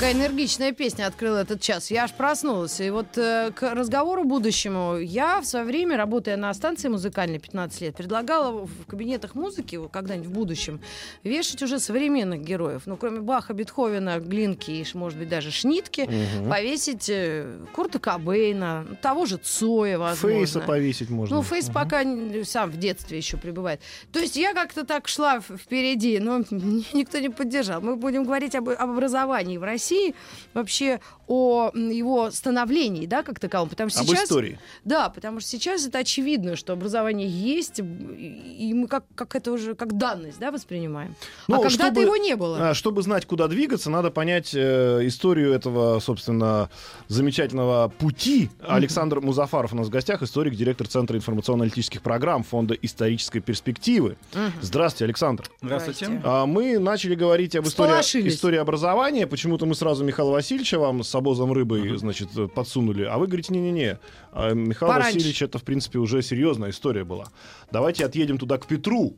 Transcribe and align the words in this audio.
Какая 0.00 0.14
энергичная 0.14 0.72
песня 0.72 1.06
открыла 1.06 1.36
этот 1.42 1.60
час. 1.60 1.90
Я 1.90 2.04
аж 2.04 2.12
проснулась. 2.14 2.80
И 2.80 2.88
вот 2.88 3.18
э, 3.18 3.50
к 3.54 3.74
разговору 3.74 4.24
будущему. 4.24 4.96
Я 4.96 5.42
в 5.42 5.44
свое 5.44 5.66
время, 5.66 5.98
работая 5.98 6.38
на 6.38 6.54
станции 6.54 6.88
музыкальной 6.88 7.38
15 7.38 7.80
лет, 7.82 7.96
предлагала 7.96 8.64
в 8.64 8.86
кабинетах 8.86 9.34
музыки 9.34 9.78
когда-нибудь 9.92 10.28
в 10.28 10.32
будущем 10.32 10.80
вешать 11.22 11.62
уже 11.62 11.78
современных 11.78 12.40
героев. 12.40 12.84
Ну, 12.86 12.96
кроме 12.96 13.20
Баха, 13.20 13.52
Бетховена, 13.52 14.20
Глинки 14.20 14.70
и, 14.70 14.86
может 14.94 15.18
быть, 15.18 15.28
даже 15.28 15.50
Шнитки, 15.50 16.08
Мгм. 16.08 16.48
повесить 16.48 17.10
э, 17.10 17.58
Курта 17.74 17.98
Кобейна, 17.98 18.86
того 19.02 19.26
же 19.26 19.36
Цоя, 19.36 19.98
возможно. 19.98 20.38
Фейса 20.38 20.60
повесить 20.60 21.10
можно. 21.10 21.36
Ну, 21.36 21.42
Фейс 21.42 21.66
пока 21.68 22.04
н- 22.04 22.42
сам 22.46 22.70
в 22.70 22.78
детстве 22.78 23.18
еще 23.18 23.36
пребывает. 23.36 23.82
То 24.14 24.18
есть 24.18 24.36
я 24.36 24.54
как-то 24.54 24.86
так 24.86 25.08
шла 25.08 25.40
впереди, 25.40 26.20
но 26.20 26.38
никто 26.94 27.18
не 27.18 27.28
поддержал. 27.28 27.82
Мы 27.82 27.96
будем 27.96 28.24
говорить 28.24 28.54
об, 28.54 28.70
об 28.70 28.90
образовании 28.92 29.58
в 29.58 29.62
России, 29.62 29.89
вообще 30.54 31.00
о 31.26 31.70
его 31.74 32.30
становлении, 32.32 33.06
да, 33.06 33.22
как 33.22 33.38
таковом. 33.38 33.68
Потому 33.68 33.88
что 33.90 34.00
Об 34.00 34.06
сейчас... 34.08 34.24
истории. 34.24 34.58
Да, 34.84 35.08
потому 35.10 35.40
что 35.40 35.48
сейчас 35.48 35.86
это 35.86 35.98
очевидно, 35.98 36.56
что 36.56 36.72
образование 36.72 37.28
есть, 37.28 37.78
и 37.78 38.72
мы 38.74 38.88
как, 38.88 39.04
как 39.14 39.36
это 39.36 39.52
уже 39.52 39.74
как 39.74 39.96
данность, 39.96 40.40
да, 40.40 40.50
воспринимаем. 40.50 41.14
Ну, 41.46 41.54
а 41.60 41.62
когда-то 41.62 41.84
чтобы- 41.86 42.02
его 42.02 42.16
не 42.16 42.34
было. 42.34 42.70
А, 42.70 42.74
Чтобы 42.74 43.02
знать, 43.02 43.26
куда 43.26 43.46
двигаться, 43.46 43.90
надо 43.90 44.10
понять 44.10 44.52
э, 44.54 45.06
историю 45.06 45.52
этого, 45.52 46.00
собственно, 46.00 46.68
замечательного 47.08 47.88
пути. 47.88 48.50
Александр 48.66 49.20
Музафаров 49.20 49.72
у 49.72 49.76
нас 49.76 49.86
в 49.86 49.90
гостях, 49.90 50.22
историк, 50.22 50.54
директор 50.54 50.88
Центра 50.88 51.16
информационно-аналитических 51.16 52.02
программ 52.02 52.42
Фонда 52.42 52.74
исторической 52.74 53.40
перспективы. 53.40 54.16
Здравствуйте, 54.60 55.04
Александр. 55.04 55.44
Здрасте. 55.62 56.20
А, 56.24 56.46
Мы 56.46 56.78
начали 56.78 57.14
говорить 57.14 57.54
об 57.54 57.66
истории, 57.66 58.28
истории 58.28 58.58
образования. 58.58 59.26
Почему-то 59.26 59.66
мы 59.66 59.74
сразу 59.80 60.04
Михаила 60.04 60.30
Васильевича 60.30 60.78
вам 60.78 61.02
с 61.02 61.14
обозом 61.14 61.52
рыбы, 61.52 61.96
значит, 61.96 62.28
э, 62.36 62.48
подсунули. 62.48 63.04
А 63.04 63.18
вы 63.18 63.26
говорите, 63.26 63.52
не-не-не. 63.52 63.98
А 64.32 64.52
Михаил 64.52 64.92
Пораньше. 64.92 65.14
Васильевич, 65.14 65.42
это, 65.42 65.58
в 65.58 65.64
принципе, 65.64 65.98
уже 65.98 66.22
серьезная 66.22 66.70
история 66.70 67.04
была. 67.04 67.26
Давайте 67.72 68.04
отъедем 68.04 68.38
туда 68.38 68.58
к 68.58 68.66
Петру. 68.66 69.16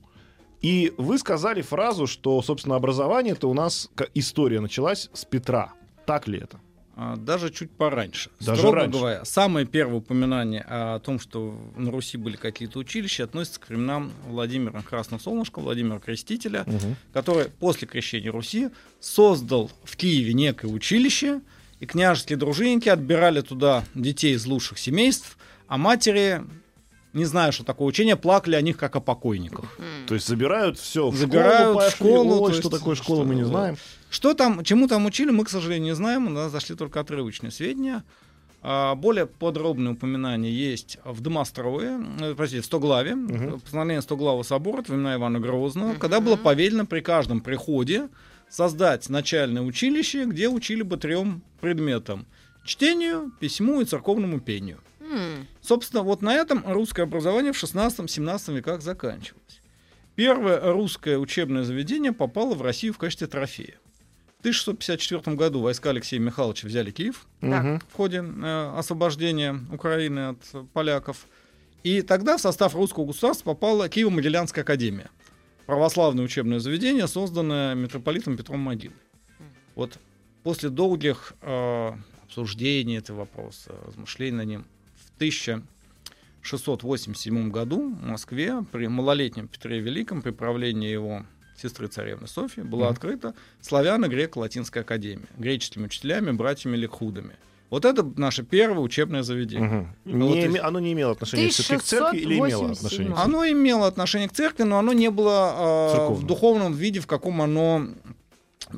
И 0.61 0.93
вы 0.97 1.19
сказали 1.19 1.61
фразу, 1.63 2.07
что, 2.07 2.41
собственно, 2.43 2.77
образование 2.77 3.33
это 3.33 3.49
у 3.49 3.55
нас 3.55 3.91
история 4.15 4.61
началась 4.61 5.11
с 5.13 5.25
Петра. 5.25 5.73
Так 6.07 6.29
ли 6.29 6.39
это? 6.39 6.61
А, 6.95 7.17
Даже 7.17 7.51
чуть 7.51 7.71
пораньше. 7.71 8.31
Даже 8.41 8.59
Строго 8.61 8.77
раньше. 8.77 8.99
говоря, 8.99 9.25
самое 9.25 9.65
первое 9.67 9.97
упоминание 9.97 10.61
о 10.69 10.99
том, 10.99 11.19
что 11.19 11.57
на 11.77 11.91
Руси 11.91 12.19
были 12.19 12.37
какие-то 12.37 12.79
училища, 12.79 13.25
относится 13.25 13.61
к 13.61 13.69
временам 13.71 14.13
Владимира 14.29 14.83
Красного 14.83 15.21
Солнышка, 15.21 15.61
Владимира 15.61 15.99
Крестителя, 16.01 16.67
который 17.15 17.47
после 17.47 17.89
крещения 17.89 18.31
Руси 18.31 18.69
создал 19.01 19.71
в 19.85 19.97
Киеве 19.97 20.35
некое 20.35 20.69
училище, 20.69 21.41
и 21.81 21.87
княжеские 21.87 22.37
дружинники 22.37 22.89
отбирали 22.91 23.41
туда 23.41 23.85
детей 23.95 24.35
из 24.35 24.45
лучших 24.47 24.79
семейств, 24.79 25.37
а 25.69 25.79
матери, 25.79 26.43
не 27.15 27.25
зная, 27.25 27.53
что 27.53 27.65
такое 27.65 27.89
учение, 27.89 28.17
плакали 28.17 28.55
о 28.55 28.61
них 28.61 28.77
как 28.77 28.95
о 28.97 29.01
покойниках. 29.01 29.79
То 30.07 30.15
есть 30.15 30.29
забирают 30.29 30.79
все 30.79 31.09
в 31.09 31.17
Забирают 31.17 31.71
школу, 31.71 31.81
в 31.89 31.91
школу, 31.91 32.29
пошли. 32.29 32.43
Ой, 32.45 32.51
то 32.53 32.59
что 32.61 32.69
есть, 32.69 32.79
такое 32.81 32.95
школа, 32.97 33.25
мы 33.25 33.35
не 33.35 33.41
что- 33.43 33.51
знаем. 33.51 33.77
Что 34.13 34.35
там, 34.35 34.63
чему 34.63 34.89
там 34.89 35.07
учили, 35.07 35.31
мы, 35.31 35.43
к 35.47 35.49
сожалению, 35.49 35.85
не 35.85 35.95
знаем. 35.95 36.27
У 36.27 36.31
нас 36.31 36.53
зашли 36.53 36.77
только 36.77 37.01
отрывочные 37.01 37.51
сведения. 37.51 38.05
А, 38.61 38.95
Более 38.95 39.25
подробные 39.27 39.95
упоминания 39.95 40.51
есть 40.53 40.99
в 41.03 41.23
Домострое, 41.23 41.99
э, 42.21 42.35
простите, 42.37 42.61
в 42.61 42.67
Стоглаве, 42.67 43.15
Мгм. 43.15 43.61
постановление 43.61 44.03
Стоглава 44.03 44.43
собора 44.43 44.83
времена 44.83 45.15
Ивана 45.15 45.41
Грозного, 45.41 45.95
когда 45.95 46.21
было 46.21 46.37
повелено 46.37 46.85
при 46.85 47.01
каждом 47.01 47.41
приходе 47.41 48.11
создать 48.51 49.09
начальное 49.09 49.63
училище, 49.63 50.27
где 50.27 50.51
учили 50.51 50.83
бы 50.83 50.99
трем 50.99 51.43
предметам. 51.63 52.27
Чтению, 52.67 53.33
письму 53.41 53.81
и 53.81 53.87
церковному 53.87 54.41
пению. 54.41 54.79
М. 55.01 55.47
Собственно, 55.63 56.03
вот 56.03 56.21
на 56.21 56.35
этом 56.35 56.63
русское 56.67 57.05
образование 57.05 57.53
в 57.55 57.57
16-17 57.57 58.53
веках 58.53 58.83
заканчивалось. 58.83 59.63
Первое 60.17 60.61
русское 60.71 61.17
учебное 61.17 61.65
заведение 61.65 62.13
попало 62.13 62.55
в 62.55 62.61
Россию 62.61 62.93
в 62.93 62.99
качестве 62.99 63.27
трофея. 63.27 63.79
В 64.43 64.45
1654 64.45 65.37
году 65.37 65.61
войска 65.61 65.91
Алексея 65.91 66.19
Михайловича 66.19 66.67
взяли 66.67 66.91
Киев. 66.91 67.29
Мгм. 67.43 67.79
в 67.79 67.93
ходе 67.95 68.25
э, 68.25 68.73
освобождения 68.77 69.57
Украины 69.71 70.31
от 70.31 70.39
поляков. 70.73 71.29
И 71.85 72.03
тогда 72.03 72.37
в 72.37 72.41
состав 72.41 72.75
русского 72.75 73.07
государства 73.07 73.55
попала 73.55 73.87
Киево-Могилянская 73.87 74.63
академия. 74.63 75.11
Православное 75.67 76.25
учебное 76.25 76.59
заведение, 76.59 77.07
созданное 77.07 77.77
митрополитом 77.77 78.37
Петром 78.37 78.59
Могилой. 78.59 78.97
Вот 79.77 79.97
после 80.43 80.71
долгих 80.71 81.35
э, 81.41 81.93
обсуждений 82.25 82.97
этого 82.97 83.19
вопроса, 83.19 83.77
размышлений 83.87 84.37
на 84.37 84.45
ним, 84.45 84.67
в 84.97 85.15
1687 85.19 87.51
году 87.53 87.95
в 87.95 88.03
Москве 88.03 88.65
при 88.73 88.89
малолетнем 88.89 89.47
Петре 89.47 89.79
Великом, 89.79 90.21
при 90.21 90.33
правлении 90.33 90.91
его 90.91 91.25
сестры 91.63 91.87
царевны 91.89 92.27
Софьи, 92.27 92.63
была 92.63 92.85
Мгм. 92.87 92.93
открыта 92.93 93.35
славяно-греко-латинская 93.61 94.81
академия 94.81 95.27
греческими 95.39 95.85
учителями, 95.87 96.33
братьями 96.33 96.77
Ликхудами. 96.77 97.35
Вот 97.71 97.87
это 97.87 98.05
наше 98.17 98.43
первое 98.43 98.81
учебное 98.81 99.23
заведение. 99.23 99.89
Ну, 100.05 100.13
Не 100.19 100.29
вот 100.29 100.37
име- 100.37 100.59
Оно 100.61 100.79
не 100.79 100.93
имело 100.93 101.13
отношения 101.13 101.49
всё-таки 101.49 101.79
к 101.81 101.83
церкви 101.83 102.19
или 102.19 102.35
имело 102.35 102.65
1687. 102.65 103.07
отношение? 103.13 103.25
Оно 103.25 103.47
имело 103.49 103.87
отношение 103.87 104.29
к 104.29 104.33
церкви, 104.33 104.65
но 104.65 104.79
оно 104.79 104.93
не 104.93 105.09
было 105.11 106.09
э, 106.11 106.13
в 106.13 106.27
духовном 106.27 106.75
виде, 106.75 107.01
в 107.01 107.07
каком 107.07 107.41
оно 107.41 107.87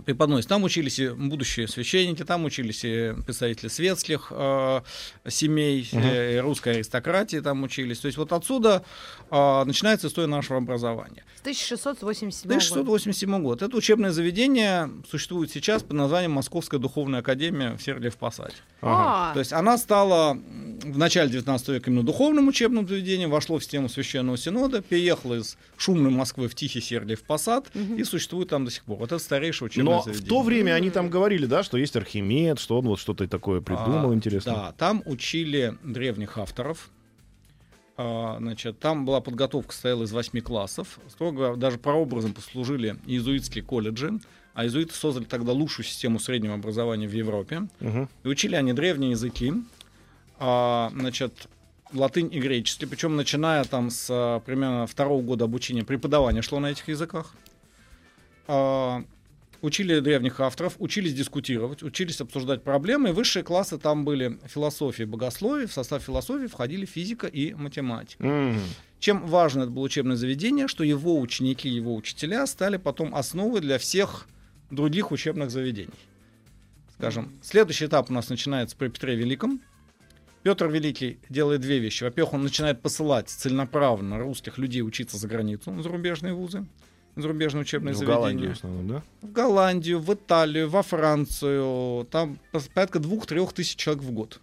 преподносится. 0.06 0.48
Там 0.50 0.64
учились 0.64 0.98
и 0.98 1.08
будущие 1.08 1.68
священники, 1.68 2.24
там 2.24 2.44
учились 2.44 2.84
и 2.84 3.14
представители 3.26 3.68
светских 3.68 4.28
э, 4.30 4.80
семей, 5.28 5.88
Мгм. 5.92 6.02
э, 6.04 6.36
и 6.36 6.38
русской 6.40 6.74
аристократии 6.76 7.40
там 7.40 7.62
учились. 7.62 7.98
То 8.00 8.06
есть 8.06 8.18
вот 8.18 8.32
отсюда 8.32 8.84
э, 9.30 9.64
начинается 9.64 10.08
история 10.08 10.28
нашего 10.28 10.58
образования. 10.58 11.24
С 11.36 11.40
1687 11.40 12.48
года. 12.48 12.54
1687 12.56 13.42
год. 13.42 13.62
Это 13.62 13.76
учебное 13.76 14.10
заведение 14.10 14.90
существует 15.10 15.50
сейчас 15.50 15.82
под 15.82 15.92
названием 15.96 16.32
Московская 16.32 16.78
духовная 16.78 17.20
академия 17.20 17.76
в 17.76 17.82
Сергиев 17.82 18.16
Посаде. 18.16 18.54
Ага. 18.80 19.32
То 19.34 19.38
есть 19.40 19.52
она 19.52 19.78
стала 19.78 20.38
в 20.84 20.98
начале 20.98 21.30
19 21.30 21.68
века 21.68 21.90
именно 21.90 22.02
духовным 22.04 22.48
учебным 22.48 22.86
заведением, 22.86 23.30
вошло 23.30 23.58
в 23.58 23.62
систему 23.64 23.88
Священного 23.88 24.36
Синода, 24.38 24.82
переехало 24.82 25.34
из 25.34 25.56
шумной 25.76 26.10
Москвы 26.10 26.48
в 26.48 26.54
Тихий 26.54 26.80
Сергиев 26.80 27.22
Посад 27.22 27.74
Мгм. 27.74 27.96
и 27.96 28.04
существует 28.04 28.48
там 28.50 28.64
до 28.64 28.70
сих 28.70 28.84
пор. 28.84 28.98
Вот 28.98 29.12
это 29.12 29.18
старейшее 29.18 29.66
учебное 29.66 29.94
Но 29.96 30.02
заведение. 30.02 30.26
в 30.26 30.28
то 30.28 30.42
время 30.42 30.72
они 30.74 30.90
там 30.90 31.10
говорили, 31.10 31.46
да, 31.46 31.62
что 31.62 31.76
есть 31.78 31.96
Архимед, 31.96 32.58
что 32.58 32.78
он 32.78 32.86
вот 32.86 32.98
что-то 33.00 33.26
такое 33.26 33.60
придумал 33.60 34.10
А, 34.10 34.14
интересное. 34.14 34.54
Да, 34.54 34.72
там 34.78 35.02
учили 35.06 35.76
древних 35.82 36.38
авторов. 36.38 36.90
А, 37.96 38.38
значит, 38.40 38.78
там 38.80 39.04
была 39.04 39.20
подготовка, 39.20 39.72
состояла 39.72 40.02
из 40.04 40.12
восьми 40.12 40.40
классов. 40.40 40.98
Строго 41.08 41.36
говоря, 41.36 41.56
даже 41.56 41.78
прообразом 41.78 42.32
послужили 42.34 42.96
иезуитские 43.06 43.62
колледжи. 43.62 44.18
А 44.52 44.64
иезуиты 44.64 44.94
создали 44.94 45.24
тогда 45.24 45.52
лучшую 45.52 45.84
систему 45.84 46.20
среднего 46.20 46.54
образования 46.54 47.08
в 47.08 47.12
Европе. 47.12 47.66
Мгм. 47.80 48.08
И 48.24 48.28
учили 48.28 48.54
они 48.54 48.72
древние 48.72 49.10
языки, 49.12 49.52
а, 50.38 50.90
значит, 50.94 51.48
латынь 51.92 52.28
и 52.32 52.40
греческий, 52.40 52.86
причем 52.86 53.16
начиная 53.16 53.64
там 53.64 53.90
с 53.90 54.08
а, 54.10 54.40
примерно 54.40 54.86
второго 54.86 55.22
года 55.22 55.44
обучения 55.44 55.84
преподавание 55.84 56.42
шло 56.42 56.60
на 56.60 56.70
этих 56.70 56.88
языках. 56.88 57.34
А, 58.46 59.04
учили 59.62 60.00
древних 60.00 60.40
авторов, 60.40 60.74
учились 60.78 61.14
дискутировать, 61.14 61.82
учились 61.82 62.20
обсуждать 62.20 62.62
проблемы. 62.62 63.12
Высшие 63.12 63.42
классы 63.42 63.78
там 63.78 64.04
были 64.04 64.38
философия, 64.46 65.06
богословие. 65.06 65.66
В 65.66 65.72
состав 65.72 66.02
философии 66.02 66.46
входили 66.46 66.84
физика 66.84 67.26
и 67.26 67.54
математика. 67.54 68.22
М. 68.24 68.60
Чем 68.98 69.26
важно 69.26 69.62
это 69.62 69.70
было 69.70 69.84
учебное 69.84 70.16
заведение, 70.16 70.68
что 70.68 70.84
его 70.84 71.18
ученики, 71.20 71.68
его 71.68 71.94
учителя 71.94 72.46
стали 72.46 72.76
потом 72.76 73.14
основой 73.14 73.60
для 73.60 73.78
всех 73.78 74.26
других 74.70 75.12
учебных 75.12 75.50
заведений. 75.50 75.92
Скажем, 76.96 77.32
следующий 77.42 77.86
этап 77.86 78.10
у 78.10 78.12
нас 78.12 78.28
начинается 78.28 78.76
при 78.76 78.88
Петре 78.88 79.16
Великом. 79.16 79.60
Петр 80.44 80.66
Великий 80.66 81.18
делает 81.30 81.62
две 81.62 81.78
вещи. 81.78 82.04
Во-первых, 82.04 82.34
он 82.34 82.42
начинает 82.42 82.82
посылать 82.82 83.30
целенаправленно 83.30 84.18
русских 84.18 84.58
людей 84.58 84.82
учиться 84.82 85.16
за 85.16 85.26
границу, 85.26 85.72
в 85.72 85.82
зарубежные 85.82 86.34
вузы, 86.34 86.66
в 87.16 87.22
зарубежные 87.22 87.62
учебные 87.62 87.94
В 87.94 87.96
заведения. 87.96 88.18
Голландию 88.18 88.50
в 88.50 88.52
основном, 88.52 88.88
да? 88.88 89.02
В 89.22 89.32
Голландию, 89.32 90.00
в 90.00 90.12
Италию, 90.12 90.68
во 90.68 90.82
Францию. 90.82 92.04
Там 92.10 92.38
порядка 92.74 92.98
двух-трех 92.98 93.54
тысяч 93.54 93.76
человек 93.76 94.04
в 94.04 94.10
год. 94.12 94.38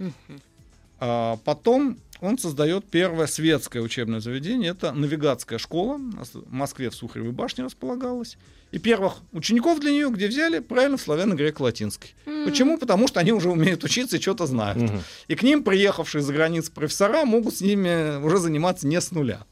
А 0.99 1.37
потом 1.45 1.99
он 2.21 2.37
создает 2.37 2.85
первое 2.89 3.25
светское 3.25 3.81
учебное 3.81 4.19
заведение. 4.19 4.71
Это 4.71 4.91
навигатская 4.91 5.57
школа. 5.57 5.97
В 5.97 6.53
Москве 6.53 6.91
в 6.91 6.95
Сухаревой 6.95 7.31
башне 7.31 7.63
располагалась. 7.63 8.37
И 8.71 8.77
первых 8.77 9.15
учеников 9.33 9.79
для 9.79 9.91
нее, 9.91 10.09
где 10.09 10.27
взяли, 10.27 10.59
правильно, 10.59 10.97
в 10.97 11.01
славяно-греко-латинской. 11.01 12.13
Mm. 12.25 12.45
Почему? 12.45 12.77
Потому 12.77 13.07
что 13.07 13.19
они 13.19 13.33
уже 13.33 13.49
умеют 13.49 13.83
учиться 13.83 14.17
и 14.17 14.21
что-то 14.21 14.45
знают. 14.45 14.77
Mm-hmm. 14.77 15.01
И 15.27 15.35
к 15.35 15.43
ним 15.43 15.63
приехавшие 15.63 16.21
за 16.21 16.31
границу 16.31 16.71
профессора 16.71 17.25
могут 17.25 17.57
с 17.57 17.61
ними 17.61 18.23
уже 18.23 18.37
заниматься 18.37 18.87
не 18.87 19.01
с 19.01 19.11
нуля. 19.11 19.45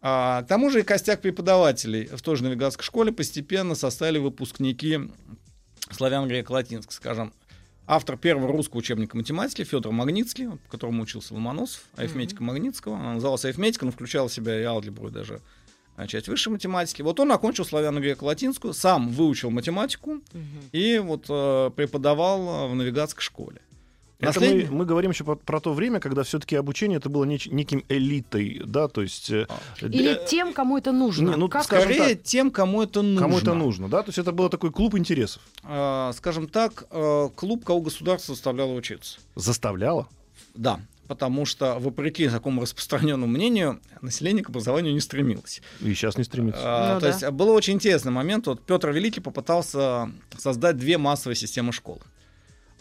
А, 0.00 0.42
к 0.42 0.46
тому 0.46 0.70
же 0.70 0.80
и 0.80 0.82
костяк 0.82 1.20
преподавателей 1.20 2.06
в 2.06 2.22
той 2.22 2.36
же 2.36 2.44
навигатской 2.44 2.84
школе 2.84 3.12
постепенно 3.12 3.74
составили 3.74 4.18
выпускники 4.18 5.00
славяно-греко-латинской, 5.90 6.92
скажем, 6.92 7.34
автор 7.90 8.16
первого 8.16 8.52
русского 8.52 8.78
учебника 8.78 9.16
математики 9.16 9.64
Федор 9.64 9.92
Магнитский, 9.92 10.48
по 10.48 10.70
которому 10.70 11.02
учился 11.02 11.34
Ломоносов, 11.34 11.82
арифметика 11.96 12.40
mm-hmm. 12.40 12.46
Магнитского. 12.46 12.96
Она 12.96 13.14
называлась 13.14 13.44
арифметика, 13.44 13.84
но 13.84 13.90
включала 13.90 14.28
в 14.28 14.32
себя 14.32 14.58
и 14.60 14.62
алгебру, 14.62 15.08
и 15.08 15.10
даже 15.10 15.40
а, 15.96 16.06
часть 16.06 16.28
высшей 16.28 16.52
математики. 16.52 17.02
Вот 17.02 17.18
он 17.18 17.32
окончил 17.32 17.64
славяно-греко-латинскую, 17.64 18.74
сам 18.74 19.08
выучил 19.08 19.50
математику 19.50 20.12
mm-hmm. 20.12 20.70
и 20.70 20.98
вот 21.00 21.26
э, 21.28 21.70
преподавал 21.74 22.68
в 22.68 22.74
навигатской 22.76 23.22
школе. 23.22 23.60
Это 24.20 24.40
мы, 24.40 24.66
мы 24.70 24.84
говорим 24.84 25.10
еще 25.10 25.24
про, 25.24 25.36
про 25.36 25.60
то 25.60 25.72
время, 25.72 26.00
когда 26.00 26.22
все-таки 26.22 26.56
обучение 26.56 26.98
это 26.98 27.08
было 27.08 27.24
неч, 27.24 27.46
неким 27.46 27.84
элитой, 27.88 28.62
да, 28.64 28.88
то 28.88 29.02
есть... 29.02 29.30
Э, 29.30 29.46
Или 29.80 29.90
для... 29.90 30.14
тем, 30.26 30.52
кому 30.52 30.76
это 30.76 30.92
нужно. 30.92 31.30
Не, 31.30 31.36
ну, 31.36 31.48
как 31.48 31.64
скорее, 31.64 32.16
так, 32.16 32.22
тем, 32.22 32.50
кому 32.50 32.82
это 32.82 33.02
нужно. 33.02 33.20
Кому 33.20 33.38
это 33.38 33.54
нужно, 33.54 33.88
да, 33.88 34.02
то 34.02 34.10
есть 34.10 34.18
это 34.18 34.32
был 34.32 34.48
такой 34.48 34.70
клуб 34.70 34.94
интересов. 34.96 35.42
А, 35.62 36.12
скажем 36.12 36.48
так, 36.48 36.84
э, 36.90 37.28
клуб, 37.34 37.64
кого 37.64 37.80
государство 37.80 38.34
заставляло 38.34 38.72
учиться. 38.74 39.18
Заставляло? 39.36 40.08
Да, 40.54 40.80
потому 41.10 41.44
что, 41.44 41.78
вопреки 41.80 42.28
такому 42.28 42.62
распространенному 42.62 43.26
мнению, 43.26 43.80
население 44.00 44.44
к 44.44 44.50
образованию 44.50 44.92
не 44.92 45.00
стремилось. 45.00 45.60
И 45.80 45.92
сейчас 45.94 46.16
не 46.16 46.24
стремится. 46.24 46.60
А, 46.62 46.94
ну, 46.94 47.00
то 47.00 47.06
да. 47.06 47.08
есть 47.08 47.28
был 47.30 47.48
очень 47.48 47.74
интересный 47.74 48.12
момент. 48.12 48.46
Вот 48.46 48.64
Петр 48.64 48.90
Великий 48.90 49.20
попытался 49.20 50.10
создать 50.38 50.76
две 50.76 50.98
массовые 50.98 51.36
системы 51.36 51.72
школы. 51.72 52.00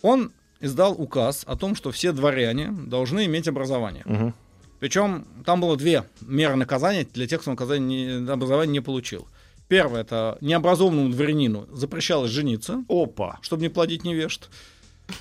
Он 0.01 0.31
издал 0.59 0.94
указ 0.94 1.44
о 1.45 1.56
том, 1.56 1.75
что 1.75 1.91
все 1.91 2.11
дворяне 2.11 2.71
должны 2.71 3.25
иметь 3.25 3.47
образование. 3.47 4.03
Угу. 4.06 4.33
Причем 4.79 5.25
там 5.45 5.61
было 5.61 5.75
две 5.75 6.06
меры 6.21 6.56
наказания 6.56 7.06
для 7.13 7.27
тех, 7.27 7.41
кто 7.41 7.51
наказание 7.51 8.19
не, 8.19 8.31
образование 8.31 8.73
не 8.73 8.79
получил. 8.81 9.27
Первое 9.67 10.01
это 10.01 10.38
необразованному 10.41 11.09
дворянину 11.09 11.67
запрещалось 11.71 12.31
жениться, 12.31 12.83
Опа. 12.89 13.38
чтобы 13.41 13.61
не 13.61 13.69
плодить 13.69 14.03
невежд. 14.03 14.50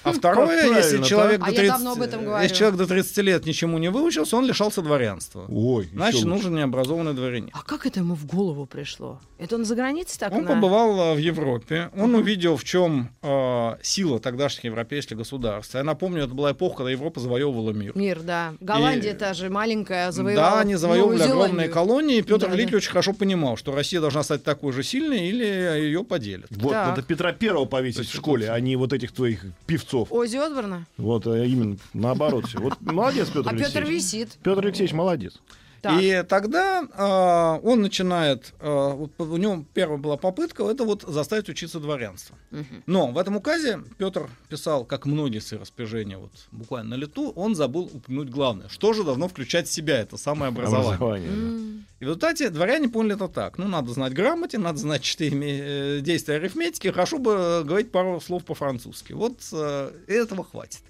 А 0.03 0.13
второе, 0.13 0.77
если 0.77 1.03
человек, 1.03 1.41
а 1.43 1.47
до 1.47 1.53
30, 1.53 2.43
если 2.43 2.55
человек 2.55 2.79
до 2.79 2.87
30 2.87 3.17
лет 3.19 3.47
ничему 3.47 3.79
не 3.79 3.91
выучился, 3.91 4.37
он 4.37 4.47
лишался 4.47 4.83
дворянства. 4.83 5.45
Ой, 5.49 5.89
Значит, 5.93 6.25
нужен 6.25 6.55
необразованный 6.55 7.15
дворянин. 7.15 7.51
А 7.53 7.63
как 7.63 7.87
это 7.87 8.01
ему 8.01 8.15
в 8.15 8.27
голову 8.27 8.67
пришло? 8.67 9.21
Это 9.39 9.55
он 9.55 9.65
за 9.65 9.77
границей 9.77 10.19
так 10.19 10.33
Он 10.33 10.43
на... 10.43 10.55
побывал 10.55 11.13
э, 11.13 11.15
в 11.15 11.19
Европе. 11.19 11.91
Он 11.97 12.15
увидел, 12.17 12.57
в 12.57 12.65
чем 12.65 13.11
э, 13.23 13.77
сила 13.83 14.19
тогдашних 14.19 14.65
европейских 14.65 15.17
государств. 15.17 15.75
Я 15.75 15.85
напомню, 15.85 16.25
это 16.25 16.35
была 16.35 16.53
эпоха, 16.53 16.79
когда 16.79 16.91
Европа 16.91 17.21
завоевывала 17.21 17.71
мир. 17.71 17.97
Мир, 17.97 18.21
да. 18.21 18.55
Голландия 18.61 19.13
и... 19.13 19.17
та 19.17 19.35
же 19.35 19.49
маленькая 19.49 20.11
завоевала. 20.11 20.51
Да, 20.51 20.61
они 20.61 20.75
завоевывали 20.75 21.23
огромные 21.23 21.69
колонии. 21.69 22.21
Петр 22.21 22.49
да, 22.49 22.53
Великий 22.53 22.73
да. 22.73 22.77
очень 22.79 22.91
хорошо 22.91 23.13
понимал, 23.13 23.57
что 23.57 23.73
Россия 23.73 24.01
должна 24.01 24.25
стать 24.25 24.43
такой 24.43 24.73
же 24.73 24.83
сильной, 24.83 25.29
или 25.29 25.45
ее 25.45 26.03
поделят. 26.03 26.49
Вот, 26.51 26.73
так. 26.73 26.89
надо 26.89 27.03
Петра 27.03 27.33
Первого 27.33 27.65
повесить 27.65 28.09
в 28.09 28.15
школе, 28.15 28.51
а 28.51 28.59
не 28.59 28.75
вот 28.75 28.93
этих 28.93 29.13
твоих 29.13 29.45
певцов. 29.79 30.13
Оззи 30.13 30.37
Осборна? 30.37 30.87
Вот, 30.97 31.27
а 31.27 31.45
именно 31.45 31.77
наоборот 31.95 32.47
все. 32.47 32.59
Вот 32.69 32.81
молодец, 32.81 33.29
Петр 33.29 33.49
а 33.49 33.51
Алексеевич. 33.51 33.75
Петр 33.75 33.89
висит. 33.89 34.39
Петр 34.43 34.65
Алексеевич 34.65 34.93
молодец. 34.93 35.41
Так. 35.81 36.03
И 36.03 36.25
тогда 36.29 36.83
э, 36.83 37.67
он 37.67 37.83
начинает, 37.83 38.53
э, 38.59 39.07
у 39.19 39.37
него 39.37 39.65
первая 39.75 39.99
была 39.99 40.17
попытка, 40.17 40.65
это 40.65 40.83
вот 40.83 41.05
заставить 41.07 41.49
учиться 41.49 41.79
дворянство. 41.79 42.37
Угу. 42.51 42.83
Но 42.87 43.07
в 43.13 43.19
этом 43.19 43.37
указе 43.37 43.81
Петр 43.97 44.29
писал, 44.49 44.85
как 44.85 45.07
многие 45.07 45.39
свои 45.39 45.61
распоряжения, 45.61 46.19
вот 46.19 46.33
буквально 46.51 46.97
на 46.97 47.01
лету, 47.01 47.31
он 47.37 47.55
забыл 47.55 47.89
упомянуть 47.93 48.29
главное. 48.29 48.69
Что 48.69 48.93
же 48.93 49.05
должно 49.05 49.29
включать 49.29 49.69
в 49.69 49.73
себя 49.73 50.01
это 50.01 50.17
самое 50.17 50.49
образование? 50.49 50.95
образование 50.95 51.31
mm. 51.31 51.68
И 52.01 52.05
в 52.05 52.09
результате 52.09 52.51
дворяне 52.51 52.89
поняли 52.89 53.17
это 53.17 53.29
так. 53.29 53.59
Ну, 53.59 53.67
надо 53.67 53.93
знать 53.93 54.13
грамоте, 54.13 54.59
надо 54.59 54.79
знать 54.79 55.03
четыре 55.03 55.39
э, 55.41 56.01
действия 56.01 56.37
арифметики, 56.37 56.89
хорошо 56.89 57.19
бы 57.19 57.63
говорить 57.65 57.91
пару 57.91 58.21
слов 58.21 58.45
по-французски. 58.45 59.15
Вот 59.15 59.41
э, 59.53 59.93
этого 60.07 60.45
хватит. 60.45 60.83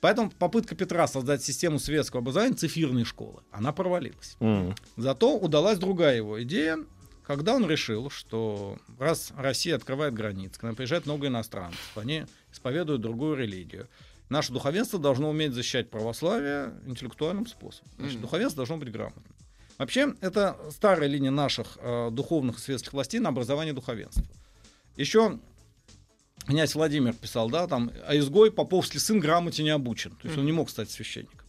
Поэтому 0.00 0.30
попытка 0.30 0.74
Петра 0.74 1.06
создать 1.06 1.42
систему 1.42 1.78
светского 1.78 2.22
образования, 2.22 2.54
цифирной 2.54 3.04
школы, 3.04 3.42
она 3.50 3.72
провалилась. 3.72 4.36
Mm. 4.40 4.74
Зато 4.96 5.36
удалась 5.36 5.78
другая 5.78 6.16
его 6.16 6.42
идея, 6.42 6.78
когда 7.26 7.54
он 7.54 7.68
решил, 7.68 8.08
что 8.08 8.78
раз 8.98 9.32
Россия 9.36 9.76
открывает 9.76 10.14
границы, 10.14 10.58
к 10.58 10.62
нам 10.62 10.74
приезжает 10.74 11.04
много 11.04 11.26
иностранцев, 11.26 11.78
они 11.96 12.24
исповедуют 12.50 13.02
другую 13.02 13.36
религию, 13.36 13.88
наше 14.30 14.52
духовенство 14.54 14.98
должно 14.98 15.28
уметь 15.28 15.52
защищать 15.52 15.90
православие 15.90 16.72
интеллектуальным 16.86 17.46
способом. 17.46 17.90
Значит, 17.98 18.18
mm. 18.18 18.22
духовенство 18.22 18.56
должно 18.56 18.78
быть 18.78 18.90
грамотным. 18.90 19.29
Вообще, 19.80 20.14
это 20.20 20.58
старая 20.70 21.08
линия 21.08 21.30
наших 21.30 21.78
э, 21.80 22.10
духовных 22.12 22.58
и 22.58 22.60
светских 22.60 22.92
властей 22.92 23.18
на 23.18 23.30
образование 23.30 23.72
духовенства. 23.72 24.26
Еще 24.94 25.38
князь 26.46 26.74
Владимир 26.74 27.14
писал, 27.14 27.48
да, 27.48 27.66
там, 27.66 27.90
а 28.06 28.14
изгой 28.18 28.52
поповский 28.52 29.00
сын 29.00 29.20
грамоте 29.20 29.62
не 29.62 29.70
обучен. 29.70 30.10
То 30.20 30.28
есть 30.28 30.36
он 30.36 30.44
не 30.44 30.52
мог 30.52 30.68
стать 30.68 30.90
священником. 30.90 31.46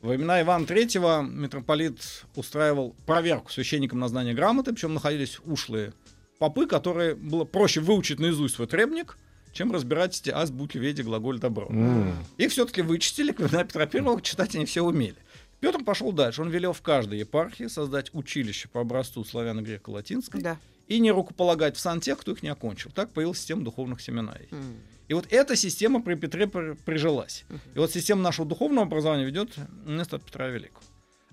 Во 0.00 0.08
времена 0.08 0.40
Ивана 0.40 0.64
III 0.64 1.28
митрополит 1.28 2.00
устраивал 2.34 2.96
проверку 3.04 3.52
священникам 3.52 3.98
на 3.98 4.08
знание 4.08 4.32
грамоты, 4.32 4.72
причем 4.72 4.94
находились 4.94 5.38
ушлые 5.44 5.92
попы, 6.38 6.66
которые 6.66 7.14
было 7.14 7.44
проще 7.44 7.80
выучить 7.80 8.20
наизусть 8.20 8.54
свой 8.54 8.68
требник, 8.68 9.18
чем 9.52 9.70
разбирать 9.70 10.18
эти 10.18 10.30
азбуки 10.30 10.78
в 10.78 10.80
виде 10.80 11.02
глаголь 11.02 11.38
добро. 11.38 11.66
Mm. 11.66 12.14
Их 12.38 12.52
все-таки 12.52 12.80
вычистили, 12.80 13.32
когда 13.32 13.64
Петра 13.64 13.86
I 13.92 14.22
читать 14.22 14.54
они 14.54 14.64
все 14.64 14.80
умели. 14.80 15.16
Петр 15.60 15.84
пошел 15.84 16.12
дальше. 16.12 16.42
Он 16.42 16.50
велел 16.50 16.72
в 16.72 16.82
каждой 16.82 17.18
епархии 17.18 17.66
создать 17.68 18.12
училище 18.14 18.68
по 18.68 18.80
образцу 18.80 19.24
славяно-греко-латинской. 19.24 20.40
Да 20.40 20.58
и 20.90 20.98
не 20.98 21.12
рукополагать 21.12 21.76
в 21.76 21.80
сан 21.80 22.00
тех, 22.00 22.18
кто 22.18 22.32
их 22.32 22.42
не 22.42 22.48
окончил. 22.48 22.90
Так 22.90 23.12
появилась 23.12 23.38
система 23.38 23.62
духовных 23.62 24.00
семинарий. 24.00 24.48
Mm. 24.50 24.76
И 25.06 25.14
вот 25.14 25.26
эта 25.30 25.54
система 25.54 26.02
при 26.02 26.16
Петре 26.16 26.48
прижилась. 26.48 27.44
Mm-hmm. 27.48 27.58
И 27.76 27.78
вот 27.78 27.92
система 27.92 28.22
нашего 28.22 28.46
духовного 28.46 28.86
образования 28.86 29.24
ведет 29.24 29.56
место 29.86 30.16
от 30.16 30.24
Петра 30.24 30.48
Великого. 30.48 30.82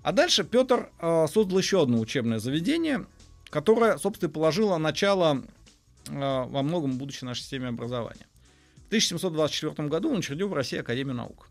А 0.02 0.12
дальше 0.12 0.44
Петр 0.44 0.90
э, 1.00 1.26
создал 1.26 1.58
еще 1.58 1.82
одно 1.82 1.98
учебное 1.98 2.38
заведение, 2.38 3.04
которое, 3.50 3.98
собственно, 3.98 4.30
положило 4.30 4.78
начало 4.78 5.42
э, 6.06 6.12
во 6.12 6.62
многом 6.62 6.96
будущей 6.96 7.24
нашей 7.24 7.40
системе 7.40 7.68
образования. 7.68 8.26
В 8.84 8.86
1724 8.86 9.88
году 9.88 10.10
он 10.10 10.18
учредил 10.18 10.48
в 10.48 10.54
России 10.54 10.78
Академию 10.78 11.16
наук. 11.16 11.48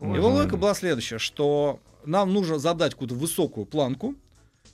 Его 0.00 0.30
логика 0.30 0.56
была 0.56 0.74
следующая, 0.74 1.18
что 1.18 1.80
нам 2.04 2.32
нужно 2.32 2.58
задать 2.58 2.92
какую-то 2.92 3.14
высокую 3.14 3.66
планку, 3.66 4.14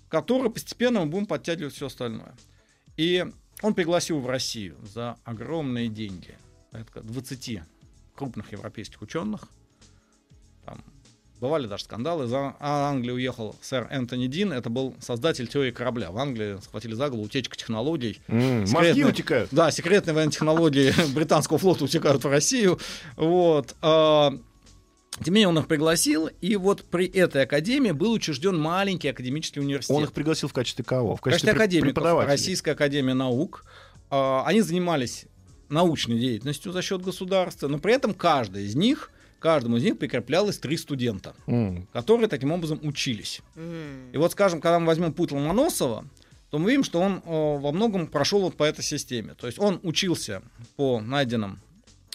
которой 0.08 0.50
постепенно 0.50 1.00
мы 1.00 1.06
будем 1.06 1.26
подтягивать 1.26 1.74
все 1.74 1.86
остальное. 1.86 2.34
И 2.96 3.24
он 3.62 3.74
пригласил 3.74 4.20
в 4.20 4.26
Россию 4.26 4.76
за 4.82 5.16
огромные 5.24 5.88
деньги 5.88 6.36
20 6.72 7.60
крупных 8.14 8.52
европейских 8.52 9.00
ученых. 9.02 9.48
Там 10.64 10.82
бывали 11.40 11.66
даже 11.66 11.84
скандалы. 11.84 12.26
За 12.26 12.56
Англию 12.60 13.14
уехал 13.14 13.54
сэр 13.60 13.86
Энтони 13.90 14.26
Дин. 14.26 14.52
Это 14.52 14.70
был 14.70 14.94
создатель 15.00 15.46
теории 15.46 15.70
корабля. 15.70 16.10
В 16.10 16.18
Англии 16.18 16.58
схватили 16.62 16.94
за 16.94 17.08
голову 17.08 17.26
утечка 17.26 17.56
технологий. 17.56 18.20
Mm, 18.28 18.70
мозги 18.70 19.04
утекают. 19.04 19.50
Да, 19.52 19.70
секретные 19.70 20.14
военные 20.14 20.32
технологии 20.32 20.92
британского 21.14 21.58
флота 21.58 21.84
утекают 21.84 22.24
в 22.24 22.28
Россию. 22.28 22.78
Вот. 23.16 23.74
Тем 25.24 25.34
не 25.34 25.40
менее, 25.40 25.48
он 25.48 25.58
их 25.58 25.66
пригласил, 25.66 26.28
и 26.40 26.56
вот 26.56 26.84
при 26.84 27.06
этой 27.06 27.42
академии 27.42 27.90
был 27.90 28.12
учрежден 28.12 28.58
маленький 28.58 29.08
академический 29.08 29.60
университет. 29.60 29.96
Он 29.96 30.04
их 30.04 30.12
пригласил 30.12 30.48
в 30.48 30.52
качестве 30.52 30.84
кого? 30.84 31.16
В 31.16 31.20
качестве, 31.20 31.52
в 31.52 31.56
качестве 31.56 31.80
академиков. 31.80 32.26
Российская 32.26 32.72
академия 32.72 33.14
наук. 33.14 33.64
А, 34.10 34.44
они 34.46 34.60
занимались 34.60 35.26
научной 35.68 36.18
деятельностью 36.18 36.72
за 36.72 36.82
счет 36.82 37.02
государства, 37.02 37.68
но 37.68 37.78
при 37.78 37.94
этом 37.94 38.14
каждый 38.14 38.64
из 38.64 38.74
них 38.74 39.10
каждому 39.38 39.76
из 39.76 39.84
них 39.84 39.98
прикреплялось 39.98 40.58
три 40.58 40.76
студента, 40.76 41.34
mm. 41.46 41.86
которые 41.92 42.28
таким 42.28 42.52
образом 42.52 42.80
учились. 42.82 43.40
Mm. 43.54 44.12
И 44.12 44.16
вот, 44.18 44.32
скажем, 44.32 44.60
когда 44.60 44.78
мы 44.78 44.86
возьмем 44.86 45.12
путь 45.12 45.30
Ломоносова, 45.30 46.04
то 46.50 46.58
мы 46.58 46.70
видим, 46.70 46.84
что 46.84 47.00
он 47.00 47.22
о, 47.26 47.58
во 47.58 47.72
многом 47.72 48.06
прошел 48.06 48.40
вот 48.40 48.56
по 48.56 48.64
этой 48.64 48.82
системе. 48.82 49.34
То 49.34 49.46
есть 49.46 49.58
он 49.58 49.80
учился 49.82 50.42
по 50.76 51.00
найденным 51.00 51.60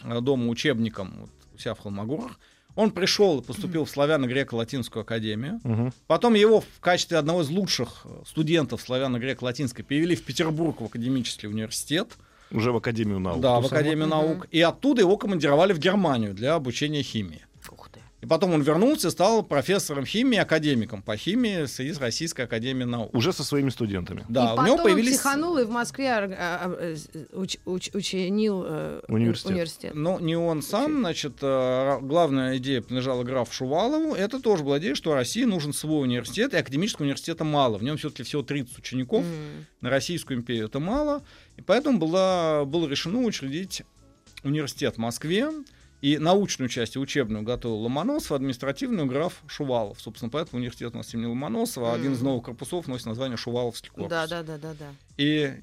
э, 0.04 0.22
дома 0.22 0.48
учебникам 0.48 1.14
вот, 1.20 1.30
у 1.54 1.58
себя 1.58 1.76
в 1.76 1.80
Холмогорах, 1.80 2.40
он 2.76 2.92
пришел 2.92 3.40
и 3.40 3.44
поступил 3.44 3.86
в 3.86 3.90
славяно-греко-латинскую 3.90 5.02
академию. 5.02 5.60
Угу. 5.64 5.92
Потом 6.08 6.34
его 6.34 6.62
в 6.62 6.80
качестве 6.80 7.18
одного 7.18 7.42
из 7.42 7.50
лучших 7.50 8.06
э, 8.06 8.24
студентов 8.26 8.82
славяно-греко-латинской 8.82 9.84
перевели 9.84 10.16
в 10.16 10.24
Петербург 10.24 10.82
в 10.82 10.86
академический 10.86 11.48
университет. 11.48 12.14
Уже 12.52 12.72
в 12.72 12.78
Академию 12.78 13.20
наук. 13.20 13.42
Да, 13.42 13.60
в 13.60 13.66
Академию 13.66 14.08
наук. 14.08 14.48
И 14.52 14.62
оттуда 14.62 15.02
его 15.02 15.18
командировали 15.18 15.74
в 15.74 15.80
Германию 15.80 16.34
для 16.34 16.54
обучения 16.54 17.02
химии. 17.02 17.46
И 18.24 18.26
потом 18.26 18.54
он 18.54 18.62
вернулся 18.62 19.10
и 19.10 19.12
стал 19.12 19.44
профессором 19.44 20.06
химии, 20.06 20.38
академиком 20.38 21.02
по 21.02 21.18
химии 21.18 21.64
из 21.64 21.98
Российской 21.98 22.44
академии 22.44 22.86
наук. 22.86 23.14
Уже 23.14 23.34
со 23.34 23.44
своими 23.44 23.70
студентами. 23.70 24.24
Да, 24.30 24.54
и 24.56 24.60
у 24.60 24.64
него 24.64 24.78
потом 24.78 24.84
появились... 24.84 25.18
психанул 25.18 25.58
и 25.58 25.66
в 25.66 25.70
Москве 25.70 26.10
а, 26.10 26.30
а, 26.40 26.78
э, 26.80 26.96
уч- 27.34 27.60
уч- 27.66 27.90
учинил 27.94 28.64
э, 28.66 29.02
Университет. 29.10 29.52
университет. 29.52 29.94
Но 29.94 30.22
не 30.22 30.38
он 30.38 30.62
сам, 30.62 31.00
значит, 31.00 31.34
э, 31.42 31.98
главная 32.00 32.56
идея 32.60 32.82
принадлежала 32.82 33.24
графу 33.24 33.52
Шувалову. 33.52 34.16
Это 34.16 34.40
тоже 34.40 34.64
была 34.64 34.80
идея, 34.80 34.96
что 34.96 35.14
России 35.14 35.44
нужен 35.44 35.74
свой 35.74 36.04
университет, 36.04 36.54
и 36.54 36.58
академического 36.58 37.04
университета 37.04 37.44
мало. 37.44 37.78
В 37.78 37.84
нем 37.84 37.98
все-таки 37.98 38.24
всего 38.24 38.42
30 38.42 38.78
учеников. 38.80 39.26
М. 39.26 39.66
На 39.82 39.90
Российскую 39.90 40.40
империю 40.40 40.68
это 40.68 40.80
мало. 40.80 41.24
И 41.58 41.62
поэтому 41.62 42.00
было, 42.00 42.64
было 42.66 42.88
решено 42.88 43.20
учредить 43.20 43.84
университет 44.46 44.96
в 44.96 45.00
Москве. 45.00 45.50
И 46.04 46.18
научную 46.18 46.68
часть 46.68 46.98
учебную 46.98 47.46
готовил 47.46 47.78
Ломоносов, 47.78 48.34
административную 48.34 49.08
граф 49.08 49.42
Шувалов. 49.48 50.02
Собственно, 50.02 50.30
поэтому 50.30 50.60
университет 50.60 50.94
у 50.94 50.98
нас 50.98 51.14
имени 51.14 51.28
Ломоносова. 51.28 51.94
а 51.94 51.96
Один 51.96 52.12
из 52.12 52.22
новых 52.22 52.44
корпусов 52.44 52.90
носит 52.90 53.06
название 53.06 53.38
Шуваловский 53.38 53.90
корпус. 53.90 54.10
Да, 54.10 54.28
да, 54.28 54.44
да, 54.44 54.58
да, 54.58 54.74
да. 54.78 54.88
И 55.16 55.54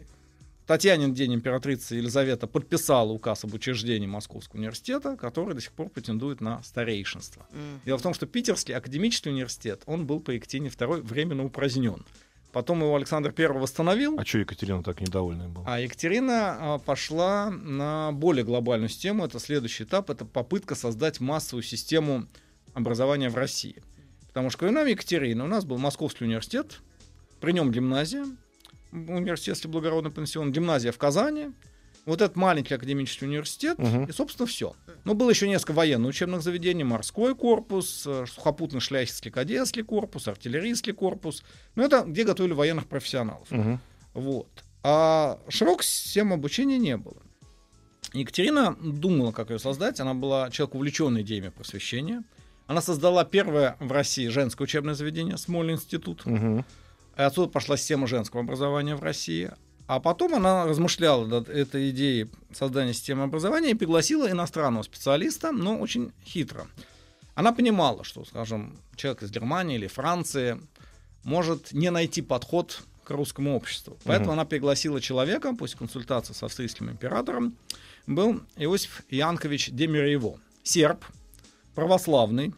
Татьянин 0.66 1.12
день 1.12 1.34
императрица 1.34 1.94
Елизавета 1.94 2.46
подписала 2.46 3.12
указ 3.12 3.44
об 3.44 3.52
учреждении 3.52 4.06
Московского 4.06 4.60
университета, 4.60 5.14
который 5.14 5.54
до 5.54 5.60
сих 5.60 5.72
пор 5.72 5.90
претендует 5.90 6.40
на 6.40 6.62
старейшинство. 6.62 7.46
М. 7.52 7.82
Дело 7.84 7.98
в 7.98 8.02
том, 8.02 8.14
что 8.14 8.24
Питерский 8.24 8.74
академический 8.74 9.30
университет, 9.30 9.82
он 9.84 10.06
был 10.06 10.20
по 10.20 10.30
Екатерине 10.30 10.68
II 10.68 11.02
временно 11.02 11.44
упразднен. 11.44 12.02
Потом 12.52 12.80
его 12.80 12.96
Александр 12.96 13.32
I 13.36 13.46
восстановил, 13.48 14.18
А 14.18 14.24
что 14.24 14.38
Екатерина 14.38 14.82
так 14.82 15.00
недовольная 15.00 15.48
была? 15.48 15.64
а 15.68 15.78
Екатерина 15.78 16.56
а, 16.74 16.78
пошла 16.78 17.50
на 17.50 18.10
более 18.12 18.44
глобальную 18.44 18.88
систему. 18.88 19.24
Это 19.24 19.38
следующий 19.38 19.84
этап, 19.84 20.10
это 20.10 20.24
попытка 20.24 20.74
создать 20.74 21.20
массовую 21.20 21.62
систему 21.62 22.26
образования 22.74 23.28
в 23.30 23.36
России. 23.36 23.82
Потому 24.28 24.50
что 24.50 24.64
во 24.64 24.68
времена 24.70 24.88
Екатерины 24.88 25.44
у 25.44 25.46
нас 25.46 25.64
был 25.64 25.78
Московский 25.78 26.24
университет, 26.24 26.80
при 27.40 27.52
нем 27.52 27.70
гимназия, 27.70 28.26
университетский 28.92 29.68
благородный 29.68 30.10
пансион, 30.10 30.50
гимназия 30.52 30.90
в 30.92 30.98
Казани, 30.98 31.48
вот 32.06 32.20
этот 32.20 32.36
маленький 32.36 32.74
академический 32.74 33.26
университет, 33.26 33.78
Мгм. 33.78 34.04
и, 34.06 34.12
собственно, 34.12 34.46
все. 34.46 34.74
Но 35.04 35.14
было 35.14 35.30
еще 35.30 35.48
несколько 35.48 35.72
военных 35.72 36.10
учебных 36.10 36.42
заведений, 36.42 36.84
морской 36.84 37.34
корпус, 37.34 38.04
э, 38.06 38.26
сухопутный 38.26 38.80
шляхетский 38.80 39.30
кадетский 39.30 39.82
корпус, 39.82 40.28
артиллерийский 40.28 40.92
корпус. 40.92 41.42
Ну, 41.74 41.84
это 41.84 42.02
где 42.06 42.24
готовили 42.24 42.52
военных 42.52 42.86
профессионалов. 42.86 43.50
Мгм. 43.50 43.80
Вот. 44.14 44.48
А 44.82 45.38
широкой 45.48 45.84
системы 45.84 46.34
обучения 46.34 46.78
не 46.78 46.96
было. 46.96 47.16
Екатерина 48.12 48.76
думала, 48.80 49.32
как 49.32 49.50
ее 49.50 49.58
создать. 49.58 50.00
Она 50.00 50.14
была 50.14 50.50
человек, 50.50 50.74
увлеченный 50.74 51.22
идеями 51.22 51.48
просвещения. 51.48 52.24
Она 52.66 52.80
создала 52.80 53.24
первое 53.24 53.76
в 53.80 53.90
России 53.92 54.28
женское 54.28 54.64
учебное 54.64 54.94
заведение 54.94 55.36
Смольный 55.36 55.74
институт. 55.74 56.24
Мгм. 56.24 56.60
И 57.16 57.22
отсюда 57.22 57.50
пошла 57.50 57.76
система 57.76 58.06
женского 58.06 58.42
образования 58.42 58.96
в 58.96 59.02
России. 59.02 59.50
А 59.90 59.98
потом 59.98 60.36
она 60.36 60.66
размышляла 60.66 61.26
над 61.26 61.48
этой 61.48 61.90
идеей 61.90 62.30
создания 62.52 62.94
системы 62.94 63.24
образования 63.24 63.72
и 63.72 63.74
пригласила 63.74 64.30
иностранного 64.30 64.84
специалиста, 64.84 65.50
но 65.50 65.80
очень 65.80 66.12
хитро. 66.24 66.68
Она 67.34 67.50
понимала, 67.50 68.04
что, 68.04 68.24
скажем, 68.24 68.78
человек 68.94 69.24
из 69.24 69.32
Германии 69.32 69.74
или 69.74 69.88
Франции 69.88 70.60
может 71.24 71.72
не 71.72 71.90
найти 71.90 72.22
подход 72.22 72.84
к 73.02 73.10
русскому 73.10 73.56
обществу. 73.56 73.98
Поэтому 74.04 74.30
она 74.30 74.44
пригласила 74.44 75.00
человека, 75.00 75.56
после 75.56 75.76
консультации 75.76 76.34
с 76.34 76.42
австрийским 76.44 76.88
императором, 76.88 77.56
был 78.06 78.42
Иосиф 78.54 79.02
Янкович 79.10 79.70
Демиреево, 79.70 80.38
серб, 80.62 81.04
православный. 81.74 82.54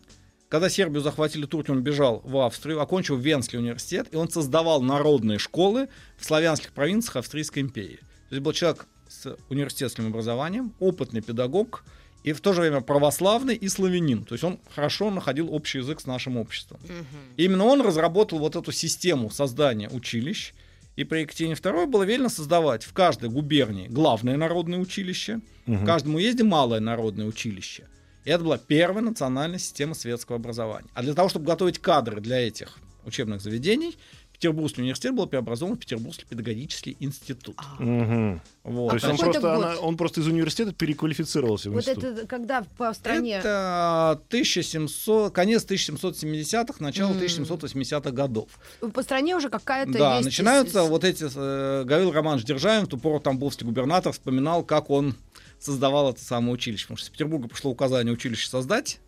Когда 0.53 0.69
Сербию 0.69 1.01
захватили 1.01 1.47
турки, 1.47 1.71
он 1.71 1.81
бежал 1.81 2.21
в 2.27 2.37
Австрию, 2.37 2.83
окончил 2.83 3.17
Венский 3.17 3.59
университет, 3.59 4.09
и 4.13 4.17
он 4.17 4.29
создавал 4.29 4.83
народные 4.83 5.39
школы 5.39 5.89
в 6.19 6.27
славянских 6.27 6.75
провинциях 6.75 7.17
Австрийской 7.17 7.63
империи. 7.63 8.01
То 8.29 8.35
есть 8.35 8.43
был 8.43 8.53
человек 8.53 8.87
с 9.09 9.35
университетским 9.49 10.09
образованием, 10.09 10.75
опытный 10.79 11.23
педагог, 11.23 11.85
и 12.23 12.35
в 12.35 12.43
то 12.43 12.53
же 12.53 12.61
время 12.61 12.83
православный 12.83 13.55
и 13.55 13.67
славянин. 13.67 14.25
То 14.25 14.35
есть 14.35 14.45
он 14.45 14.61
хорошо 14.75 15.11
находил 15.11 15.55
общий 15.55 15.79
язык 15.79 16.03
с 16.03 16.07
нашим 16.07 16.37
обществом. 16.37 16.81
И 17.39 17.45
именно 17.45 17.65
он 17.65 17.81
разработал 17.81 18.39
вот 18.39 18.55
эту 18.55 18.73
систему 18.73 19.31
создания 19.31 19.89
училищ. 19.89 20.53
И 20.97 21.05
при 21.05 21.21
Екатерине 21.21 21.55
II 21.55 21.87
было 21.87 22.03
велено 22.03 22.29
создавать 22.29 22.85
в 22.85 22.93
каждой 22.93 23.31
губернии 23.31 23.89
главное 23.89 24.37
народное 24.37 24.81
училище, 24.81 25.41
в 25.65 25.87
каждом 25.87 26.17
уезде 26.17 26.45
малое 26.45 26.81
народное 26.81 27.25
училище. 27.25 27.87
И 28.25 28.31
это 28.31 28.45
была 28.45 28.59
первая 28.59 29.03
национальная 29.05 29.59
система 29.59 29.95
светского 29.95 30.37
образования. 30.37 30.89
А 30.95 31.03
для 31.03 31.15
того, 31.15 31.29
чтобы 31.29 31.47
готовить 31.47 31.79
кадры 31.79 32.21
для 32.21 32.39
этих 32.47 32.79
учебных 33.05 33.41
заведений, 33.41 33.97
Петербургский 34.33 34.81
университет 34.83 35.15
был 35.15 35.27
преобразован 35.27 35.77
в 35.77 35.79
Петербургский 35.79 36.25
педагогический 36.29 36.97
институт. 36.99 37.57
Мгм. 37.79 38.41
Вот. 38.65 38.89
То 38.91 38.95
есть 38.97 39.07
А 39.07 39.11
он 39.11 39.19
просто, 39.19 39.55
она- 39.55 39.77
он 39.79 39.97
просто 39.97 40.21
из 40.21 40.27
университета 40.27 40.73
переквалифицировался 40.73 41.71
в 41.71 41.75
Вот 41.75 41.81
институт. 41.87 42.05
это 42.05 42.27
когда 42.27 42.65
по 42.77 42.93
стране... 42.93 43.37
Это 43.39 44.21
1700, 44.31 45.33
конец 45.33 45.65
1770-х, 45.65 46.75
начало 46.81 47.11
М. 47.13 47.19
1780-х 47.19 48.11
годов. 48.11 48.49
По 48.93 49.03
стране 49.03 49.37
уже 49.37 49.49
какая-то 49.49 49.93
Да, 49.93 50.15
есть... 50.17 50.25
начинаются 50.27 50.85
с- 50.85 50.89
вот 50.89 51.05
эти... 51.05 51.25
э, 51.33 51.85
Гаврил 51.85 52.11
Романович 52.13 52.45
Державин, 52.45 52.87
в 52.87 52.89
ту 52.89 52.99
пору 52.99 53.21
тамбовский 53.21 53.65
губернатор, 53.67 54.13
вспоминал, 54.13 54.65
как 54.65 54.91
он 54.91 55.15
создавал 55.63 56.11
это 56.11 56.23
самое 56.23 56.53
училище. 56.53 56.85
Потому 56.85 56.99
что 56.99 57.07
из 57.07 57.11
Петербурга 57.11 57.49
пришло 57.49 57.71
указание 57.71 58.13
училище 58.13 58.49
создать, 58.49 59.01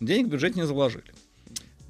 денег 0.00 0.26
в 0.26 0.30
бюджет 0.30 0.56
не 0.56 0.66
заложили. 0.66 1.12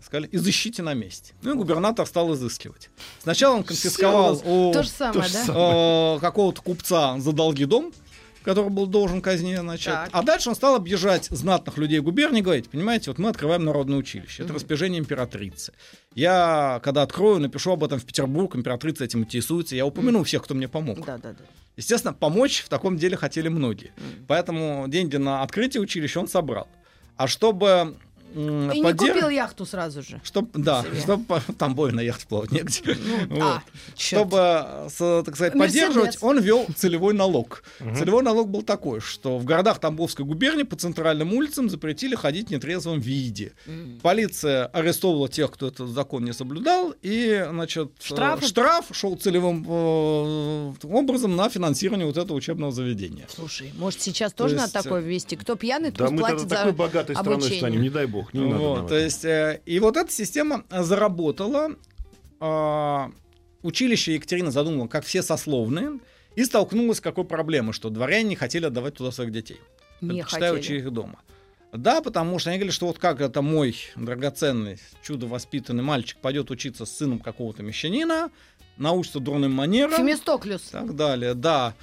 Сказали, 0.03 0.29
изыщите 0.31 0.83
на 0.83 0.95
месте. 0.95 1.35
Ну 1.43 1.55
и 1.55 1.57
губернатор 1.57 2.07
стал 2.07 2.33
изыскивать. 2.33 2.91
Сначала 3.23 3.57
он 3.57 3.65
конфисковал 3.65 4.41
у 4.45 4.73
же 5.25 5.33
да? 5.33 5.45
самое. 5.45 6.17
э, 6.17 6.21
какого-то 6.21 6.63
купца 6.63 7.19
за 7.19 7.33
долги 7.33 7.65
дом, 7.65 7.93
который 8.47 8.71
был 8.71 8.87
должен 8.87 9.21
казне, 9.21 9.61
значит. 9.61 9.93
Так. 9.93 10.09
А 10.13 10.23
дальше 10.23 10.49
он 10.49 10.55
стал 10.55 10.77
объезжать 10.77 11.25
знатных 11.31 11.79
людей 11.79 11.99
губернии 11.99 12.39
и 12.39 12.43
говорить, 12.43 12.71
понимаете, 12.71 13.11
вот 13.11 13.19
мы 13.19 13.29
открываем 13.29 13.65
народное 13.65 13.99
училище. 13.99 14.45
Это 14.45 14.53
распоряжение 14.55 15.01
императрицы. 15.01 15.73
Я, 16.15 16.81
когда 16.85 17.03
открою, 17.03 17.41
напишу 17.41 17.73
об 17.73 17.83
этом 17.83 17.99
в 17.99 18.05
Петербург, 18.05 18.55
императрица 18.55 19.05
этим 19.05 19.23
интересуется, 19.23 19.75
я 19.75 19.85
упомяну 19.85 20.23
всех, 20.23 20.45
кто 20.45 20.55
мне 20.55 20.69
помог. 20.69 21.05
Да, 21.05 21.19
да, 21.19 21.33
да. 21.33 21.45
Естественно, 21.77 22.15
помочь 22.15 22.63
в 22.63 22.69
таком 22.69 22.97
деле 22.97 23.17
хотели 23.17 23.49
многие. 23.49 23.91
Поэтому 24.29 24.85
деньги 24.87 25.17
на 25.17 25.43
открытие 25.43 25.81
училища 25.81 26.21
он 26.21 26.29
собрал. 26.29 26.69
А 27.17 27.27
чтобы 27.27 27.97
м, 28.35 28.71
И 28.73 28.81
не 28.81 28.93
купил 28.93 29.29
яхту 29.29 29.65
сразу 29.67 30.03
же. 30.03 30.21
Чтоб, 30.25 30.49
да, 30.53 30.83
себе. 30.83 31.01
чтобы 31.01 31.41
там 31.59 31.75
бой 31.75 31.93
на 31.93 32.01
яхте 32.01 32.27
плавать 32.27 32.53
негде. 32.53 32.83
Ну, 32.85 33.27
Вот. 33.37 33.43
а, 33.43 33.63
чёрт. 33.95 34.27
Чтобы, 34.29 34.37
э, 34.39 34.89
с- 34.91 35.23
так 35.25 35.35
сказать, 35.37 35.55
Мерседес. 35.55 35.87
поддерживать, 35.87 36.19
он 36.23 36.41
вел 36.41 36.67
целевой 36.77 37.15
налог. 37.15 37.63
Целевой 37.97 38.23
налог 38.23 38.49
был 38.51 38.63
такой, 38.63 39.01
что 39.01 39.39
в 39.39 39.45
городах 39.45 39.79
Тамбовской 39.79 40.25
губернии 40.25 40.65
по 40.65 40.77
центральным 40.77 41.33
улицам 41.35 41.71
запретили 41.71 42.15
ходить 42.15 42.49
в 42.49 42.51
нетрезвом 42.51 43.01
виде. 43.01 43.53
М. 43.67 43.99
Полиция 44.03 44.67
арестовывала 44.67 45.29
тех, 45.29 45.51
кто 45.51 45.69
этот 45.69 45.89
закон 45.91 46.25
не 46.25 46.33
соблюдал, 46.33 46.95
и, 47.03 47.47
значит, 47.51 47.89
э, 48.01 48.05
Штрафы? 48.05 48.47
штраф 48.47 48.87
шел 48.93 49.17
целевым 49.17 49.65
э, 49.69 50.73
образом 50.85 51.37
на 51.37 51.49
финансирование 51.49 52.07
вот 52.07 52.17
этого 52.17 52.37
учебного 52.37 52.73
заведения. 52.73 53.27
Слушай, 53.29 53.73
может, 53.79 54.01
сейчас 54.03 54.33
То 54.33 54.45
тоже 54.45 54.55
есть, 54.57 54.67
надо 54.75 54.85
такое 54.85 55.01
ввести? 55.01 55.37
Кто 55.37 55.55
пьяный, 55.57 55.91
Да 55.91 56.05
тот 56.05 56.11
мы 56.13 56.19
платит 56.19 56.39
тогда 56.41 56.57
за 56.57 56.63
такой 56.63 56.73
богатой 56.73 57.15
страной 57.17 57.35
обучение. 57.35 57.59
станем, 57.59 57.83
не 57.83 57.91
дай 57.91 58.07
бог, 58.17 58.35
не 58.35 58.41
надо 58.41 58.59
Вот, 58.59 58.89
то 58.89 58.99
есть, 58.99 59.25
э, 59.25 59.61
и 59.67 59.79
вот 59.81 59.97
эта 59.97 60.11
система 60.11 60.65
заработала. 60.71 61.71
а, 62.41 63.11
училище 63.63 64.15
Екатерина 64.15 64.51
задумала, 64.51 64.89
как 64.89 65.05
все 65.05 65.23
сословные, 65.23 65.99
и 66.35 66.45
столкнулась 66.45 66.99
с 66.99 67.01
какой 67.01 67.25
проблемой, 67.25 67.73
что 67.73 67.91
дворяне 67.91 68.31
не 68.31 68.37
хотели 68.37 68.67
отдавать 68.67 68.95
туда 68.95 69.11
своих 69.11 69.33
детей. 69.33 69.61
Не 70.01 70.23
хотели. 70.23 70.51
учить 70.51 70.83
их 70.83 70.93
дома. 70.93 71.21
Да, 71.73 72.01
потому 72.01 72.39
что 72.39 72.51
они 72.51 72.59
говорили, 72.59 72.73
что 72.73 72.87
вот 72.87 72.99
как 72.99 73.21
это 73.21 73.43
мой 73.43 73.77
драгоценный, 73.97 74.79
чудо-воспитанный 75.03 75.83
мальчик 75.83 76.19
пойдет 76.19 76.51
учиться 76.51 76.87
с 76.87 76.97
сыном 76.97 77.19
какого-то 77.19 77.63
мещанина, 77.63 78.31
научится 78.77 79.21
дурным 79.21 79.53
манерам 79.53 79.97
Фемистоклюс. 79.97 80.69
и 80.69 80.73
так 80.73 80.95
далее, 80.95 81.35
да. 81.35 81.75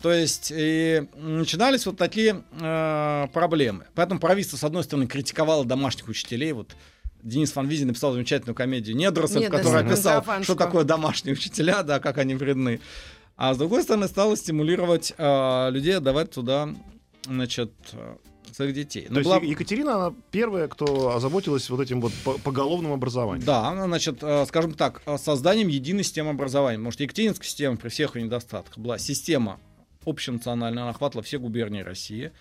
То 0.00 0.12
есть 0.12 0.52
и 0.54 1.06
начинались 1.14 1.86
вот 1.86 1.96
такие 1.96 2.42
э, 2.60 3.26
проблемы. 3.32 3.86
Поэтому 3.94 4.20
правительство, 4.20 4.56
с 4.56 4.64
одной 4.64 4.84
стороны, 4.84 5.06
критиковало 5.06 5.64
домашних 5.64 6.08
учителей. 6.08 6.52
Вот 6.52 6.74
Денис 7.22 7.52
Фан 7.52 7.68
Визин 7.68 7.88
написал 7.88 8.12
замечательную 8.12 8.54
комедию 8.54 8.96
«Недоросль», 8.96 9.46
в 9.46 9.50
которой 9.50 9.84
описал, 9.84 10.24
что 10.42 10.54
такое 10.54 10.84
домашние 10.84 11.34
учителя, 11.34 11.82
да, 11.82 12.00
как 12.00 12.18
они 12.18 12.34
вредны. 12.34 12.80
А 13.36 13.54
с 13.54 13.58
другой 13.58 13.82
стороны, 13.82 14.08
стало 14.08 14.36
стимулировать 14.36 15.14
э, 15.16 15.70
людей 15.70 15.96
отдавать 15.96 16.30
туда, 16.32 16.68
значит, 17.24 17.72
э, 17.92 18.16
своих 18.52 18.74
детей. 18.74 19.06
То 19.06 19.12
Ну, 19.14 19.18
есть 19.20 19.28
была- 19.30 19.38
Е- 19.40 19.50
Екатерина, 19.50 19.94
она 19.94 20.14
первая, 20.30 20.68
кто 20.68 21.14
озаботилась 21.16 21.68
вот 21.70 21.80
этим 21.80 22.00
вот 22.00 22.12
по- 22.24 22.38
поголовным 22.38 22.92
образованием. 22.92 23.44
Да, 23.46 23.68
она, 23.68 23.86
значит, 23.86 24.18
э, 24.22 24.44
скажем 24.46 24.74
так, 24.74 25.02
э, 25.06 25.16
созданием 25.18 25.68
единой 25.68 26.04
системы 26.04 26.30
образования. 26.30 26.78
Может, 26.78 27.00
Екатеринская 27.00 27.46
система 27.46 27.76
при 27.76 27.88
всех 27.88 28.16
ее 28.16 28.22
недостатках 28.24 28.78
была 28.78 28.98
система 28.98 29.58
общенациональная, 30.04 30.82
она 30.82 30.90
охватывала 30.90 31.22
все 31.22 31.38
губернии 31.38 31.82
России. 31.82 32.32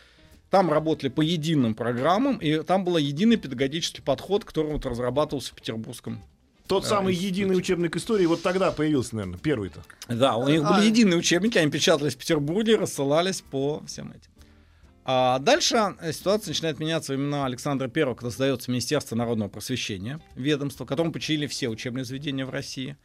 там 0.49 0.69
работали 0.69 1.07
по 1.09 1.21
единым 1.21 1.73
программам, 1.75 2.35
и 2.35 2.61
там 2.63 2.83
был 2.83 2.97
единый 2.97 3.37
педагогический 3.37 4.01
подход, 4.01 4.43
который 4.43 4.73
вот 4.73 4.85
разрабатывался 4.85 5.51
в 5.51 5.55
Петербургском. 5.55 6.21
Тот 6.67 6.83
Да, 6.83 6.89
самый 6.89 7.13
институт. 7.13 7.31
единый 7.37 7.55
учебник 7.57 7.95
истории 7.95 8.25
вот 8.25 8.41
тогда 8.41 8.71
появился, 8.71 9.15
наверное, 9.15 9.39
первый-то. 9.39 9.81
Да, 10.09 10.35
у 10.35 10.49
них 10.49 10.61
А. 10.65 10.73
были 10.73 10.87
единые 10.87 11.17
учебники, 11.17 11.57
они 11.57 11.71
печатались 11.71 12.15
в 12.15 12.17
Петербурге, 12.17 12.75
рассылались 12.75 13.39
по 13.39 13.81
всем 13.87 14.09
этим. 14.11 14.30
А 15.13 15.39
дальше 15.39 15.97
э, 15.99 16.13
ситуация 16.13 16.51
начинает 16.51 16.79
меняться 16.79 17.11
времена 17.11 17.45
Александра 17.45 17.91
I, 17.93 18.15
когда 18.15 18.29
создается 18.29 18.71
Министерство 18.71 19.17
народного 19.17 19.49
просвещения, 19.49 20.21
ведомство, 20.35 20.85
которому 20.85 21.11
подчинили 21.11 21.47
все 21.47 21.67
учебные 21.67 22.05
заведения 22.05 22.45
в 22.45 22.49
России. 22.49 22.95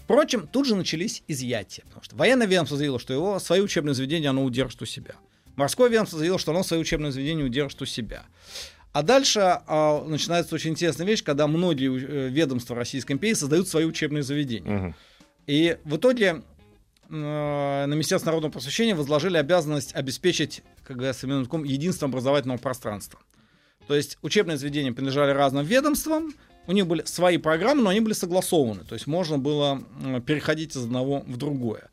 Впрочем, 0.00 0.48
тут 0.48 0.66
же 0.66 0.74
начались 0.74 1.22
изъятия, 1.28 1.82
потому 1.84 2.02
что 2.02 2.16
военное 2.16 2.48
ведомство 2.48 2.76
заявило, 2.76 2.98
что 2.98 3.12
его 3.12 3.38
свои 3.38 3.60
учебные 3.60 3.94
заведения 3.94 4.30
оно 4.30 4.42
удержит 4.42 4.82
у 4.82 4.86
себя. 4.86 5.14
Морское 5.54 5.88
ведомство 5.88 6.18
заявило, 6.18 6.40
что 6.40 6.50
оно 6.50 6.64
свои 6.64 6.80
учебные 6.80 7.12
заведения 7.12 7.44
удержит 7.44 7.80
у 7.80 7.86
себя. 7.86 8.24
А 8.92 9.04
дальше 9.04 9.38
а, 9.40 10.04
начинается 10.04 10.56
очень 10.56 10.72
интересная 10.72 11.06
вещь, 11.06 11.22
когда 11.22 11.46
многие 11.46 11.96
э, 11.96 12.28
ведомства 12.28 12.74
Российской 12.74 13.12
империи 13.12 13.34
создают 13.34 13.68
свои 13.68 13.84
учебные 13.84 14.24
заведения. 14.24 14.68
Мгм. 14.68 14.94
И 15.46 15.78
в 15.84 15.96
итоге 15.96 16.42
на 17.12 17.86
Министерство 17.86 18.26
народного 18.26 18.52
просвещения 18.52 18.94
возложили 18.94 19.36
обязанность 19.36 19.94
обеспечить, 19.94 20.62
как 20.82 20.96
современным 21.14 21.42
языком, 21.42 21.64
единство 21.64 22.08
образовательного 22.08 22.58
пространства. 22.58 23.20
То 23.86 23.94
есть 23.94 24.18
учебные 24.22 24.56
заведения 24.56 24.92
принадлежали 24.92 25.32
разным 25.32 25.66
ведомствам, 25.66 26.34
у 26.66 26.72
них 26.72 26.86
были 26.86 27.02
свои 27.04 27.38
программы, 27.38 27.82
но 27.82 27.90
они 27.90 28.00
были 28.00 28.14
согласованы. 28.14 28.84
То 28.84 28.94
есть 28.94 29.06
можно 29.06 29.38
было 29.38 29.82
переходить 30.26 30.76
из 30.76 30.84
одного 30.84 31.20
в 31.26 31.36
другое. 31.36 31.90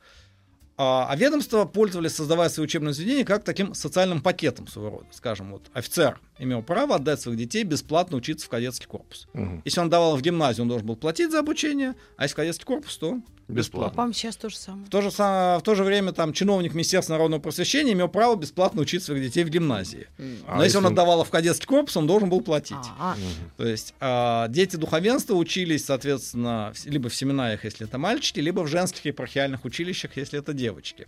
А, 0.78 1.08
а 1.10 1.16
ведомства 1.18 1.66
пользовались, 1.66 2.16
создавая 2.16 2.48
свои 2.48 2.64
учебные 2.64 2.94
заведения, 2.94 3.26
как 3.26 3.44
таким 3.44 3.74
социальным 3.74 4.22
пакетом 4.22 4.66
своего 4.68 4.92
рода. 4.92 5.08
Скажем, 5.12 5.52
вот 5.52 5.64
офицер 5.74 6.22
имел 6.38 6.64
право 6.64 6.96
отдать 6.96 7.20
своих 7.20 7.38
детей 7.38 7.66
бесплатно 7.66 8.16
учиться 8.16 8.46
в 8.46 8.50
кадетский 8.50 8.88
корпус. 8.88 9.28
Мгм. 9.34 9.62
Если 9.66 9.82
он 9.82 9.90
давал 9.90 10.16
в 10.16 10.22
гимназию, 10.22 10.62
он 10.62 10.70
должен 10.70 10.88
был 10.88 10.96
платить 10.96 11.32
за 11.32 11.40
обучение, 11.40 11.96
а 12.16 12.24
если 12.24 12.34
в 12.34 12.36
кадетский 12.38 12.66
корпус, 12.66 12.98
то 12.98 13.20
Бесплатно. 13.50 13.96
По-моему, 13.96 14.13
сейчас 14.13 14.38
то 14.38 14.48
же 14.50 14.56
самое. 14.58 14.86
в 14.86 14.89
то, 14.89 15.01
же, 15.01 15.08
са- 15.10 15.58
в 15.60 15.63
то 15.63 15.74
же 15.75 15.84
время 15.84 16.12
там 16.13 16.34
чиновник 16.34 16.74
Министерства 16.75 17.13
народного 17.13 17.41
просвещения 17.41 17.94
имел 17.94 18.08
право 18.08 18.36
бесплатно 18.36 18.82
учить 18.82 19.03
своих 19.03 19.24
детей 19.24 19.44
в 19.44 19.50
гимназии. 19.50 20.08
А 20.48 20.58
Но 20.58 20.63
если 20.63 20.77
он 20.77 20.86
отдавал 20.86 21.24
в 21.24 21.29
кадетский 21.29 21.65
корпус, 21.65 21.98
он 21.98 22.06
должен 22.06 22.29
был 22.29 22.41
платить. 22.41 22.77
А, 23.00 23.15
То 23.58 23.65
есть 23.68 23.96
а, 24.00 24.48
дети 24.50 24.75
духовенства 24.75 25.34
учились, 25.34 25.84
соответственно, 25.86 26.72
в- 26.75 26.86
либо 26.86 27.10
в 27.10 27.15
семинариях, 27.15 27.63
если 27.65 27.88
это 27.88 27.98
мальчики, 27.98 28.39
либо 28.39 28.62
в 28.62 28.68
женских 28.68 29.06
епархиальных 29.06 29.65
училищах, 29.65 30.15
если 30.15 30.38
это 30.39 30.53
девочки. 30.53 31.08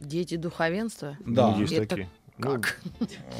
дети 0.00 0.36
духовенства. 0.36 1.16
Да. 1.24 1.52
Ну, 1.52 1.60
есть 1.62 1.72
Это 1.72 1.86
такие. 1.86 2.10
Ну, 2.38 2.50
Как? 2.60 2.80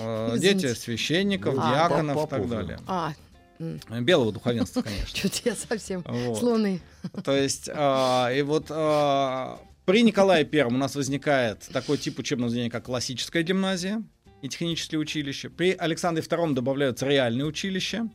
А, 0.00 0.34
Извините. 0.36 0.68
Дети 0.68 0.78
священников, 0.78 1.54
Ну, 1.54 1.60
диаконов 1.60 2.24
и 2.26 2.30
так 2.30 2.48
да. 2.48 2.56
далее. 2.56 2.78
А, 2.86 3.12
Белого 3.58 4.32
духовенства, 4.32 4.82
конечно. 4.82 5.06
что-то 5.16 5.36
я 5.44 5.54
совсем 5.54 6.02
Вот. 6.06 6.38
с 6.38 6.42
Луны. 6.42 6.80
То 7.24 7.36
есть, 7.36 7.70
а, 7.72 8.30
и 8.32 8.42
вот 8.42 8.66
а, 8.70 9.60
при 9.84 10.02
Николае 10.02 10.44
Первом 10.44 10.74
у 10.74 10.78
нас 10.78 10.94
возникает 10.96 11.60
такой 11.72 11.98
тип 11.98 12.18
учебного 12.18 12.50
заведения, 12.50 12.70
как 12.70 12.84
классическая 12.84 13.42
гимназия 13.42 14.02
и 14.42 14.48
технические 14.48 14.98
училища. 14.98 15.50
При 15.50 15.72
Александре 15.72 16.22
Втором 16.22 16.54
добавляются 16.54 17.06
реальные 17.06 17.46
училища. 17.46 18.08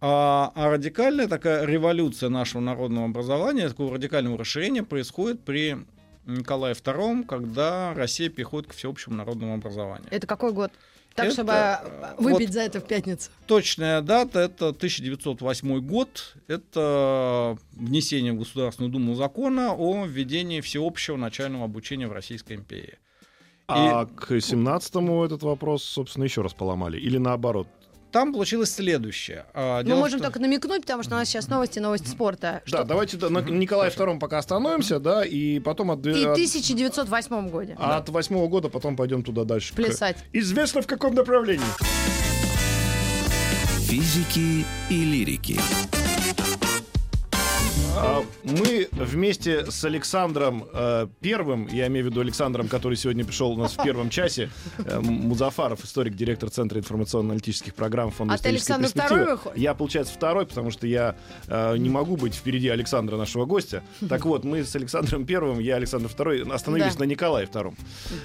А, 0.00 0.50
а 0.54 0.70
радикальная 0.70 1.28
такая 1.28 1.66
революция 1.66 2.30
нашего 2.30 2.60
народного 2.60 3.06
образования, 3.06 3.68
такого 3.68 3.94
радикального 3.94 4.38
расширения 4.38 4.82
происходит 4.82 5.44
при 5.44 5.76
Николае 6.26 6.74
II, 6.74 7.26
когда 7.26 7.92
Россия 7.94 8.30
переходит 8.30 8.70
к 8.70 8.74
всеобщему 8.74 9.16
народному 9.16 9.54
образованию. 9.54 10.08
Это 10.10 10.26
какой 10.26 10.52
год? 10.52 10.72
Так, 11.20 11.26
Это, 11.26 11.34
чтобы 11.34 11.52
э, 11.52 12.14
э, 12.18 12.22
выпить 12.22 12.48
вот- 12.48 12.54
за 12.54 12.60
это 12.62 12.80
в 12.80 12.84
пятницу. 12.86 13.30
Точная 13.46 14.00
дата 14.00 14.38
это 14.40 14.72
1908 14.72 15.80
год. 15.80 16.34
Это 16.48 17.56
внесение 17.72 18.32
в 18.32 18.38
Государственную 18.38 18.92
Думу 18.92 19.14
закона 19.14 19.74
о 19.74 20.04
введении 20.06 20.60
всеобщего 20.60 21.16
начального 21.16 21.64
обучения 21.64 22.08
в 22.08 22.12
Российской 22.12 22.54
империи. 22.54 22.98
А 23.68 24.06
к 24.06 24.32
17-му 24.32 25.24
этот 25.24 25.42
вопрос, 25.42 25.84
собственно, 25.84 26.24
еще 26.24 26.42
раз 26.42 26.54
поломали. 26.54 26.98
Или 26.98 27.18
наоборот. 27.18 27.68
Там 28.12 28.32
получилось 28.32 28.72
следующее. 28.74 29.46
А, 29.54 29.78
Мы 29.82 29.84
дело 29.86 29.98
можем 30.00 30.18
том- 30.18 30.26
только 30.26 30.40
намекнуть, 30.40 30.82
потому 30.82 31.02
что 31.04 31.14
у 31.14 31.18
нас 31.18 31.28
сейчас 31.28 31.48
новости, 31.48 31.78
новости 31.78 32.08
спорта. 32.08 32.60
Да, 32.70 32.82
давайте 32.84 33.16
да, 33.16 33.30
на 33.30 33.38
Николае 33.38 33.90
II 33.90 34.18
пока 34.18 34.38
остановимся, 34.38 34.98
да, 34.98 35.24
и 35.24 35.60
потом 35.60 35.92
от, 35.92 36.04
И 36.04 36.10
в 36.10 36.16
от, 36.32 36.32
1908 36.32 37.48
годе. 37.50 37.76
а 37.78 37.98
от 37.98 38.08
восьмого 38.08 38.48
года 38.48 38.68
потом 38.68 38.96
пойдем 38.96 39.22
туда 39.22 39.44
дальше. 39.44 39.74
Плясать. 39.74 40.16
Известно 40.32 40.82
в 40.82 40.86
каком 40.86 41.14
направлении. 41.14 41.64
Физики 43.88 44.64
и 44.88 45.04
лирики. 45.04 45.58
А, 48.02 48.22
Мы 48.44 48.88
вместе 48.92 49.70
с 49.70 49.84
Александром 49.84 50.64
э, 50.72 51.06
Первым, 51.20 51.68
я 51.70 51.86
имею 51.88 52.06
в 52.06 52.08
виду 52.08 52.20
Александром, 52.22 52.66
который 52.66 52.96
сегодня 52.96 53.24
пришел 53.26 53.50
у 53.52 53.56
нас 53.56 53.76
в 53.76 53.82
первом 53.82 54.08
часе, 54.08 54.48
э, 54.78 55.00
Музафаров, 55.00 55.84
историк, 55.84 56.14
директор 56.14 56.48
Центра 56.48 56.78
информационно-аналитических 56.78 57.74
программ 57.74 58.10
Фонда 58.10 58.34
А 58.34 58.38
ты 58.38 58.48
Александр 58.48 58.88
второй 58.88 59.26
выходит? 59.32 59.58
Я, 59.58 59.74
получается, 59.74 60.14
второй, 60.14 60.46
потому 60.46 60.70
что 60.70 60.86
я 60.86 61.14
э, 61.46 61.76
не 61.76 61.90
могу 61.90 62.16
быть 62.16 62.34
впереди 62.34 62.68
Александра, 62.68 63.16
нашего 63.18 63.44
гостя. 63.44 63.82
Так 64.08 64.24
вот, 64.24 64.44
мы 64.44 64.64
с 64.64 64.74
Александром 64.74 65.26
Первым, 65.26 65.58
я 65.58 65.76
Александр 65.76 66.08
Второй, 66.08 66.42
остановились 66.50 66.94
Да. 66.96 67.04
на 67.04 67.08
Николае 67.08 67.46
Втором. 67.46 67.76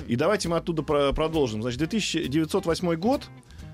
И 0.08 0.16
давайте 0.16 0.48
мы 0.48 0.56
оттуда 0.58 0.84
про- 0.84 1.12
продолжим. 1.12 1.62
Значит, 1.62 1.82
1908 1.82 2.96
год, 2.96 3.24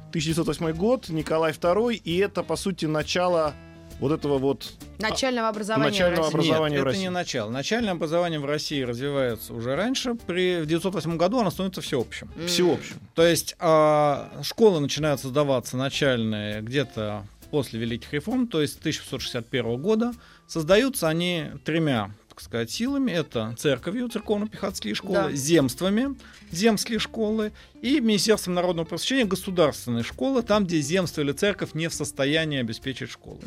1908 0.09 0.71
год, 0.73 1.09
Николай 1.09 1.51
II, 1.51 1.93
и 1.93 2.17
это, 2.17 2.41
по 2.41 2.55
сути, 2.55 2.85
начало 2.85 3.53
вот 4.01 4.11
этого 4.11 4.37
вот 4.39 4.73
Начального 4.99 5.47
образования. 5.47 5.87
в 5.89 5.91
начального 5.91 6.17
России. 6.23 6.33
образования 6.33 6.73
Нет, 6.75 6.79
в 6.79 6.81
это 6.81 6.89
России. 6.89 7.01
не 7.03 7.09
начало. 7.11 7.49
Начальное 7.51 7.91
образование 7.93 8.39
в 8.39 8.45
России 8.45 8.81
развивается 8.81 9.53
уже 9.53 9.75
раньше. 9.75 10.15
При, 10.15 10.55
в 10.57 10.63
1908 10.63 11.17
году 11.17 11.39
оно 11.39 11.51
становится 11.51 11.81
всеобщим. 11.81 12.29
всеобщим. 12.47 12.97
То 13.15 13.23
есть 13.23 13.55
а, 13.59 14.29
школы 14.43 14.79
начинают 14.81 15.21
создаваться 15.21 15.77
начальные 15.77 16.61
где-то 16.61 17.25
после 17.51 17.79
Великих 17.79 18.11
реформ, 18.13 18.47
то 18.47 18.61
есть 18.61 18.73
с 18.75 18.79
1661 18.79 19.77
года. 19.81 20.13
Создаются 20.47 21.07
они 21.07 21.45
тремя 21.63 22.11
так 22.29 22.39
сказать, 22.39 22.71
силами. 22.71 23.11
Это 23.11 23.53
церковью, 23.59 24.07
церковно-пехотские 24.07 24.95
школы, 24.95 25.15
Да. 25.15 25.31
земствами, 25.33 26.15
земские 26.49 26.97
школы 26.97 27.51
и 27.81 27.99
Министерством 27.99 28.53
народного 28.53 28.85
просвещения 28.87 29.25
государственные 29.25 30.03
школы, 30.05 30.41
там, 30.41 30.65
где 30.65 30.79
земство 30.79 31.19
или 31.19 31.33
церковь 31.33 31.73
не 31.73 31.89
в 31.89 31.93
состоянии 31.93 32.57
обеспечить 32.61 33.11
школу. 33.11 33.37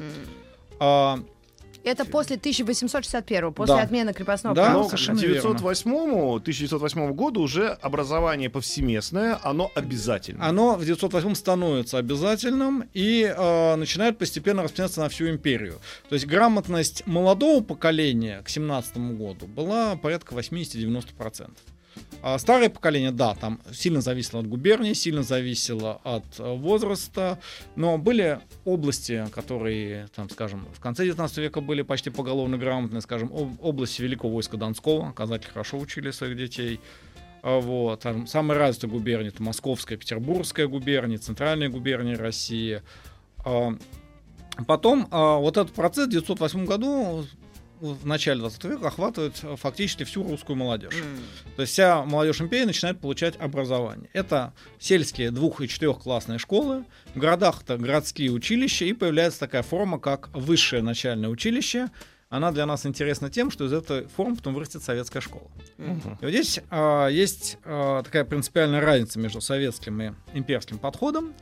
А, 0.81 1.19
Это 1.85 2.07
после 2.07 2.37
1861 2.37 3.53
после 3.53 3.75
Да. 3.77 3.83
отмены 3.83 4.15
крепостного 4.15 4.57
Да, 4.57 4.71
права. 4.71 4.85
К 4.85 4.87
совершенно 4.87 5.19
верно. 5.21 5.35
908 5.35 6.37
1908 6.37 7.13
году 7.13 7.43
уже 7.43 7.69
образование 7.83 8.49
повсеместное, 8.49 9.39
оно 9.43 9.71
обязательно. 9.75 10.47
Оно 10.49 10.77
в 10.77 10.85
908 10.85 11.35
становится 11.35 11.99
обязательным 11.99 12.89
и 12.95 13.25
э, 13.25 13.75
начинает 13.77 14.17
постепенно 14.17 14.63
распространяться 14.63 15.01
на 15.01 15.09
всю 15.11 15.29
империю. 15.29 15.79
То 16.09 16.15
есть 16.15 16.27
грамотность 16.27 17.07
молодого 17.07 17.63
поколения 17.63 18.41
к 18.43 18.49
17 18.49 18.97
году 19.19 19.47
была 19.47 19.97
порядка 19.97 20.35
80-90%. 20.35 21.51
А 22.23 22.39
старое 22.39 22.71
поколение, 22.71 23.11
да, 23.11 23.35
там 23.35 23.61
сильно 23.73 24.01
зависело 24.01 24.41
от 24.41 24.47
губернии, 24.49 24.95
сильно 24.95 25.23
зависело 25.23 26.01
от 26.05 26.25
э, 26.39 26.55
возраста, 26.57 27.39
но 27.77 27.99
были 27.99 28.41
области, 28.65 29.27
которые, 29.31 30.09
там, 30.17 30.31
скажем, 30.31 30.67
в 30.73 30.81
конце 30.81 31.05
19 31.05 31.37
века 31.39 31.61
были 31.61 31.83
почти 31.83 32.09
поголовно 32.11 32.57
грамотные, 32.57 33.03
скажем, 33.03 33.31
об- 33.31 33.63
области 33.63 34.01
Великого 34.01 34.33
войска 34.33 34.57
Донского, 34.57 35.13
казаки 35.13 35.49
хорошо 35.49 35.79
учили 35.79 36.11
своих 36.13 36.37
детей, 36.39 36.81
а, 37.43 37.61
Вот. 37.61 38.01
Там 38.01 38.27
самые 38.27 38.59
развитые 38.59 38.91
губернии 38.91 39.29
это 39.29 39.43
Московская, 39.43 39.99
Петербургская 39.99 40.67
губерния, 40.67 41.19
Центральная 41.19 41.69
губерния 41.69 42.17
России. 42.17 42.81
А, 43.45 43.77
Потом 44.69 45.09
вот 45.11 45.57
этот 45.57 45.73
процесс 45.73 46.07
в 46.07 46.11
1908 46.11 46.65
году 46.65 47.27
в 47.93 48.07
начале 48.07 48.41
20 48.41 48.65
века 48.65 48.89
охватывает 48.89 49.35
а, 49.43 49.57
фактически 49.57 50.05
всю 50.05 50.23
русскую 50.23 50.57
молодежь. 50.57 50.95
То 51.57 51.63
есть 51.63 51.73
вся 51.73 52.05
молодежь 52.05 52.41
империи 52.41 52.65
начинает 52.65 53.01
получать 53.01 53.37
образование. 53.39 54.09
Это 54.13 54.53
сельские 54.79 55.31
двух- 55.31 55.61
и 55.61 55.69
четырехклассные 55.69 56.39
школы, 56.39 56.85
в 57.15 57.19
городах 57.19 57.63
это 57.63 57.77
городские 57.77 58.31
училища, 58.31 58.85
и 58.85 58.93
появляется 58.93 59.41
такая 59.41 59.63
форма, 59.63 59.99
как 59.99 60.31
высшее 60.35 60.83
начальное 60.83 61.29
училище. 61.29 61.91
Она 62.31 62.51
для 62.51 62.67
нас 62.67 62.85
интересна 62.85 63.31
тем, 63.31 63.51
что 63.51 63.67
из 63.67 63.73
этой 63.73 64.09
формы 64.09 64.35
потом 64.37 64.55
вырастет 64.55 64.83
советская 64.83 65.23
школа. 65.23 65.49
Мгм. 65.79 66.19
И 66.21 66.25
вот 66.25 66.31
здесь 66.31 66.61
а, 66.71 67.07
есть 67.07 67.59
а, 67.65 68.03
такая 68.03 68.25
принципиальная 68.25 68.81
разница 68.81 69.21
между 69.21 69.41
советским 69.41 70.03
и 70.03 70.13
имперским 70.33 70.79
подходом, 70.79 71.33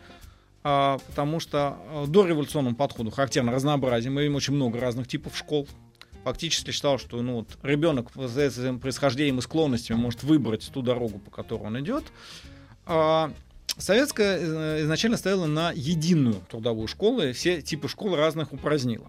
а, 0.65 0.99
потому 1.09 1.41
что 1.41 1.79
а, 1.89 2.07
до 2.07 2.27
революционному 2.27 2.77
подходу 2.77 3.11
характерно 3.11 3.53
разнообразие. 3.53 4.11
Мы 4.11 4.23
видим 4.23 4.37
очень 4.37 4.55
много 4.55 4.81
разных 4.81 5.09
типов 5.09 5.37
школ. 5.37 5.67
Фактически 6.25 6.71
считал, 6.71 6.99
что 6.99 7.21
ну, 7.21 7.37
вот, 7.37 7.59
ребенок 7.63 8.09
с 8.15 8.37
этим 8.37 8.79
происхождением 8.79 9.39
и 9.39 9.43
склонностями 9.43 9.97
может 9.97 10.23
выбрать 10.23 10.71
ту 10.73 10.83
дорогу, 10.83 11.19
по 11.19 11.31
которой 11.31 11.63
он 11.63 11.81
идет. 11.81 12.05
А, 12.87 13.33
советская 13.77 14.39
э, 14.39 14.83
изначально 14.83 15.17
стояла 15.17 15.47
на 15.47 15.73
единую 15.73 16.37
трудовую 16.49 16.87
школу, 16.87 17.23
и 17.23 17.33
все 17.33 17.61
типы 17.61 17.89
школ 17.89 18.15
разных 18.15 18.53
упразднила. 18.53 19.09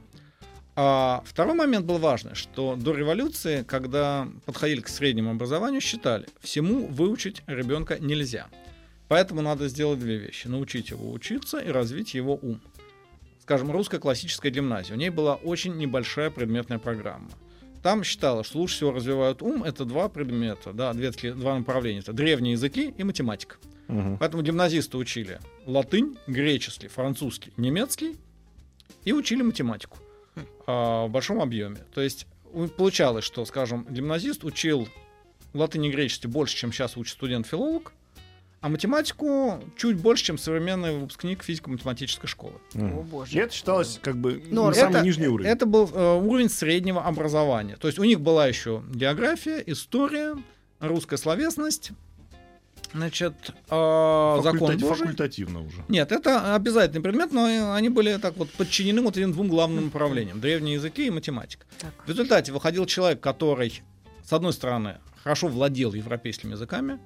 А 0.76 1.22
второй 1.26 1.54
момент 1.54 1.86
был 1.86 2.00
важный, 2.00 2.34
что 2.34 2.76
до 2.76 2.96
революции, 2.96 3.64
когда 3.64 4.28
подходили 4.46 4.82
к 4.82 4.88
среднему 4.88 5.30
образованию, 5.30 5.82
считали, 5.82 6.26
всему 6.42 6.88
выучить 6.88 7.44
ребенка 7.46 8.00
нельзя. 8.00 8.48
Поэтому 9.08 9.44
надо 9.44 9.68
сделать 9.68 10.00
две 10.00 10.18
вещи. 10.18 10.48
Научить 10.48 10.90
его 10.90 11.12
учиться 11.12 11.60
и 11.60 11.70
развить 11.70 12.16
его 12.16 12.40
ум. 12.42 12.60
Скажем, 13.44 13.72
русская 13.72 14.00
классическая 14.00 14.52
гимназия. 14.52 14.96
У 14.96 14.98
ней 14.98 15.10
была 15.10 15.36
очень 15.36 15.76
небольшая 15.76 16.30
предметная 16.30 16.80
программа. 16.80 17.30
Там 17.82 18.06
считалось, 18.06 18.48
что 18.48 18.60
лучше 18.60 18.76
всего 18.76 18.92
развивают 18.92 19.42
ум. 19.42 19.66
Это 19.66 19.84
два 19.84 20.08
предмета, 20.08 20.72
да, 20.72 20.94
две, 20.94 21.12
два 21.12 21.58
направления. 21.58 22.00
Это 22.00 22.14
древние 22.14 22.54
языки 22.54 22.96
и 22.98 23.04
математика. 23.04 23.58
Мгм. 23.90 24.18
Поэтому 24.18 24.44
гимназисты 24.44 24.96
учили 24.96 25.42
латынь, 25.66 26.18
греческий, 26.26 26.88
французский, 26.88 27.52
немецкий 27.58 28.16
и 29.04 29.12
учили 29.12 29.42
математику 29.42 29.98
а, 30.66 31.08
в 31.08 31.12
большом 31.12 31.42
объеме. 31.42 31.80
То 31.94 32.00
есть 32.00 32.28
получалось, 32.78 33.26
что, 33.26 33.44
скажем, 33.44 33.86
гимназист 33.90 34.46
учил 34.46 34.88
латынь 35.54 35.84
и 35.84 35.92
греческий 35.92 36.30
больше, 36.30 36.56
чем 36.56 36.72
сейчас 36.72 36.96
учит 36.96 37.16
студент-филолог, 37.16 37.92
а 38.64 38.70
математику 38.70 39.62
чуть 39.76 39.98
больше, 39.98 40.24
чем 40.24 40.38
современный 40.38 40.98
выпускник 40.98 41.44
физико-математической 41.44 42.28
школы. 42.28 42.54
О, 42.76 43.02
боже. 43.04 43.34
И 43.38 43.40
это 43.42 43.54
считалось 43.54 44.00
как 44.02 44.16
бы 44.16 44.42
Норм. 44.50 44.70
на 44.70 44.74
самый 44.74 44.96
Это- 44.96 45.04
нижний 45.04 45.28
уровень. 45.28 45.50
Это 45.50 45.66
был 45.66 45.90
э, 45.94 46.16
уровень 46.16 46.50
среднего 46.50 47.04
образования. 47.04 47.76
То 47.76 47.88
есть 47.88 48.00
у 48.00 48.06
них 48.06 48.22
была 48.22 48.48
еще 48.48 48.82
география, 48.90 49.62
история, 49.68 50.38
русская 50.80 51.18
словесность, 51.18 51.92
значит, 52.94 53.34
э, 53.50 54.40
закон 54.42 54.60
Факультати- 54.60 54.80
Божий. 54.82 54.98
Факультативно 55.08 55.62
уже. 55.66 55.84
Нет, 55.90 56.14
это 56.14 56.56
обязательный 56.56 57.02
предмет, 57.02 57.34
но 57.34 57.74
они 57.74 57.90
были 57.90 58.16
так 58.16 58.38
вот 58.38 58.50
подчинены 58.52 59.02
вот 59.02 59.18
этим 59.18 59.34
двум 59.34 59.50
главным 59.50 59.86
направлениям: 59.86 60.40
древние 60.40 60.76
языки 60.76 61.08
и 61.08 61.10
математика. 61.10 61.66
Так. 61.80 61.92
В 62.06 62.10
результате 62.10 62.54
выходил 62.54 62.86
человек, 62.86 63.20
который, 63.20 63.82
с 64.24 64.32
одной 64.32 64.54
стороны, 64.54 65.00
хорошо 65.22 65.50
владел 65.50 65.92
европейскими 65.94 66.52
языками. 66.52 66.98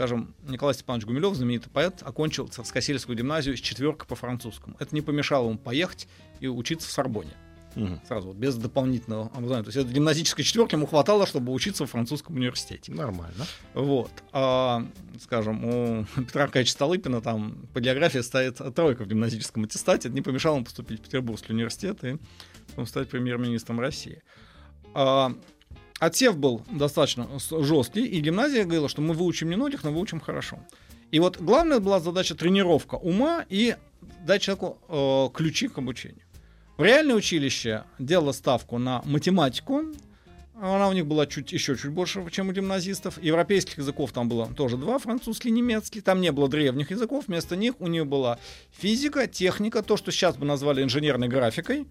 Скажем, 0.00 0.34
Николай 0.48 0.72
Степанович 0.72 1.04
Гумилев, 1.04 1.34
знаменитый 1.34 1.70
поэт, 1.70 2.02
окончил 2.02 2.48
Царскосельскую 2.48 3.18
гимназию 3.18 3.54
с 3.54 3.60
четверкой 3.60 4.08
по 4.08 4.14
французскому. 4.14 4.74
Это 4.78 4.94
не 4.94 5.02
помешало 5.02 5.50
ему 5.50 5.58
поехать 5.58 6.08
и 6.40 6.46
учиться 6.46 6.88
в 6.88 6.90
Сорбоне. 6.90 7.32
Мгм. 7.74 8.00
Сразу, 8.08 8.28
вот, 8.28 8.36
без 8.38 8.56
дополнительного 8.56 9.26
образования. 9.26 9.64
То 9.64 9.68
есть 9.68 9.76
этой 9.76 9.92
гимназической 9.92 10.42
четверки 10.42 10.74
ему 10.74 10.86
хватало, 10.86 11.26
чтобы 11.26 11.52
учиться 11.52 11.84
в 11.84 11.90
французском 11.90 12.36
университете. 12.36 12.92
Нормально. 12.92 13.44
Вот. 13.74 14.10
А, 14.32 14.86
скажем, 15.22 15.66
у 15.66 16.06
Петра 16.16 16.44
Аркадьевича 16.44 16.72
Столыпина 16.72 17.20
там 17.20 17.68
по 17.74 17.82
географии 17.82 18.20
стоит 18.20 18.58
тройка 18.74 19.04
в 19.04 19.06
гимназическом 19.06 19.64
аттестате. 19.64 20.08
Это 20.08 20.14
не 20.14 20.22
помешало 20.22 20.54
ему 20.54 20.64
поступить 20.64 21.00
в 21.00 21.02
Петербургский 21.02 21.52
университет 21.52 22.02
и 22.04 22.16
потом 22.70 22.86
стать 22.86 23.10
премьер-министром 23.10 23.78
России. 23.78 24.22
А, 24.94 25.34
отсев 26.00 26.36
был 26.36 26.62
достаточно 26.70 27.28
жесткий, 27.50 28.04
и 28.04 28.20
гимназия 28.20 28.64
говорила, 28.64 28.88
что 28.88 29.02
мы 29.02 29.14
выучим 29.14 29.48
немногих, 29.50 29.84
но 29.84 29.92
выучим 29.92 30.18
хорошо. 30.18 30.58
И 31.12 31.20
вот 31.20 31.38
главная 31.38 31.78
была 31.78 32.00
задача 32.00 32.34
тренировка 32.34 32.96
ума 32.96 33.44
и 33.48 33.76
дать 34.26 34.42
человеку 34.42 34.78
э, 34.88 35.28
ключи 35.36 35.68
к 35.68 35.78
обучению. 35.78 36.22
В 36.76 36.82
реальное 36.82 37.14
училище 37.14 37.84
делало 37.98 38.32
ставку 38.32 38.78
на 38.78 39.02
математику. 39.04 39.84
Она 40.60 40.88
у 40.88 40.92
них 40.92 41.06
была 41.06 41.26
чуть, 41.26 41.52
еще 41.52 41.74
чуть 41.74 41.90
больше, 41.90 42.22
чем 42.30 42.50
у 42.50 42.52
гимназистов. 42.52 43.22
Европейских 43.22 43.78
языков 43.78 44.12
там 44.12 44.28
было 44.28 44.46
тоже 44.54 44.76
два, 44.76 44.98
французский, 44.98 45.50
немецкий. 45.50 46.02
Там 46.02 46.20
не 46.20 46.32
было 46.32 46.48
древних 46.48 46.90
языков. 46.90 47.24
Вместо 47.28 47.56
них 47.56 47.74
у 47.80 47.86
нее 47.86 48.04
была 48.04 48.38
физика, 48.70 49.26
техника, 49.26 49.82
то, 49.82 49.96
что 49.96 50.12
сейчас 50.12 50.36
бы 50.36 50.44
назвали 50.44 50.82
инженерной 50.82 51.28
графикой. 51.28 51.86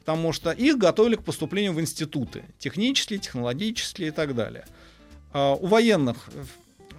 Потому 0.00 0.32
что 0.32 0.50
их 0.50 0.76
готовили 0.76 1.16
к 1.16 1.24
поступлению 1.24 1.72
в 1.72 1.80
институты. 1.80 2.44
Технические, 2.58 3.18
технологические 3.20 4.08
и 4.08 4.10
так 4.10 4.34
далее. 4.34 4.66
А, 5.32 5.54
У 5.54 5.66
военных 5.66 6.28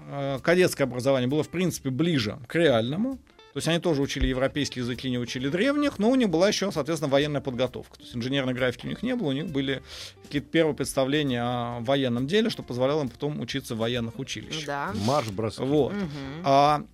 э, 0.10 0.40
кадетское 0.42 0.88
образование 0.88 1.28
было, 1.28 1.44
в 1.44 1.50
принципе, 1.50 1.92
ближе 1.92 2.40
к 2.48 2.56
реальному. 2.56 3.20
То 3.54 3.58
есть 3.58 3.68
они 3.68 3.80
тоже 3.80 4.02
учили 4.02 4.28
европейские 4.28 4.84
языки, 4.84 5.10
не 5.10 5.20
учили 5.20 5.50
древних, 5.50 6.00
но 6.00 6.10
у 6.10 6.16
них 6.16 6.30
была 6.30 6.48
еще, 6.48 6.72
соответственно, 6.72 7.12
военная 7.12 7.42
подготовка. 7.42 7.98
То 7.98 8.04
есть 8.04 8.16
инженерной 8.16 8.54
графики 8.54 8.86
у 8.86 8.90
них 8.90 9.04
не 9.04 9.16
было, 9.16 9.30
у 9.30 9.34
них 9.34 9.48
были 9.48 9.84
какие-то 10.24 10.48
первые 10.48 10.76
представления 10.76 11.42
о 11.42 11.80
военном 11.82 12.28
деле, 12.28 12.50
что 12.50 12.64
позволяло 12.64 13.02
им 13.02 13.10
потом 13.10 13.42
учиться 13.42 13.76
в 13.76 13.80
военных 13.80 14.20
училищах. 14.20 14.66
Да. 14.66 14.94
Марш 15.06 15.28
бросок. 15.30 15.66
Вот. 15.66 15.94
Мгм. 15.94 16.10
А 16.44 16.86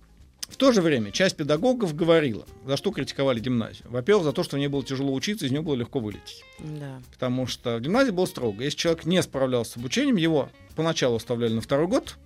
в 0.48 0.56
то 0.56 0.72
же 0.72 0.80
время 0.80 1.12
часть 1.12 1.36
педагогов 1.36 1.94
говорила, 1.94 2.44
за 2.66 2.76
что 2.76 2.90
критиковали 2.90 3.38
гимназию. 3.38 3.86
Во-первых, 3.90 4.24
за 4.24 4.32
то, 4.32 4.42
что 4.42 4.56
в 4.56 4.58
ней 4.58 4.68
было 4.68 4.82
тяжело 4.82 5.12
учиться, 5.12 5.46
из 5.46 5.52
нее 5.52 5.60
было 5.60 5.74
легко 5.74 6.00
вылететь. 6.00 6.44
Да. 6.58 7.00
Потому 7.12 7.46
что 7.46 7.76
в 7.76 7.80
гимназии 7.80 8.10
было 8.10 8.26
строго. 8.26 8.64
Если 8.64 8.78
человек 8.78 9.04
не 9.04 9.22
справлялся 9.22 9.72
с 9.72 9.76
обучением, 9.76 10.16
его 10.16 10.48
поначалу 10.74 11.16
оставляли 11.16 11.52
на 11.52 11.60
второй 11.60 11.86
год. 11.86 12.16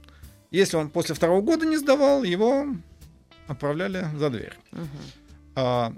Если 0.51 0.77
он 0.77 0.89
после 0.89 1.15
второго 1.15 1.41
года 1.41 1.67
не 1.67 1.77
сдавал, 1.77 2.23
его 2.23 2.67
отправляли 3.53 4.07
за 4.17 4.31
дверь. 4.31 4.55
Мгм. 4.73 4.89
А, 5.55 5.95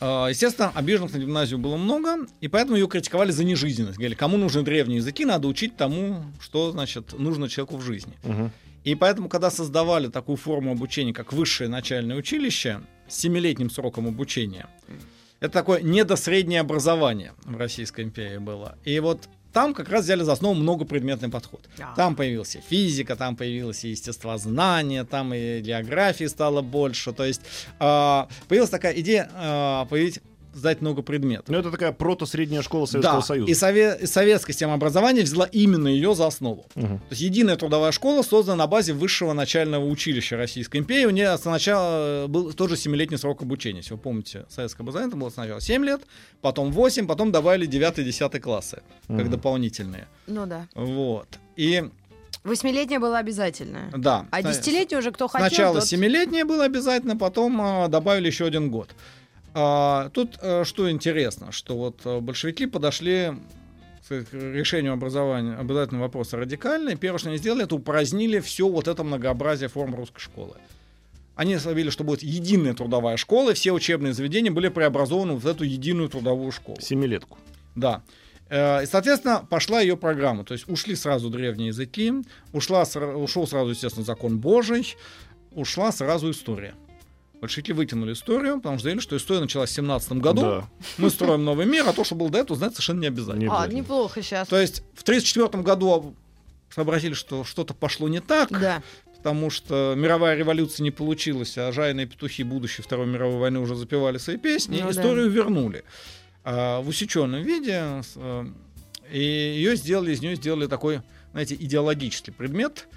а, 0.00 0.28
естественно, 0.28 0.72
обиженных 0.74 1.12
на 1.12 1.18
гимназию 1.18 1.58
было 1.58 1.76
много, 1.76 2.26
и 2.40 2.48
поэтому 2.48 2.76
ее 2.76 2.88
критиковали 2.88 3.30
за 3.30 3.44
нежизненность. 3.44 3.96
Говорили, 3.96 4.14
кому 4.14 4.36
нужны 4.36 4.62
древние 4.62 4.98
языки, 4.98 5.24
надо 5.24 5.48
учить 5.48 5.76
тому, 5.76 6.24
что, 6.40 6.70
значит, 6.72 7.18
нужно 7.18 7.48
человеку 7.48 7.76
в 7.76 7.82
жизни. 7.82 8.14
Мгм. 8.22 8.50
И 8.84 8.94
поэтому, 8.94 9.28
когда 9.28 9.50
создавали 9.50 10.08
такую 10.08 10.36
форму 10.36 10.72
обучения, 10.72 11.12
как 11.12 11.32
высшее 11.32 11.68
начальное 11.68 12.16
училище 12.16 12.80
с 13.08 13.16
семилетним 13.16 13.70
сроком 13.70 14.06
обучения, 14.06 14.66
это 15.40 15.52
такое 15.52 15.80
недосреднее 15.82 16.60
образование 16.60 17.32
в 17.44 17.56
Российской 17.56 18.04
империи 18.04 18.38
было. 18.38 18.76
И 18.84 18.98
вот 19.00 19.28
там 19.52 19.74
как 19.74 19.88
раз 19.88 20.04
взяли 20.04 20.22
за 20.22 20.32
основу 20.32 20.54
многопредметный 20.54 21.28
подход. 21.28 21.68
Да. 21.76 21.92
Там 21.96 22.16
появилась 22.16 22.56
и 22.56 22.60
физика, 22.60 23.16
там 23.16 23.36
появилось 23.36 23.84
и 23.84 23.90
естествознание, 23.90 25.04
там 25.04 25.32
и 25.34 25.60
географии 25.60 26.26
стало 26.26 26.62
больше. 26.62 27.12
То 27.12 27.24
есть 27.24 27.40
а, 27.78 28.28
появилась 28.48 28.70
такая 28.70 28.92
идея 28.94 29.30
а, 29.34 29.86
появить, 29.86 30.20
сдать 30.54 30.80
много 30.80 31.02
предметов. 31.02 31.48
Ну, 31.48 31.58
это 31.58 31.70
такая 31.70 31.92
прото-средняя 31.92 32.62
школа 32.62 32.86
Советского 32.86 33.20
Да, 33.20 33.26
Союза. 33.26 33.50
и, 33.50 33.54
сове- 33.54 34.02
и 34.02 34.06
советская 34.06 34.52
система 34.52 34.74
образования 34.74 35.22
взяла 35.22 35.46
именно 35.46 35.88
ее 35.88 36.14
за 36.14 36.26
основу. 36.26 36.66
Мгм. 36.74 36.98
То 36.98 37.04
есть 37.10 37.22
единая 37.22 37.56
трудовая 37.56 37.92
школа 37.92 38.22
создана 38.22 38.56
на 38.56 38.66
базе 38.66 38.92
высшего 38.92 39.32
начального 39.32 39.84
училища 39.86 40.36
Российской 40.36 40.78
империи. 40.78 41.04
У 41.04 41.10
нее 41.10 41.36
сначала 41.38 42.26
был 42.28 42.52
тоже 42.52 42.76
семилетний 42.76 43.18
срок 43.18 43.42
обучения. 43.42 43.78
Если 43.80 43.94
вы 43.94 44.00
помните, 44.00 44.46
советское 44.48 44.82
образование 44.82 45.14
было 45.16 45.30
сначала 45.30 45.60
7 45.60 45.84
лет, 45.84 46.02
потом 46.40 46.72
8, 46.72 47.06
потом 47.06 47.30
добавили 47.32 47.66
9-10 47.66 48.40
классы, 48.40 48.82
как 49.06 49.16
Мгм. 49.16 49.30
дополнительные. 49.30 50.08
Ну 50.26 50.46
да. 50.46 50.66
Вот. 50.74 51.28
И 51.56 51.84
Восьмилетняя 52.44 53.00
была 53.00 53.18
обязательная. 53.18 53.90
да. 53.96 54.26
А 54.30 54.42
десятилетняя 54.42 55.00
уже 55.00 55.10
кто 55.10 55.28
хотел, 55.28 55.48
Сначала 55.48 55.80
тот- 55.80 55.88
семилетнее 55.88 56.44
было 56.44 56.64
обязательно, 56.64 57.16
потом 57.16 57.60
а, 57.60 57.88
добавили 57.88 58.28
еще 58.28 58.46
один 58.46 58.70
год. 58.70 58.88
А, 59.54 60.10
тут 60.10 60.38
а, 60.40 60.64
что 60.64 60.90
интересно, 60.90 61.52
что 61.52 61.76
вот 61.76 62.00
а, 62.04 62.20
большевики 62.20 62.66
подошли 62.66 63.32
к 64.08 64.32
решению 64.32 64.94
образования 64.94 65.56
обязательного 65.56 66.04
вопроса 66.04 66.36
радикально, 66.36 66.90
и 66.90 66.96
первое, 66.96 67.18
что 67.18 67.28
они 67.28 67.38
сделали, 67.38 67.64
это 67.64 67.74
упразднили 67.74 68.40
все 68.40 68.68
вот 68.68 68.88
это 68.88 69.04
многообразие 69.04 69.68
форм 69.68 69.94
русской 69.94 70.20
школы. 70.20 70.56
Они 71.34 71.56
заявили, 71.56 71.90
что 71.90 72.04
будет 72.04 72.22
единая 72.22 72.74
трудовая 72.74 73.16
школа, 73.16 73.50
и 73.50 73.54
все 73.54 73.72
учебные 73.72 74.12
заведения 74.12 74.50
были 74.50 74.68
преобразованы 74.68 75.34
в 75.34 75.46
эту 75.46 75.64
единую 75.64 76.08
трудовую 76.08 76.50
школу. 76.50 76.80
Семилетку. 76.80 77.38
Да. 77.76 78.02
Э, 78.48 78.82
И, 78.82 78.86
соответственно, 78.86 79.46
пошла 79.48 79.80
ее 79.80 79.96
программа. 79.96 80.44
То 80.44 80.54
есть 80.54 80.68
ушли 80.68 80.96
сразу 80.96 81.30
древние 81.30 81.68
языки, 81.68 82.12
ушла, 82.52 82.82
ушел 82.82 83.46
сразу, 83.46 83.70
естественно, 83.70 84.04
закон 84.04 84.38
Божий, 84.38 84.96
ушла 85.52 85.92
сразу 85.92 86.30
история. 86.30 86.74
Большевики 87.40 87.72
вытянули 87.72 88.12
историю, 88.14 88.56
потому 88.56 88.78
что 88.78 88.84
заявили, 88.84 89.00
что 89.02 89.16
история 89.16 89.40
началась 89.40 89.70
в 89.70 89.74
17 89.74 90.12
году. 90.14 90.40
Да. 90.40 90.68
Мы 90.98 91.08
строим 91.10 91.44
новый 91.44 91.66
мир, 91.66 91.86
а 91.88 91.92
то, 91.92 92.02
что 92.04 92.14
было 92.16 92.30
до 92.30 92.38
этого, 92.38 92.56
знать 92.58 92.72
совершенно 92.72 93.00
не 93.00 93.06
обязательно. 93.06 93.40
Не 93.42 93.48
А, 93.50 93.66
неплохо 93.68 94.22
сейчас. 94.22 94.48
То 94.48 94.58
есть 94.58 94.82
в 94.94 95.02
1934 95.02 95.62
году 95.62 96.16
сообразили, 96.74 97.14
что 97.14 97.44
что-то 97.44 97.74
пошло 97.74 98.08
не 98.08 98.20
так, 98.20 98.50
Да. 98.50 98.82
потому 99.16 99.50
что 99.50 99.94
мировая 99.96 100.36
революция 100.36 100.82
не 100.82 100.90
получилась, 100.90 101.56
а 101.56 101.70
жайные 101.72 102.06
петухи 102.06 102.42
будущей 102.42 102.82
Второй 102.82 103.06
мировой 103.06 103.38
войны 103.38 103.60
уже 103.60 103.76
запевали 103.76 104.18
свои 104.18 104.36
песни, 104.36 104.80
Ну 104.80 104.90
и 104.90 104.92
да. 104.92 105.00
историю 105.00 105.30
вернули 105.30 105.84
а, 106.44 106.80
в 106.80 106.88
усеченном 106.88 107.42
виде, 107.42 108.02
э, 108.16 108.46
и 109.12 109.20
ее 109.20 109.76
сделали, 109.76 110.12
из 110.12 110.20
нее 110.20 110.34
сделали 110.36 110.66
такой, 110.66 111.02
знаете, 111.32 111.54
идеологический 111.54 112.32
предмет, 112.32 112.88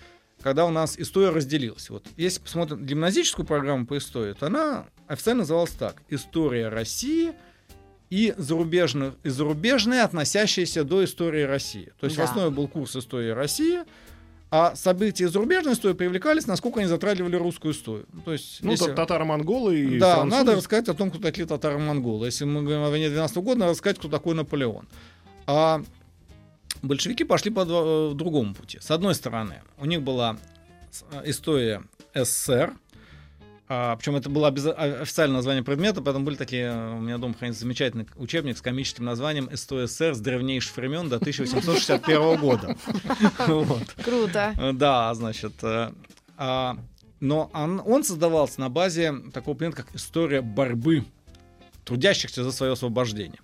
когда 0.42 0.66
у 0.66 0.72
нас 0.72 0.98
история 1.00 1.30
разделилась. 1.30 1.90
Вот 1.90 2.06
если 2.18 2.40
посмотрим 2.42 2.86
гимназическую 2.86 3.46
программу 3.46 3.86
по 3.86 3.98
истории, 3.98 4.34
то 4.34 4.48
она 4.48 4.86
официально 5.08 5.40
называлась 5.42 5.72
так: 5.72 6.02
История 6.10 6.70
России 6.70 7.34
и 8.10 8.34
зарубежных, 8.38 9.14
и 9.24 9.30
зарубежные, 9.30 10.02
относящиеся 10.02 10.84
до 10.84 11.04
истории 11.06 11.44
России. 11.44 11.94
То 12.00 12.06
есть 12.08 12.18
Да. 12.18 12.26
в 12.26 12.30
основе 12.30 12.50
был 12.50 12.68
курс 12.68 12.96
истории 12.96 13.30
России, 13.30 13.82
А 14.54 14.76
события 14.76 15.30
зарубежной 15.30 15.76
истории 15.76 15.94
привлекались, 15.94 16.46
насколько 16.46 16.82
они 16.82 16.90
затрагивали 16.90 17.38
русскую 17.38 17.74
историю. 17.74 18.06
То 18.26 18.34
есть, 18.34 18.58
Ну, 18.62 18.72
если- 18.72 18.88
та- 18.88 18.96
татаро-монголы 18.96 19.80
и 19.80 19.98
да, 19.98 20.16
французы. 20.16 20.38
надо 20.44 20.56
рассказать 20.58 20.90
о 20.90 20.94
том, 20.94 21.10
кто 21.10 21.20
такие 21.20 21.48
татаро-монголы. 21.48 22.26
Если 22.28 22.44
мы 22.44 22.62
говорим 22.62 22.82
о 22.84 22.90
войне 22.90 23.10
12 23.10 23.38
года, 23.46 23.60
надо 23.62 23.72
рассказать, 23.72 23.98
кто 24.00 24.10
такой 24.10 24.36
Наполеон. 24.36 24.90
А 25.48 25.82
большевики 26.82 27.24
пошли 27.24 27.52
по 27.52 27.62
э, 27.62 28.14
другому 28.16 28.54
пути. 28.54 28.80
С 28.80 28.92
одной 28.92 29.16
стороны, 29.16 29.62
у 29.78 29.86
них 29.86 30.02
была 30.02 30.38
э, 31.12 31.22
история 31.26 31.84
СССР, 32.14 32.74
а, 33.74 33.96
причем 33.96 34.18
это 34.18 34.30
было 34.30 34.50
обяза- 34.50 34.74
о- 34.74 35.02
официальное 35.04 35.38
название 35.38 35.64
предмета, 35.64 36.02
поэтому 36.02 36.26
были 36.26 36.36
такие, 36.36 36.66
э, 36.66 36.94
у 36.96 37.00
меня 37.00 37.18
дома 37.18 37.34
хранится 37.34 37.62
замечательный 37.62 38.06
учебник 38.18 38.58
с 38.58 38.62
комическим 38.62 39.06
названием 39.06 39.48
«История 39.52 39.88
СССР 39.88 40.14
с 40.16 40.20
древнейших 40.20 40.76
времен 40.76 41.08
до 41.08 41.16
1861 41.18 42.38
года». 42.38 42.76
Круто. 44.04 44.74
Да, 44.74 45.14
значит, 45.14 45.54
а, 45.64 46.78
но 47.22 47.50
он, 47.54 47.82
он 47.86 48.04
создавался 48.04 48.60
на 48.60 48.70
базе 48.70 49.14
такого 49.34 49.56
предмета, 49.56 49.84
как 49.84 49.96
история 49.96 50.42
борьбы 50.42 51.06
трудящихся 51.86 52.44
за 52.44 52.52
свое 52.52 52.74
освобождение. 52.74 53.40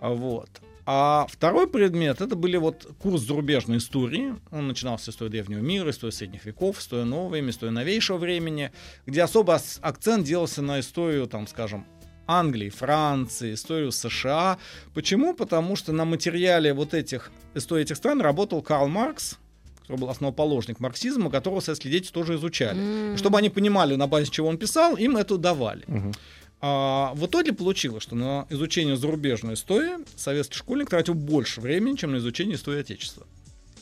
А, 0.00 0.10
Вот. 0.10 0.48
А 0.84 1.26
второй 1.30 1.68
предмет 1.68 2.20
это 2.20 2.34
были 2.34 2.56
вот 2.56 2.88
курс 2.98 3.22
зарубежной 3.22 3.78
истории. 3.78 4.34
Он 4.50 4.66
начинался 4.66 5.06
с 5.06 5.08
истории 5.14 5.30
древнего 5.30 5.60
мира, 5.60 5.90
истории 5.90 6.12
средних 6.12 6.44
веков, 6.44 6.80
истории 6.80 7.04
нового 7.04 7.30
времени, 7.30 7.50
истории 7.50 7.70
новейшего 7.70 8.18
времени, 8.18 8.72
где 9.06 9.22
особо 9.22 9.60
акцент 9.80 10.26
делался 10.26 10.60
на 10.62 10.80
историю, 10.80 11.26
там, 11.28 11.46
скажем, 11.46 11.86
Англии, 12.26 12.68
Франции, 12.68 13.54
историю 13.54 13.92
США. 13.92 14.58
Почему? 14.94 15.34
Потому 15.34 15.76
что 15.76 15.92
на 15.92 16.04
материале 16.04 16.72
вот 16.72 16.94
этих 16.94 17.30
историй 17.54 17.84
этих 17.84 17.96
стран 17.96 18.20
работал 18.20 18.62
Карл 18.62 18.88
Маркс, 18.88 19.38
который 19.82 19.98
был 19.98 20.10
основоположник 20.10 20.80
марксизма, 20.80 21.30
которого 21.30 21.60
советские 21.60 21.92
дети 21.92 22.10
тоже 22.10 22.36
изучали. 22.36 22.78
М. 23.12 23.16
Чтобы 23.16 23.38
они 23.38 23.50
понимали, 23.50 23.94
на 23.96 24.06
базе 24.06 24.30
чего 24.30 24.48
он 24.48 24.56
писал, 24.56 24.96
им 24.96 25.16
это 25.16 25.36
давали. 25.36 25.84
Мгм. 25.86 26.12
А, 26.64 27.12
в 27.14 27.26
итоге 27.26 27.52
получилось, 27.52 28.04
что 28.04 28.14
на 28.14 28.46
изучение 28.48 28.96
зарубежной 28.96 29.54
истории 29.54 29.94
советский 30.16 30.56
школьник 30.56 30.90
тратил 30.90 31.14
больше 31.14 31.60
времени, 31.60 31.96
чем 31.96 32.12
на 32.12 32.18
изучение 32.18 32.54
истории 32.54 32.80
Отечества. 32.80 33.26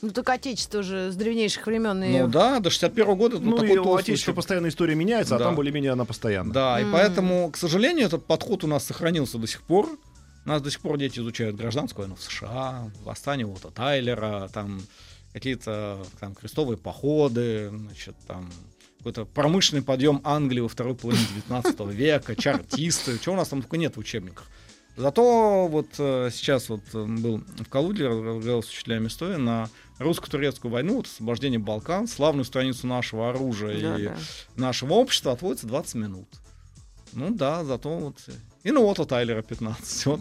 Ну 0.00 0.08
так 0.10 0.30
отечество 0.30 0.78
уже 0.78 1.12
с 1.12 1.16
древнейших 1.16 1.66
времен. 1.66 2.02
и- 2.02 2.18
Ну 2.20 2.26
да, 2.26 2.58
до 2.58 2.70
61 2.70 3.14
года 3.16 3.38
ну, 3.38 3.50
Ну, 3.50 3.56
такой 3.58 3.74
и 3.74 3.78
у 3.78 3.94
Отечества 3.94 4.32
постоянно 4.32 4.68
история 4.68 4.94
меняется, 4.94 5.36
а 5.36 5.38
Да. 5.38 5.44
там 5.44 5.56
более-менее 5.56 5.92
она 5.92 6.06
постоянно. 6.06 6.54
Да, 6.54 6.80
и 6.80 6.84
М. 6.84 6.92
поэтому, 6.92 7.50
к 7.50 7.58
сожалению, 7.58 8.06
этот 8.06 8.24
подход 8.24 8.64
у 8.64 8.66
нас 8.66 8.84
сохранился 8.84 9.36
до 9.36 9.46
сих 9.46 9.60
пор. 9.62 9.86
У 10.46 10.48
нас 10.48 10.62
до 10.62 10.70
сих 10.70 10.80
пор 10.80 10.96
дети 10.96 11.18
изучают 11.18 11.56
гражданскую 11.56 12.04
войну 12.06 12.16
в 12.16 12.22
США, 12.22 12.90
восстание 13.04 13.46
Уотта 13.46 13.70
Тайлера, 13.70 14.48
там 14.54 14.80
какие-то 15.34 15.98
там 16.18 16.34
крестовые 16.34 16.78
походы, 16.78 17.68
значит, 17.68 18.14
там 18.26 18.50
какой-то 19.00 19.24
промышленный 19.24 19.82
подъем 19.82 20.20
Англии 20.24 20.60
во 20.60 20.68
второй 20.68 20.94
половине 20.94 21.24
19 21.48 21.80
века, 21.86 22.36
чартисты, 22.36 23.18
чего 23.18 23.34
у 23.34 23.38
нас 23.38 23.48
там 23.48 23.62
только 23.62 23.78
нет 23.78 23.96
в 23.96 23.98
учебниках. 23.98 24.46
Зато 24.96 25.66
вот 25.68 25.86
э, 25.98 26.28
сейчас 26.30 26.68
вот 26.68 26.82
э, 26.92 27.04
был 27.04 27.38
в 27.38 27.68
Калуге, 27.70 28.08
разговаривал 28.08 28.62
с 28.62 28.68
учителями 28.68 29.06
истории 29.06 29.36
на 29.36 29.70
русско-турецкую 29.98 30.70
войну, 30.70 30.96
вот 30.96 31.06
освобождение 31.06 31.58
Балкан, 31.58 32.06
славную 32.06 32.44
страницу 32.44 32.86
нашего 32.86 33.30
оружия 33.30 33.80
Да, 33.80 33.98
и 33.98 34.04
да. 34.04 34.16
нашего 34.56 34.94
общества 34.94 35.32
отводится 35.32 35.66
20 35.66 35.94
минут. 35.94 36.28
Ну 37.14 37.30
да, 37.30 37.64
зато 37.64 37.96
вот... 37.96 38.16
И 38.62 38.73
ну 38.73 38.83
вот 38.83 38.99
у 39.01 39.07
Тайлера 39.07 39.40
15. 39.40 40.07
Вот. 40.07 40.20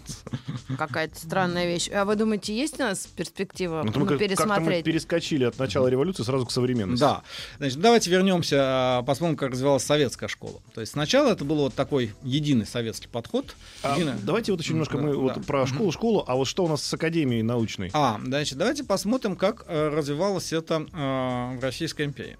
Какая-то 0.77 1.19
странная 1.19 1.65
вещь. 1.65 1.89
А 1.89 2.05
вы 2.05 2.15
думаете, 2.15 2.55
есть 2.55 2.75
у 2.79 2.83
нас 2.83 3.05
перспектива 3.05 3.83
Ну, 3.83 3.91
ну, 3.93 3.99
мы 4.01 4.05
как- 4.07 4.17
как-то 4.19 4.23
мы 4.23 4.27
пересмотреть? 4.29 4.85
перескочили 4.85 5.43
от 5.43 5.59
начала 5.59 5.87
революции 5.87 6.23
сразу 6.23 6.45
к 6.45 6.51
современности. 6.51 7.01
Да. 7.01 7.23
Значит, 7.57 7.79
давайте 7.81 8.09
вернемся, 8.09 8.57
а, 8.61 9.03
посмотрим, 9.03 9.35
как 9.35 9.51
развивалась 9.51 9.83
советская 9.83 10.29
школа. 10.29 10.61
То 10.73 10.79
есть 10.79 10.93
сначала 10.93 11.31
это 11.33 11.43
был 11.43 11.57
вот 11.57 11.73
такой 11.73 12.13
единый 12.23 12.65
советский 12.65 13.09
подход. 13.09 13.55
А 13.83 13.95
Единый- 13.97 14.13
давайте 14.23 14.53
вот 14.53 14.61
еще 14.61 14.71
немножко 14.71 14.97
мы 14.97 15.11
Да, 15.11 15.17
вот 15.17 15.33
да. 15.35 15.41
про 15.41 15.67
школу-школу, 15.67 16.23
а 16.25 16.35
вот 16.35 16.45
что 16.47 16.63
у 16.63 16.69
нас 16.69 16.81
с 16.81 16.93
академией 16.93 17.41
научной? 17.41 17.89
А, 17.93 18.21
значит, 18.23 18.57
давайте 18.57 18.85
посмотрим, 18.85 19.35
как 19.35 19.65
э, 19.67 19.89
развивалось 19.89 20.53
это 20.53 20.85
э, 20.93 21.57
в 21.57 21.59
Российской 21.61 22.05
империи. 22.05 22.37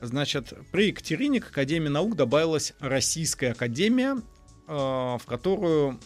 Значит, 0.00 0.52
при 0.72 0.88
Екатерине 0.88 1.40
к 1.40 1.48
Академии 1.50 1.88
наук 1.88 2.16
добавилась 2.16 2.72
Российская 2.80 3.50
Академия, 3.52 4.16
в 4.68 5.22
которую 5.26 5.98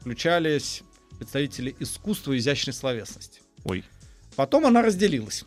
включались 0.00 0.82
представители 1.18 1.74
искусства 1.80 2.32
и 2.32 2.38
изящной 2.38 2.74
словесности. 2.74 3.40
Ой. 3.64 3.82
Потом 4.36 4.66
она 4.66 4.82
разделилась. 4.82 5.44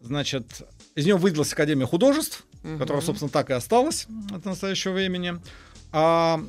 Значит, 0.00 0.44
из 0.94 1.04
нее 1.06 1.16
выделилась 1.16 1.52
Академия 1.52 1.86
художеств, 1.86 2.44
Мгм. 2.62 2.78
которая, 2.78 3.02
собственно, 3.02 3.30
так 3.30 3.50
и 3.50 3.54
осталась 3.54 4.06
от 4.32 4.44
настоящего 4.44 4.92
времени. 4.92 5.40
А, 5.92 6.40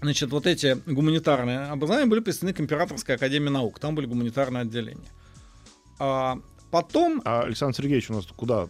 значит, 0.00 0.30
вот 0.30 0.46
эти 0.46 0.76
гуманитарные 0.86 1.66
образования 1.66 2.06
были 2.06 2.20
присоединены 2.20 2.54
к 2.54 2.60
Императорской 2.60 3.14
Академии 3.14 3.48
Наук. 3.48 3.78
Там 3.78 3.94
были 3.94 4.06
гуманитарные 4.06 4.62
отделения. 4.62 5.08
А, 5.98 6.38
потом... 6.72 7.20
А 7.24 7.42
Александр 7.42 7.76
Сергеевич 7.76 8.10
у 8.10 8.14
нас 8.14 8.26
куда 8.34 8.68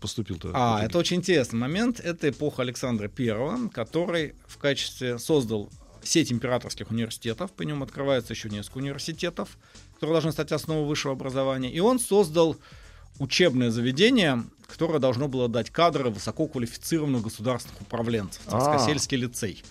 поступил-то? 0.00 0.50
А, 0.54 0.82
это 0.82 0.98
очень 0.98 1.18
интересный 1.18 1.58
момент. 1.60 2.00
Это 2.00 2.30
эпоха 2.30 2.62
Александра 2.62 3.06
Первого, 3.08 3.68
который 3.68 4.34
в 4.48 4.58
качестве 4.58 5.18
создал 5.18 5.68
сеть 6.02 6.32
императорских 6.32 6.90
университетов. 6.90 7.52
По 7.52 7.62
нему 7.62 7.84
открывается 7.84 8.32
еще 8.32 8.48
несколько 8.48 8.78
университетов, 8.78 9.58
которые 9.94 10.14
должны 10.14 10.32
стать 10.32 10.50
основой 10.50 10.86
высшего 10.86 11.12
образования. 11.12 11.70
И 11.70 11.78
он 11.78 12.00
создал 12.00 12.56
учебное 13.18 13.70
заведение, 13.70 14.42
которое 14.66 14.98
должно 14.98 15.28
было 15.28 15.46
дать 15.46 15.68
кадры 15.70 16.08
высококвалифицированных 16.08 17.22
государственных 17.22 17.82
управленцев. 17.82 18.40
А. 18.46 18.50
Царскосельский 18.52 19.18
лицей. 19.18 19.62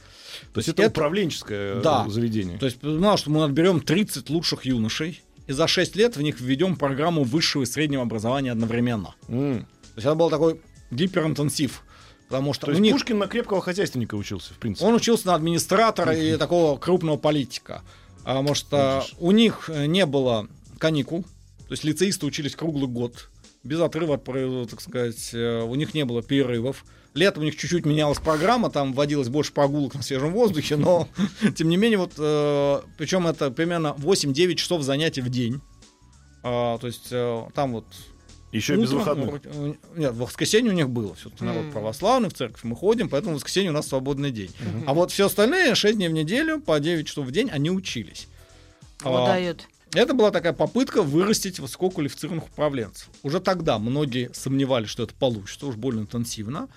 То 0.53 0.59
есть 0.59 0.69
это, 0.69 0.83
это- 0.83 0.91
управленческое 0.91 1.77
э, 1.77 1.81
Да. 1.81 2.07
заведение. 2.07 2.59
То 2.59 2.67
есть 2.67 2.77
знал, 2.81 3.17
что 3.17 3.31
мы 3.31 3.43
отберем 3.43 3.79
30 3.81 4.29
лучших 4.29 4.65
юношей, 4.65 5.23
и 5.49 5.51
за 5.51 5.67
6 5.67 5.95
лет 5.95 6.15
в 6.15 6.21
них 6.21 6.39
введем 6.39 6.75
программу 6.75 7.23
высшего 7.23 7.63
и 7.63 7.65
среднего 7.65 8.03
образования 8.03 8.51
одновременно. 8.51 9.15
М. 9.27 9.61
То 9.61 9.95
есть 9.95 10.05
это 10.05 10.13
был 10.13 10.29
такой 10.29 10.61
гиперинтенсив. 10.91 11.83
Потому 12.27 12.53
что 12.53 12.67
То 12.67 12.73
есть 12.73 12.81
них 12.83 12.93
Пушкин 12.93 13.17
на 13.17 13.25
крепкого 13.25 13.59
хозяйственника 13.59 14.13
учился, 14.13 14.53
в 14.53 14.57
принципе. 14.57 14.85
он 14.85 14.93
учился 14.93 15.25
на 15.25 15.33
администратора 15.33 16.15
и 16.15 16.37
такого 16.37 16.77
крупного 16.77 17.17
политика. 17.17 17.81
А, 18.23 18.43
может, 18.43 18.67
а, 18.71 18.99
Видишь. 18.99 19.15
у 19.19 19.31
них 19.31 19.71
э, 19.73 19.87
не 19.87 20.05
было 20.05 20.47
каникул, 20.77 21.23
то 21.23 21.71
есть 21.71 21.83
лицеисты 21.83 22.27
учились 22.27 22.55
круглый 22.55 22.87
год, 22.87 23.29
без 23.63 23.79
отрыва, 23.79 24.19
так 24.67 24.79
сказать, 24.81 25.31
э, 25.33 25.63
у 25.63 25.73
них 25.73 25.95
не 25.95 26.05
было 26.05 26.21
перерывов. 26.21 26.85
Летом 27.15 27.41
у 27.43 27.45
них 27.45 27.55
чуть-чуть 27.57 27.85
менялась 27.85 28.19
программа, 28.19 28.69
там 28.69 28.93
вводилось 28.93 29.29
больше 29.29 29.51
прогулок 29.51 29.95
на 29.95 30.01
свежем 30.03 30.31
воздухе, 30.31 30.75
но 30.75 31.07
тем 31.55 31.69
не 31.69 31.77
менее, 31.77 31.97
вот, 31.97 32.13
причем 32.97 33.25
это 33.27 33.49
примерно 33.51 33.95
8-9 33.97 34.55
часов 34.55 34.83
занятий 34.83 35.21
в 35.21 35.29
день. 35.29 35.59
А, 36.43 36.77
то 36.77 36.87
есть 36.87 37.07
э, 37.11 37.43
там 37.53 37.73
вот 37.73 37.85
Еще 38.51 38.75
и 38.75 38.77
без 38.77 38.93
Утром, 38.93 39.21
выходных. 39.21 39.41
ну, 39.53 39.77
Нет, 39.95 40.13
в 40.13 40.19
воскресенье 40.19 40.71
у 40.71 40.75
них 40.75 40.89
было. 40.89 41.13
Все-таки 41.15 41.43
народ 41.43 41.65
М. 41.65 41.71
православный, 41.71 42.29
в 42.29 42.33
церковь 42.33 42.63
мы 42.63 42.75
ходим, 42.75 43.09
поэтому 43.09 43.33
в 43.33 43.35
воскресенье 43.37 43.71
у 43.71 43.73
нас 43.73 43.87
свободный 43.87 44.31
день. 44.31 44.51
А 44.87 44.93
вот 44.93 45.11
все 45.11 45.25
остальные 45.25 45.75
6 45.75 45.97
дней 45.97 46.07
в 46.07 46.13
неделю 46.13 46.61
по 46.61 46.79
9 46.79 47.05
часов 47.07 47.25
в 47.25 47.31
день 47.31 47.49
они 47.51 47.69
учились. 47.71 48.27
Вот 49.03 49.27
А, 49.27 49.37
это 49.93 50.13
была 50.13 50.31
такая 50.31 50.53
попытка 50.53 51.01
вырастить 51.01 51.59
высококвалифицированных 51.59 52.45
управленцев. 52.45 53.09
Уже 53.23 53.39
тогда 53.39 53.79
многие 53.79 54.29
сомневались, 54.33 54.89
что 54.89 55.03
это 55.03 55.13
получится, 55.15 55.65
уж 55.67 55.75
больно 55.75 56.01
интенсивно. 56.01 56.69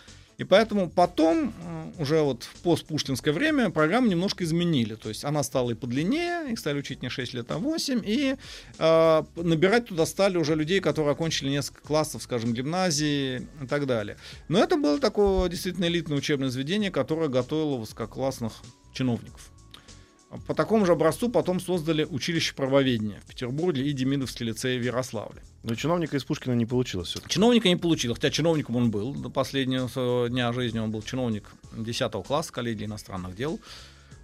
И 0.42 0.44
поэтому 0.44 0.90
потом, 0.90 1.54
уже 1.98 2.20
вот 2.20 2.42
в 2.42 2.62
постпуштинское 2.62 3.32
время, 3.32 3.70
программу 3.70 4.08
немножко 4.08 4.42
изменили. 4.42 4.96
То 4.96 5.08
есть 5.08 5.24
она 5.24 5.44
стала 5.44 5.70
и 5.70 5.74
подлиннее, 5.74 6.50
их 6.50 6.58
стали 6.58 6.80
учить 6.80 7.00
не 7.00 7.08
6 7.08 7.34
лет, 7.34 7.50
а 7.52 7.58
8. 7.58 8.02
И 8.04 8.34
э, 8.78 9.22
набирать 9.36 9.86
туда 9.86 10.04
стали 10.04 10.38
уже 10.38 10.56
людей, 10.56 10.80
которые 10.80 11.12
окончили 11.12 11.48
несколько 11.48 11.82
классов, 11.82 12.24
скажем, 12.24 12.54
гимназии 12.54 13.46
и 13.62 13.66
так 13.68 13.86
далее. 13.86 14.16
Но 14.48 14.58
это 14.58 14.76
было 14.76 14.98
такое 14.98 15.48
действительно 15.48 15.84
элитное 15.84 16.18
учебное 16.18 16.48
заведение, 16.48 16.90
которое 16.90 17.28
готовило 17.28 17.76
высококлассных 17.76 18.52
чиновников. 18.92 19.51
По 20.46 20.54
такому 20.54 20.86
же 20.86 20.92
образцу 20.92 21.28
потом 21.28 21.60
создали 21.60 22.04
училище 22.04 22.54
правоведения 22.54 23.20
в 23.24 23.28
Петербурге 23.28 23.86
и 23.86 23.92
Демидовский 23.92 24.46
лицей 24.46 24.78
в 24.78 24.82
Ярославле. 24.82 25.42
Но 25.62 25.74
чиновника 25.74 26.16
из 26.16 26.24
Пушкина 26.24 26.54
не 26.54 26.64
получилось 26.64 27.08
все 27.08 27.20
Чиновника 27.28 27.68
не 27.68 27.76
получил, 27.76 28.14
хотя 28.14 28.30
чиновником 28.30 28.76
он 28.76 28.90
был. 28.90 29.14
До 29.14 29.28
последнего 29.28 29.88
своего 29.88 30.28
дня 30.28 30.52
жизни 30.52 30.78
он 30.78 30.90
был 30.90 31.02
чиновник 31.02 31.50
10 31.76 32.12
класса 32.26 32.52
коллегии 32.52 32.86
иностранных 32.86 33.36
дел. 33.36 33.60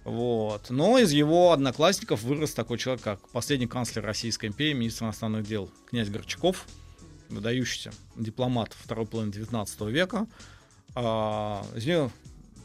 Вот. 0.03 0.71
Но 0.71 0.97
из 0.97 1.11
его 1.11 1.51
одноклассников 1.51 2.23
вырос 2.23 2.53
такой 2.53 2.79
человек, 2.79 3.03
как 3.03 3.29
последний 3.29 3.67
канцлер 3.67 4.03
Российской 4.03 4.47
империи, 4.47 4.73
министр 4.73 5.05
иностранных 5.05 5.45
дел 5.45 5.69
князь 5.89 6.09
Горчаков, 6.09 6.65
выдающийся 7.29 7.91
дипломат 8.15 8.75
второй 8.75 9.05
половины 9.05 9.31
19 9.31 9.81
века. 9.81 10.25
А, 10.95 11.63
из 11.75 11.85
него 11.85 12.11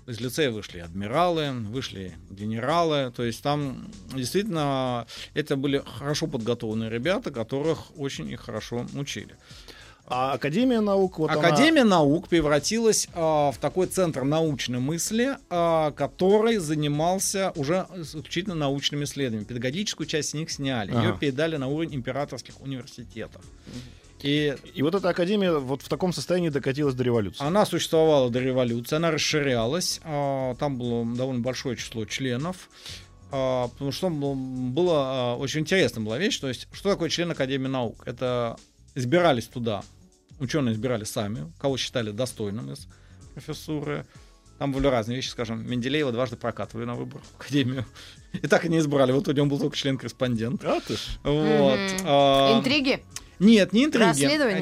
из 0.06 0.20
лицея 0.20 0.50
вышли 0.50 0.78
адмиралы, 0.80 1.50
вышли 1.52 2.14
генералы. 2.30 3.12
То 3.14 3.22
есть 3.24 3.42
там 3.42 3.90
действительно 4.14 5.06
это 5.34 5.56
были 5.56 5.82
хорошо 5.98 6.26
подготовленные 6.26 6.90
ребята, 6.90 7.30
которых 7.30 7.96
очень 7.98 8.28
и 8.30 8.36
хорошо 8.36 8.86
учили. 8.94 9.36
А 10.06 10.34
Академия 10.34 10.80
наук... 10.80 11.18
Вот 11.18 11.30
она- 11.30 11.40
Академия 11.40 11.84
наук 11.84 12.28
превратилась 12.28 13.08
а, 13.14 13.50
в 13.52 13.56
такой 13.56 13.86
центр 13.86 14.22
научной 14.24 14.78
мысли, 14.78 15.38
а, 15.48 15.92
который 15.92 16.58
занимался 16.58 17.52
уже 17.56 17.86
исключительно 17.96 18.54
научными 18.54 19.04
исследованиями. 19.04 19.46
Педагогическую 19.46 20.06
часть 20.06 20.30
с 20.30 20.34
них 20.34 20.50
сняли. 20.50 20.90
Ее 20.90 20.98
Ага. 21.10 21.18
передали 21.18 21.56
на 21.56 21.68
уровень 21.68 21.94
императорских 21.94 22.60
университетов. 22.60 23.40
И 24.24 24.56
И 24.74 24.82
вот 24.82 24.94
эта 24.94 25.10
Академия 25.10 25.52
вот 25.58 25.82
в 25.82 25.88
таком 25.88 26.12
состоянии 26.14 26.48
докатилась 26.48 26.94
до 26.94 27.04
революции. 27.04 27.44
она 27.44 27.66
существовала 27.66 28.30
до 28.30 28.40
революции, 28.40 28.96
она 28.96 29.10
расширялась. 29.10 30.00
а, 30.02 30.54
Там 30.54 30.78
было 30.78 31.04
довольно 31.14 31.42
большое 31.42 31.76
число 31.76 32.06
членов. 32.06 32.70
а, 33.30 33.68
Потому 33.68 33.92
что 33.92 34.08
было- 34.08 35.02
а, 35.34 35.36
очень 35.36 35.60
интересно 35.60 36.00
была 36.00 36.16
вещь. 36.18 36.38
То 36.38 36.48
есть, 36.48 36.68
что 36.72 36.88
такое 36.90 37.10
член 37.10 37.30
Академии 37.30 37.68
наук? 37.68 38.02
Это 38.06 38.56
избирались 38.94 39.46
туда, 39.46 39.82
ученые 40.40 40.72
избирали 40.74 41.04
сами, 41.04 41.52
кого 41.60 41.76
считали 41.76 42.10
достойным 42.10 42.72
из 42.72 42.88
профессуры. 43.34 44.06
Там 44.58 44.72
были 44.72 44.86
разные 44.86 45.16
вещи, 45.16 45.28
скажем, 45.30 45.68
Менделеева 45.68 46.12
дважды 46.12 46.36
прокатывали 46.36 46.86
на 46.86 46.94
выборах 46.94 47.24
в 47.26 47.40
Академию. 47.40 47.84
И 48.32 48.46
так 48.46 48.64
и 48.64 48.68
не 48.68 48.78
избрали. 48.78 49.12
Вот 49.12 49.28
у 49.28 49.32
него 49.32 49.46
был 49.46 49.58
только 49.58 49.76
член-корреспондент. 49.76 50.64
А 50.64 50.80
ты 50.80 50.94
ж. 50.96 51.00
Вот. 51.24 51.78
Мгм. 51.78 51.98
а, 52.04 52.58
Интриги? 52.58 53.02
Нет, 53.38 53.72
не 53.72 53.84
интриги. 53.84 54.04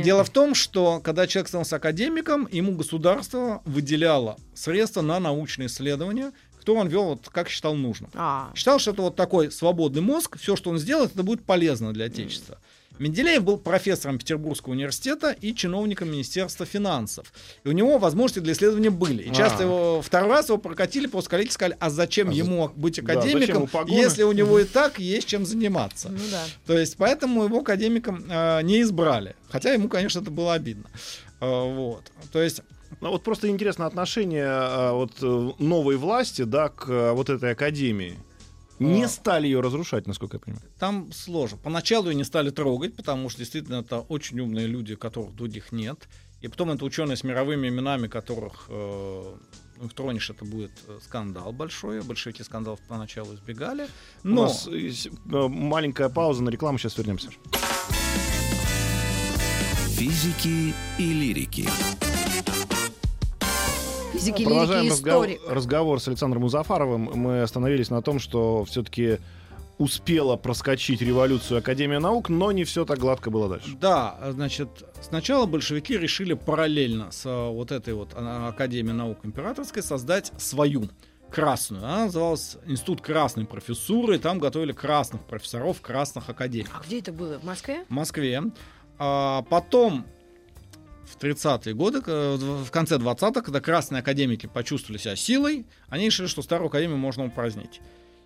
Дело 0.02 0.24
в 0.24 0.30
том, 0.30 0.54
что 0.54 1.00
когда 1.00 1.26
человек 1.26 1.48
становился 1.48 1.76
академиком, 1.76 2.48
ему 2.50 2.72
государство 2.72 3.62
выделяло 3.64 4.36
средства 4.54 5.02
на 5.02 5.20
научные 5.20 5.66
исследования, 5.66 6.32
которые 6.58 6.82
он 6.82 6.88
вел, 6.88 7.04
вот, 7.04 7.28
как 7.28 7.48
считал 7.48 7.74
нужным. 7.74 8.10
А, 8.14 8.52
Считал, 8.54 8.78
что 8.78 8.92
это 8.92 9.02
вот 9.02 9.16
такой 9.16 9.50
свободный 9.50 10.00
мозг, 10.00 10.38
все, 10.38 10.54
что 10.54 10.70
он 10.70 10.78
сделает, 10.78 11.12
это 11.12 11.22
будет 11.22 11.44
полезно 11.44 11.92
для 11.92 12.04
Отечества. 12.06 12.58
Менделеев 12.98 13.42
был 13.42 13.58
профессором 13.58 14.18
Петербургского 14.18 14.72
университета 14.72 15.30
и 15.40 15.54
чиновником 15.54 16.10
Министерства 16.10 16.66
финансов. 16.66 17.32
И 17.64 17.68
у 17.68 17.72
него 17.72 17.98
возможности 17.98 18.38
для 18.40 18.52
исследования 18.52 18.90
были. 18.90 19.22
И 19.24 19.32
часто 19.32 19.60
А. 19.60 19.62
его 19.66 20.02
второй 20.02 20.30
раз 20.30 20.48
его 20.48 20.58
прокатили, 20.58 21.06
просто 21.06 21.30
коллеги 21.30 21.50
сказали, 21.50 21.76
а 21.80 21.90
зачем 21.90 22.28
А 22.28 22.32
за- 22.32 22.36
ему 22.38 22.70
быть 22.76 23.02
Да, 23.02 23.12
академиком, 23.14 23.56
ему 23.56 23.66
погоны? 23.66 23.94
если 23.98 24.22
у 24.22 24.32
него 24.32 24.58
и 24.58 24.64
так 24.64 24.98
есть 24.98 25.26
чем 25.26 25.44
заниматься. 25.46 26.10
ну 26.10 26.18
да. 26.30 26.44
То 26.66 26.78
есть 26.78 26.96
поэтому 26.96 27.44
его 27.44 27.58
академиком 27.60 28.24
э, 28.28 28.62
не 28.62 28.82
избрали. 28.82 29.34
Хотя 29.50 29.72
ему, 29.72 29.88
конечно, 29.88 30.20
это 30.20 30.30
было 30.30 30.54
обидно. 30.54 30.84
Э, 31.40 31.74
вот. 31.74 32.04
То 32.32 32.40
есть 32.42 32.60
Ну, 33.00 33.10
вот 33.10 33.22
просто 33.24 33.48
интересно 33.48 33.86
отношение 33.86 34.44
а, 34.46 34.92
вот, 34.92 35.12
э, 35.22 35.50
новой 35.58 35.96
власти 35.96 36.42
да, 36.42 36.68
к 36.68 36.84
а, 36.88 37.14
вот 37.14 37.30
этой 37.30 37.52
Академии. 37.52 38.18
Не 38.82 39.04
А. 39.04 39.08
стали 39.08 39.46
ее 39.46 39.60
разрушать, 39.60 40.06
насколько 40.06 40.36
я 40.36 40.40
понимаю. 40.40 40.64
там 40.78 41.12
сложно. 41.12 41.58
Поначалу 41.58 42.08
ее 42.10 42.14
не 42.16 42.24
стали 42.24 42.50
трогать, 42.50 42.96
потому 42.96 43.28
что 43.28 43.38
действительно 43.40 43.76
это 43.76 44.00
очень 44.00 44.40
умные 44.40 44.66
люди, 44.66 44.94
которых 44.94 45.34
других 45.34 45.72
нет. 45.72 46.08
И 46.40 46.48
потом 46.48 46.70
это 46.70 46.84
ученые 46.84 47.16
с 47.16 47.22
мировыми 47.24 47.68
именами, 47.68 48.08
которых 48.08 48.66
э, 48.68 49.34
ну, 49.78 49.86
их 49.86 49.92
тронешь, 49.94 50.28
это 50.30 50.44
будет 50.44 50.72
э, 50.88 50.98
скандал 51.04 51.52
большой. 51.52 52.02
Большевики 52.02 52.42
скандалов 52.42 52.80
поначалу 52.88 53.34
избегали. 53.34 53.84
У 54.24 54.28
Но 54.28 54.42
нас 54.42 54.66
э, 54.66 54.90
с- 54.90 55.06
э, 55.06 55.10
маленькая 55.48 56.08
пауза 56.08 56.42
на 56.42 56.50
рекламу, 56.50 56.78
сейчас 56.78 56.98
вернемся. 56.98 57.28
Физики 59.96 60.74
и 60.98 61.12
лирики. 61.12 61.68
Физики, 64.22 64.44
Продолжаем 64.44 64.84
лирики, 64.84 64.98
истории. 65.00 65.40
разговор 65.48 66.00
с 66.00 66.06
Александром 66.06 66.42
Музафаровым. 66.42 67.10
Мы 67.14 67.42
остановились 67.42 67.90
на 67.90 68.02
том, 68.02 68.20
что 68.20 68.64
все-таки 68.64 69.18
успела 69.78 70.36
проскочить 70.36 71.02
революцию 71.02 71.58
Академия 71.58 71.98
наук, 71.98 72.28
но 72.28 72.52
не 72.52 72.62
все 72.62 72.84
так 72.84 73.00
гладко 73.00 73.30
было 73.30 73.48
дальше. 73.48 73.70
Да, 73.80 74.16
значит, 74.30 74.68
сначала 75.00 75.46
большевики 75.46 75.98
решили 75.98 76.34
параллельно 76.34 77.10
с 77.10 77.24
а, 77.26 77.50
вот 77.50 77.72
этой 77.72 77.94
вот 77.94 78.10
а, 78.14 78.48
Академией 78.48 78.94
наук 78.94 79.18
императорской 79.24 79.82
создать 79.82 80.30
свою 80.38 80.88
красную. 81.28 81.82
Она 81.82 82.04
называлась 82.04 82.58
Институт 82.66 83.00
красной 83.00 83.44
профессуры, 83.44 84.16
и 84.16 84.18
там 84.20 84.38
готовили 84.38 84.70
красных 84.70 85.22
профессоров 85.24 85.80
красных 85.80 86.28
академий. 86.28 86.68
А 86.72 86.80
где 86.86 87.00
это 87.00 87.12
было? 87.12 87.38
В 87.40 87.44
Москве? 87.44 87.84
В 87.88 87.90
Москве. 87.90 88.40
А 88.98 89.42
потом 89.50 90.06
в 91.12 91.22
30-е 91.22 91.74
годы, 91.74 92.00
к- 92.00 92.08
в 92.36 92.70
конце 92.70 92.96
20-х, 92.96 93.42
когда 93.42 93.60
красные 93.60 94.00
академики 94.00 94.46
почувствовали 94.46 94.98
себя 94.98 95.16
силой, 95.16 95.66
они 95.88 96.06
решили, 96.06 96.26
что 96.26 96.42
старую 96.42 96.68
академию 96.68 96.96
можно 96.98 97.24
упразднить. 97.26 97.80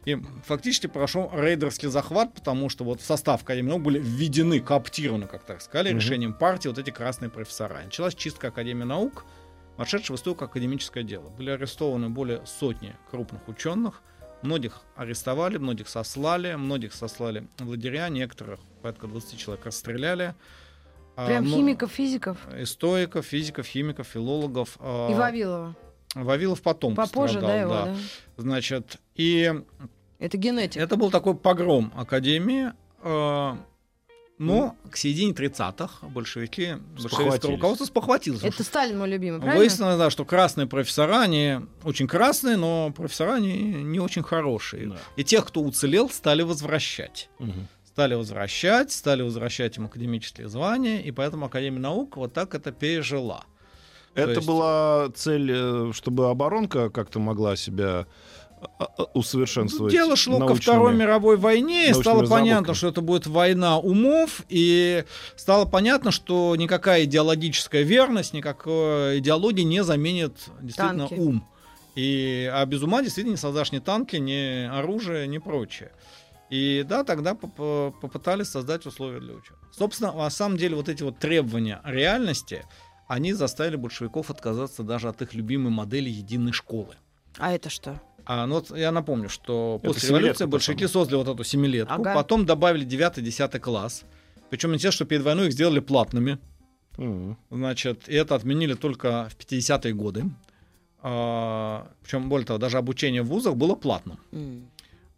И 0.05 0.17
фактически 0.45 0.87
прошел 0.87 1.31
рейдерский 1.35 1.89
захват, 1.89 2.33
потому 2.33 2.69
что 2.69 2.85
вот 2.85 3.01
в 3.01 3.05
состав 3.05 3.43
Академии 3.43 3.71
наук 3.71 3.83
были 3.83 3.99
введены, 3.99 4.61
кооптированы, 4.61 5.27
как 5.27 5.43
так 5.45 5.61
сказали, 5.61 5.89
Мгм. 5.91 5.99
решением 5.99 6.33
партии 6.33 6.69
вот 6.69 6.79
эти 6.79 6.91
красные 6.91 7.29
профессора. 7.29 7.81
Началась 7.85 8.15
чистка 8.15 8.49
Академии 8.49 8.85
наук, 8.85 9.25
вошедшая 9.77 10.17
в 10.17 10.21
историю 10.21 10.39
как 10.39 10.51
академическое 10.51 11.03
дело. 11.03 11.29
Были 11.31 11.51
арестованы 11.51 12.09
более 12.09 12.41
сотни 12.47 12.95
крупных 13.11 13.49
ученых, 13.49 14.01
многих 14.43 14.83
арестовали, 14.95 15.57
многих 15.59 15.89
сослали, 15.89 16.55
многих 16.55 16.95
сослали 16.95 17.49
в 17.59 17.69
лагеря, 17.69 18.09
некоторых, 18.09 18.61
порядка 18.83 19.09
20 19.09 19.37
человек, 19.37 19.67
расстреляли. 19.67 20.35
А, 21.17 21.27
Прям 21.27 21.45
ну, 21.49 21.57
химиков, 21.57 21.91
физиков. 21.91 22.37
Историков, 22.57 23.25
физиков, 23.27 23.67
химиков, 23.67 24.07
филологов. 24.07 24.77
а, 24.81 25.11
И 25.11 25.15
Вавилова. 25.15 25.75
Вавилов 26.15 26.63
потом 26.63 26.95
Попозже, 26.95 27.41
пострадал, 27.41 27.49
да, 27.49 27.61
его, 27.61 27.73
да? 27.73 27.97
Значит, 28.37 28.99
и 29.15 29.53
Это 30.19 30.37
генетик. 30.39 30.81
это 30.81 30.97
был 30.97 31.11
такой 31.11 31.35
погром 31.35 31.93
Академии. 31.97 32.73
э, 33.03 33.57
Но 34.39 34.77
к 34.91 34.97
середине 34.97 35.33
30-х 35.33 36.07
большевики, 36.09 36.77
большевистское 37.01 37.51
руководство 37.53 37.87
спохватилось. 37.87 38.43
Это 38.43 38.63
Сталин 38.65 38.99
мой 38.99 39.09
любимый, 39.09 39.39
правильно? 39.41 39.59
Выяснилось, 39.59 39.97
да, 39.99 40.11
что 40.11 40.25
красные 40.27 40.67
профессора, 40.67 41.21
они 41.21 41.61
очень 41.85 42.07
красные, 42.07 42.57
но 42.57 42.93
профессора 42.95 43.35
они 43.35 43.55
не 43.57 43.99
очень 44.01 44.23
хорошие. 44.23 44.89
Да. 44.89 44.97
И 45.17 45.25
тех, 45.25 45.47
кто 45.47 45.63
уцелел, 45.63 46.11
стали 46.11 46.43
возвращать. 46.43 47.29
Мгм. 47.39 47.69
Стали 47.97 48.13
возвращать, 48.15 48.93
стали 48.93 49.23
возвращать 49.23 49.79
им 49.79 49.87
академические 49.87 50.51
звания, 50.51 51.01
и 51.01 51.11
поэтому 51.13 51.47
Академия 51.47 51.79
наук 51.81 52.19
вот 52.19 52.35
так 52.35 52.55
это 52.55 52.71
пережила. 52.71 53.45
То 54.13 54.21
Это 54.21 54.33
есть- 54.33 54.47
была 54.47 55.09
цель, 55.15 55.51
э, 55.51 55.93
чтобы 55.95 56.29
оборонка 56.29 56.91
как-то 56.91 57.21
могла 57.21 57.57
себя 57.57 58.07
а, 58.79 58.85
а, 58.99 59.05
усовершенствовать. 59.15 59.93
Дело 59.93 60.15
шло 60.15 60.35
ко 60.35 60.45
научными- 60.45 60.61
Второй 60.61 60.95
мировой 60.95 61.39
войне, 61.39 61.89
и 61.89 61.95
стало 61.95 62.27
понятно, 62.27 62.75
что 62.75 62.89
это 62.89 63.01
будет 63.01 63.27
война 63.27 63.79
умов, 63.79 64.43
и 64.51 65.05
стало 65.35 65.65
понятно, 65.65 66.11
что 66.11 66.55
никакая 66.55 67.05
идеологическая 67.05 67.83
верность, 67.83 68.35
никакой 68.35 69.21
идеологии 69.21 69.63
не 69.63 69.83
заменит 69.83 70.35
действительно 70.61 71.09
Танки. 71.09 71.19
ум. 71.19 71.49
И, 71.95 72.51
а 72.53 72.67
без 72.67 72.83
ума 72.83 73.01
действительно 73.03 73.33
не 73.33 73.39
создашь 73.39 73.73
ни 73.73 73.79
танки, 73.79 74.17
ни 74.17 74.67
оружие, 74.67 75.27
ни 75.29 75.39
прочее. 75.39 75.93
И 76.51 76.85
да, 76.89 77.03
тогда 77.05 77.35
поп- 77.35 77.99
попытались 78.01 78.49
создать 78.49 78.87
условия 78.87 79.21
для 79.21 79.35
учебы. 79.35 79.59
Собственно, 79.73 80.13
на 80.13 80.31
самом 80.31 80.57
деле 80.57 80.77
вот 80.77 80.89
эти 80.89 81.03
вот 81.03 81.19
требования 81.19 81.81
реальности, 81.85 82.65
они 83.09 83.33
заставили 83.33 83.77
большевиков 83.77 84.31
отказаться 84.31 84.83
даже 84.83 85.09
от 85.09 85.23
их 85.23 85.35
любимой 85.35 85.71
модели 85.73 86.09
единой 86.09 86.53
школы. 86.53 86.95
А 87.39 87.53
это 87.53 87.69
что? 87.69 88.01
А, 88.25 88.47
ну 88.47 88.57
вот 88.57 88.77
я 88.77 88.91
напомню, 88.93 89.29
что 89.29 89.77
Это 89.83 89.89
после 89.93 90.03
семилетка 90.09 90.21
революции 90.25 90.45
большевики 90.47 90.87
создали 90.87 91.17
вот 91.23 91.29
эту 91.29 91.45
семилетку, 91.45 91.95
Ага. 91.95 92.15
потом 92.15 92.47
добавили 92.47 92.85
9-10 92.87 93.59
класс. 93.61 94.05
Причем 94.51 94.71
интересно, 94.75 94.93
что 94.97 95.05
перед 95.05 95.23
войной 95.23 95.47
их 95.49 95.53
сделали 95.53 95.81
платными. 95.81 96.39
Мгм. 96.97 97.37
Значит, 97.51 98.09
и 98.09 98.15
это 98.15 98.35
отменили 98.37 98.75
только 98.75 99.29
в 99.31 99.37
50-е 99.37 99.93
годы. 99.95 100.25
причем, 101.03 102.29
более 102.29 102.47
того, 102.47 102.59
даже 102.59 102.79
обучение 102.79 103.23
в 103.23 103.27
вузах 103.27 103.55
было 103.57 103.75
платным. 103.75 104.19
М. 104.33 104.69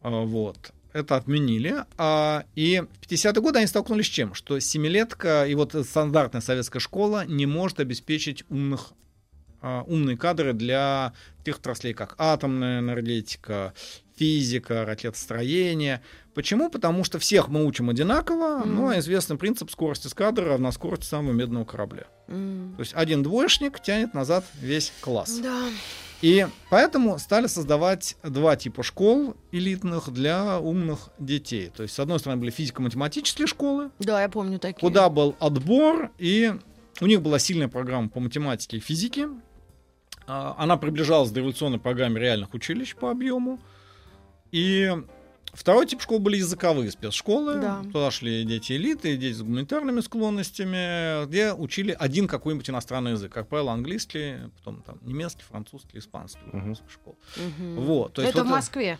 А, 0.02 0.10
вот. 0.10 0.72
Это 0.92 1.16
отменили. 1.16 1.84
А, 1.96 2.44
и 2.54 2.82
в 3.02 3.06
50-е 3.10 3.42
годы 3.42 3.58
они 3.58 3.66
столкнулись 3.66 4.06
с 4.06 4.10
чем? 4.10 4.34
Что 4.34 4.58
семилетка 4.58 5.46
и 5.46 5.54
вот 5.54 5.74
стандартная 5.86 6.40
советская 6.40 6.80
школа 6.80 7.24
не 7.26 7.46
может 7.46 7.80
обеспечить 7.80 8.44
умных 8.48 8.92
а, 9.60 9.82
умные 9.88 10.16
кадры 10.16 10.52
для 10.52 11.12
таких 11.38 11.56
отраслей, 11.58 11.92
как 11.92 12.14
атомная 12.18 12.78
энергетика, 12.78 13.74
физика, 14.16 14.84
ракетостроение. 14.84 16.00
Почему? 16.34 16.70
Потому 16.70 17.02
что 17.04 17.18
всех 17.18 17.48
мы 17.48 17.64
учим 17.64 17.90
одинаково, 17.90 18.58
Мгм. 18.58 18.74
но 18.76 18.98
известный 19.00 19.36
принцип 19.36 19.70
скорости 19.70 20.06
эскадры 20.06 20.46
равна 20.46 20.70
скорости 20.72 21.06
самого 21.06 21.32
медного 21.32 21.64
корабля. 21.64 22.04
М. 22.28 22.74
То 22.76 22.80
есть 22.82 22.92
один 22.94 23.22
двоечник 23.24 23.80
тянет 23.82 24.14
назад 24.14 24.44
весь 24.60 24.92
класс. 25.00 25.38
Да. 25.42 25.64
И 26.20 26.46
поэтому 26.68 27.18
стали 27.18 27.46
создавать 27.46 28.16
два 28.24 28.56
типа 28.56 28.82
школ 28.82 29.36
элитных 29.52 30.10
для 30.12 30.58
умных 30.58 31.10
детей. 31.18 31.70
То 31.74 31.84
есть, 31.84 31.94
с 31.94 31.98
одной 32.00 32.18
стороны, 32.18 32.40
были 32.40 32.50
физико-математические 32.50 33.46
школы, 33.46 33.90
Да, 34.00 34.20
я 34.22 34.28
помню 34.28 34.58
такие. 34.58 34.80
куда 34.80 35.08
был 35.10 35.36
отбор, 35.38 36.10
и 36.18 36.54
у 37.00 37.06
них 37.06 37.22
была 37.22 37.38
сильная 37.38 37.68
программа 37.68 38.08
по 38.08 38.18
математике 38.18 38.78
и 38.78 38.80
физике. 38.80 39.28
А, 40.26 40.56
Она 40.58 40.76
приближалась 40.76 41.30
к 41.30 41.32
дореволюционной 41.32 41.78
программе 41.78 42.20
реальных 42.20 42.52
училищ 42.52 42.96
по 42.96 43.10
объему. 43.12 43.60
И 44.50 44.90
Второй 45.52 45.86
тип 45.86 46.00
школ 46.02 46.18
были 46.18 46.36
языковые 46.36 46.90
спецшколы. 46.90 47.60
Да. 47.60 47.82
Туда 47.92 48.10
шли 48.10 48.44
дети 48.44 48.72
элиты, 48.72 49.16
дети 49.16 49.34
с 49.34 49.42
гуманитарными 49.42 50.00
склонностями, 50.00 51.26
где 51.26 51.52
учили 51.52 51.96
один 51.98 52.28
какой-нибудь 52.28 52.68
иностранный 52.70 53.12
язык. 53.12 53.32
Как 53.32 53.48
правило, 53.48 53.72
английский, 53.72 54.36
потом 54.58 54.82
там 54.82 54.98
немецкий, 55.02 55.42
французский, 55.42 55.98
испанский 55.98 56.40
у 56.52 56.56
Мгм. 56.56 56.68
нас 56.70 56.82
в 56.86 56.92
школ. 56.92 57.18
Мгм. 57.36 57.80
Вот, 57.80 58.12
то 58.14 58.22
есть 58.22 58.34
Это 58.34 58.44
вот 58.44 58.48
в 58.48 58.54
Москве. 58.54 58.98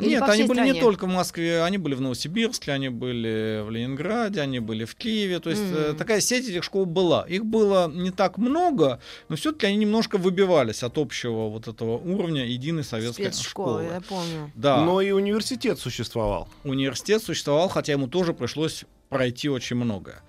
Или 0.00 0.10
Нет, 0.10 0.22
они 0.22 0.44
были 0.44 0.58
стране? 0.58 0.72
не 0.72 0.80
только 0.80 1.06
в 1.06 1.10
Москве, 1.10 1.62
они 1.62 1.78
были 1.78 1.94
в 1.94 2.00
Новосибирске, 2.00 2.72
они 2.72 2.88
были 2.88 3.62
в 3.64 3.70
Ленинграде, 3.70 4.40
они 4.40 4.58
были 4.60 4.84
в 4.84 4.94
Киеве. 4.94 5.38
То 5.40 5.50
есть 5.50 5.62
М. 5.62 5.96
такая 5.96 6.20
сеть 6.20 6.48
этих 6.48 6.64
школ 6.64 6.86
была. 6.86 7.24
Их 7.28 7.44
было 7.44 7.88
не 7.88 8.10
так 8.10 8.38
много, 8.38 9.00
но 9.28 9.36
все-таки 9.36 9.66
они 9.66 9.76
немножко 9.76 10.18
выбивались 10.18 10.82
от 10.82 10.98
общего 10.98 11.48
вот 11.48 11.68
этого 11.68 11.98
уровня 11.98 12.46
единой 12.46 12.84
советской 12.84 13.24
Спецшколы, 13.32 13.82
школы. 13.84 13.94
я 13.94 14.00
помню. 14.00 14.52
Да, 14.54 14.84
Но 14.84 15.00
и 15.00 15.10
университет 15.10 15.78
существовал. 15.78 16.48
университет 16.64 17.22
существовал, 17.22 17.68
хотя 17.68 17.92
ему 17.92 18.08
тоже 18.08 18.32
пришлось 18.34 18.84
пройти 19.08 19.48
очень 19.48 19.76
многое. 19.76 20.22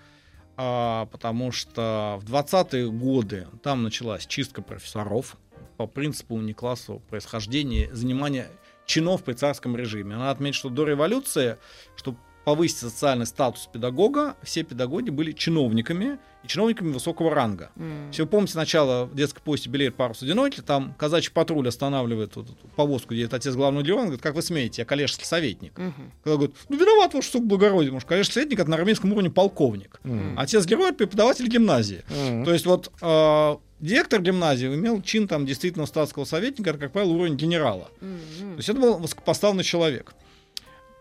А, 0.56 1.08
потому 1.08 1.52
что 1.52 2.20
в 2.22 2.32
20-е 2.32 2.92
годы 2.92 3.48
там 3.64 3.82
началась 3.84 4.26
чистка 4.28 4.62
профессоров 4.62 5.38
по 5.78 5.88
принципу 5.88 6.38
неклассового 6.38 7.00
происхождения, 7.00 7.90
занимания 7.92 8.50
чинов 8.86 9.24
при 9.24 9.34
царском 9.34 9.76
режиме. 9.76 10.16
Надо 10.16 10.32
отметить, 10.32 10.58
что 10.58 10.70
до 10.70 10.86
революции, 10.86 11.58
чтобы 11.96 12.18
повысить 12.44 12.78
социальный 12.78 13.26
статус 13.26 13.70
педагога, 13.72 14.36
все 14.44 14.64
педагоги 14.64 15.10
были 15.10 15.32
чиновниками 15.32 16.18
и 16.44 16.48
чиновниками 16.48 16.92
высокого 16.92 17.34
ранга. 17.34 17.72
М. 17.78 18.10
Если 18.10 18.24
вы 18.24 18.28
помните, 18.28 18.52
сначала 18.54 19.06
в 19.06 19.16
детской 19.16 19.40
повести 19.42 19.70
«Белеет 19.70 19.96
парус 19.96 20.22
одинокий», 20.24 20.62
там 20.62 20.94
казачий 20.98 21.32
патруль 21.32 21.70
останавливает 21.70 22.36
вот 22.36 22.48
эту 22.48 22.68
повозку, 22.76 23.14
где 23.14 23.24
это 23.24 23.38
отец 23.38 23.56
главного 23.56 23.86
дела, 23.86 24.00
он 24.00 24.04
говорит, 24.06 24.22
как 24.22 24.36
вы 24.36 24.42
смеете, 24.42 24.82
я 24.82 24.86
коллежский 24.86 25.24
советник. 25.26 25.78
Мгм. 25.78 26.12
Когда 26.24 26.36
говорит, 26.36 26.56
ну 26.68 26.78
виноват 26.78 27.14
ваш 27.14 27.28
сук 27.28 27.46
благородие, 27.46 27.92
потому 27.92 28.02
что 28.02 28.10
коллежский 28.10 28.34
советник 28.34 28.60
это 28.60 28.70
на 28.70 28.76
армейском 28.76 29.14
уровне 29.14 29.30
полковник. 29.30 30.02
М. 30.04 30.38
Отец 30.38 30.66
героя 30.66 30.92
преподаватель 30.92 31.48
гимназии. 31.48 32.04
М. 32.10 32.44
То 32.44 32.52
есть 32.52 32.66
вот 32.66 32.92
э, 33.02 33.56
директор 33.86 34.22
гимназии 34.22 34.68
имел 34.68 35.02
чин 35.02 35.28
там 35.28 35.46
действительно 35.46 35.86
статского 35.86 36.26
советника, 36.26 36.72
это, 36.72 36.80
как 36.80 36.92
правило, 36.92 37.12
уровень 37.12 37.36
генерала. 37.36 37.90
То 38.00 38.06
М. 38.06 38.56
есть 38.58 38.70
это 38.70 38.80
был 38.80 38.98
высокопоставленный 38.98 39.64
человек. 39.64 40.14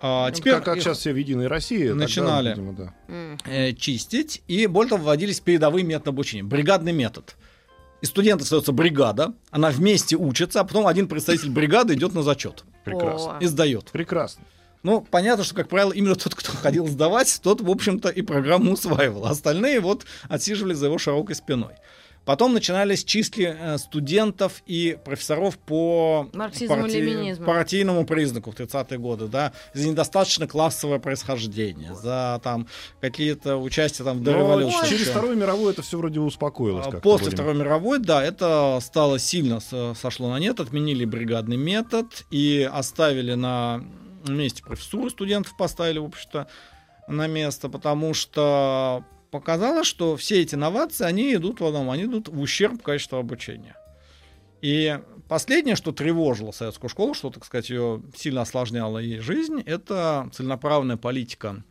А, 0.05 0.28
Ну, 0.28 0.35
теперь 0.35 0.55
как, 0.55 0.64
как 0.64 0.80
сейчас 0.80 0.99
все 0.99 1.12
в 1.12 1.16
Единой 1.16 1.47
России. 1.47 1.78
тогда, 1.89 1.95
начинали. 1.95 2.49
видимо, 2.51 2.72
да. 2.72 2.95
Э, 3.47 3.72
чистить, 3.72 4.43
и 4.49 4.66
более 4.66 4.91
того, 4.91 5.05
вводились 5.05 5.39
передовые 5.41 5.85
методы 5.85 6.11
обучения. 6.11 6.43
Бригадный 6.43 6.93
метод. 6.93 7.37
Из 8.01 8.09
студента 8.09 8.43
остается 8.43 8.72
бригада, 8.72 9.33
она 9.53 9.70
вместе 9.70 10.16
учится, 10.16 10.61
а 10.61 10.64
потом 10.64 10.89
один 10.89 11.07
представитель 11.07 11.51
бригады 11.51 11.95
идет 11.95 12.14
на 12.14 12.24
зачет 12.24 12.64
Прекрасно. 12.85 13.37
И 13.41 13.47
сдает. 13.47 13.91
Прекрасно. 13.93 14.43
Ну, 14.83 15.07
понятно, 15.09 15.45
что, 15.45 15.55
как 15.55 15.68
правило, 15.68 15.93
именно 15.93 16.16
тот, 16.16 16.35
кто 16.35 16.51
ходил 16.51 16.89
сдавать, 16.89 17.39
тот, 17.41 17.61
в 17.61 17.70
общем-то, 17.70 18.09
и 18.09 18.22
программу 18.22 18.72
усваивал. 18.72 19.26
А 19.26 19.30
остальные 19.30 19.78
вот 19.78 20.05
отсиживали 20.28 20.74
за 20.74 20.87
его 20.87 20.99
широкой 20.99 21.37
спиной. 21.37 21.74
Потом 22.24 22.52
начинались 22.54 23.02
чистки 23.04 23.52
э, 23.58 23.78
студентов 23.78 24.62
и 24.66 24.96
профессоров 25.04 25.58
по 25.58 26.28
ленинизму. 27.16 27.46
партийному 27.46 28.06
признаку 28.06 28.52
в 28.52 28.54
30-е 28.54 28.98
годы, 28.98 29.26
да, 29.26 29.52
за 29.74 29.88
недостаточно 29.88 30.46
классовое 30.46 31.00
происхождение, 31.00 31.94
за 31.94 32.40
там 32.44 32.68
какие-то 33.00 33.56
участия 33.56 34.04
там 34.04 34.18
в 34.18 34.22
Но 34.22 34.32
дореволюции. 34.32 34.88
через 34.88 35.08
Вторую 35.08 35.36
мировую 35.36 35.72
это 35.72 35.82
все 35.82 35.98
вроде 35.98 36.20
успокоилось. 36.20 36.86
А 36.86 37.00
После 37.00 37.30
Второй 37.30 37.54
мировой, 37.54 37.98
да, 37.98 38.22
это 38.22 38.78
стало 38.80 39.18
сильно 39.18 39.58
со- 39.58 39.94
сошло 39.94 40.30
на 40.30 40.38
нет, 40.38 40.60
отменили 40.60 41.04
бригадный 41.04 41.56
метод 41.56 42.24
и 42.30 42.68
оставили 42.72 43.34
на 43.34 43.82
месте 44.28 44.62
профессуру 44.62 45.10
студентов, 45.10 45.56
поставили, 45.56 45.98
в 45.98 46.04
общем-то, 46.04 46.46
на 47.08 47.26
место, 47.26 47.68
потому 47.68 48.14
что 48.14 49.04
показалось, 49.33 49.87
что 49.89 50.16
все 50.16 50.43
эти 50.43 50.55
новации, 50.55 51.05
они 51.05 51.35
идут 51.35 51.61
в 51.61 51.64
одном, 51.64 51.91
они 51.91 52.05
идут 52.05 52.28
в 52.28 52.39
ущерб 52.41 52.83
качеству 52.83 53.18
обучения. 53.18 53.74
И 54.61 55.01
последнее, 55.28 55.74
что 55.74 55.91
тревожило 55.91 56.53
советскую 56.53 56.89
школу, 56.89 57.14
что, 57.14 57.30
так 57.30 57.45
сказать, 57.45 57.70
ее 57.70 58.03
сильно 58.14 58.43
осложняло 58.43 58.99
ей 58.99 59.18
жизнь, 59.18 59.61
это 59.66 60.30
целенаправленная 60.33 60.99
политика 60.99 61.64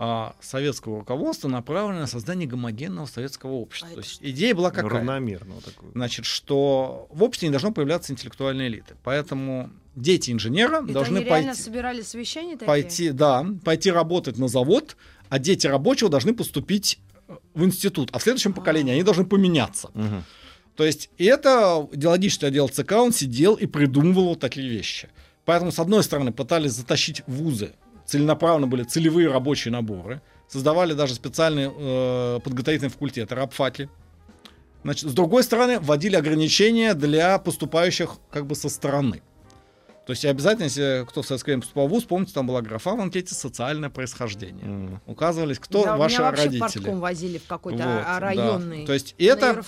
а, 0.00 0.36
советского 0.40 1.00
руководства, 1.00 1.48
направленная 1.48 2.02
на 2.02 2.06
создание 2.06 2.46
гомогенного 2.46 3.06
советского 3.06 3.54
общества. 3.54 3.88
А 3.90 3.94
То 3.94 4.00
есть 4.00 4.18
идея 4.22 4.54
была 4.54 4.70
какая? 4.70 4.90
равномерно. 4.90 5.54
вот 5.54 5.64
такое. 5.64 5.90
Значит, 5.92 6.24
что 6.24 7.08
в 7.10 7.24
обществе 7.24 7.48
не 7.48 7.52
должно 7.52 7.72
появляться 7.72 8.12
интеллектуальной 8.12 8.68
элиты. 8.68 8.94
Поэтому 9.02 9.70
дети 9.96 10.30
инженера 10.30 10.84
Это 10.84 10.92
должны 10.92 11.18
они 11.18 11.26
пойти, 11.26 11.54
собирали 11.54 12.02
совещания 12.02 12.52
такие? 12.52 12.66
пойти, 12.66 13.10
да, 13.10 13.44
пойти 13.64 13.90
работать 13.90 14.38
на 14.38 14.46
завод, 14.46 14.96
а 15.28 15.38
дети 15.38 15.66
рабочего 15.66 16.10
должны 16.10 16.34
поступить 16.34 16.98
э, 17.28 17.36
в 17.54 17.64
институт. 17.64 18.10
А 18.12 18.18
в 18.18 18.22
следующем 18.22 18.52
поколении 18.52 18.92
они 18.92 19.02
должны 19.02 19.24
поменяться. 19.24 19.90
Мгм. 19.94 20.24
То 20.76 20.84
есть, 20.84 21.10
и 21.18 21.24
это 21.24 21.88
идеологический 21.92 22.46
отдел 22.46 22.68
ЦК, 22.68 22.92
он 22.92 23.12
сидел 23.12 23.54
и 23.54 23.66
придумывал 23.66 24.28
вот 24.28 24.40
такие 24.40 24.68
вещи. 24.68 25.08
Поэтому, 25.44 25.72
с 25.72 25.78
одной 25.78 26.04
стороны, 26.04 26.32
пытались 26.32 26.72
затащить 26.72 27.22
вузы, 27.26 27.72
целенаправленно 28.06 28.66
были 28.66 28.84
целевые 28.84 29.28
рабочие 29.28 29.72
наборы, 29.72 30.22
создавали 30.46 30.94
даже 30.94 31.14
специальные 31.14 31.72
э, 31.76 32.40
подготовительные 32.44 32.90
факультеты, 32.90 33.34
рабфаки. 33.34 33.88
Значит, 34.84 35.10
с 35.10 35.12
другой 35.14 35.42
стороны, 35.42 35.80
вводили 35.80 36.16
ограничения 36.16 36.94
для 36.94 37.38
поступающих 37.38 38.16
как 38.30 38.46
бы 38.46 38.54
со 38.54 38.68
стороны. 38.68 39.22
То 40.08 40.12
есть, 40.12 40.24
обязательно, 40.24 40.64
если 40.64 41.04
кто 41.06 41.20
в 41.20 41.26
советское 41.26 41.50
время 41.52 41.60
поступал 41.60 41.86
в 41.86 41.90
вуз, 41.90 42.04
помните, 42.04 42.32
там 42.32 42.46
была 42.46 42.62
графа 42.62 42.94
в 42.94 43.00
анкете 43.00 43.34
«социальное 43.34 43.90
происхождение». 43.90 44.64
М. 44.64 45.00
Указывались, 45.04 45.58
кто 45.58 45.84
Да, 45.84 45.98
ваши 45.98 46.16
меня 46.16 46.30
родители. 46.30 46.58
портком 46.60 47.00
возили 47.00 47.36
в 47.36 47.46
какой-то 47.46 47.82
Вот, 47.82 48.04
а, 48.06 48.14
да. 48.14 48.20
районный. 48.20 48.86
То 48.86 48.94
есть, 48.94 49.14
На 49.18 49.24
это. 49.24 49.62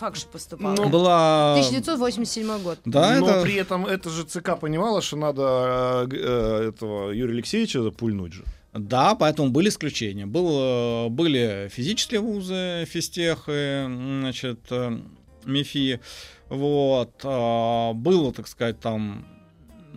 Ну, 0.61 0.89
была... 0.89 1.53
1987 1.57 2.63
год. 2.63 2.79
Да, 2.87 3.19
Но 3.21 3.29
это... 3.29 3.43
при 3.43 3.57
этом 3.57 3.85
это 3.85 4.09
же 4.09 4.25
ЦК 4.25 4.59
понимала, 4.59 5.03
что 5.03 5.19
надо 5.19 6.09
э, 6.11 6.69
этого 6.71 7.11
Юрия 7.11 7.35
Алексеевича 7.35 7.83
запульнуть 7.83 8.33
же. 8.33 8.45
Да, 8.73 9.15
поэтому 9.17 9.51
были 9.51 9.69
исключения. 9.69 10.25
Был, 10.25 11.07
э, 11.07 11.09
были 11.11 11.69
физические 11.71 12.21
вузы, 12.21 12.87
физтехи, 12.89 13.85
м, 13.85 14.21
значит, 14.23 14.61
э, 14.71 15.01
МИФИ. 15.45 16.01
Вот. 16.49 17.11
а, 17.25 17.93
Было, 17.93 18.33
так 18.33 18.49
сказать, 18.49 18.81
там 18.81 19.27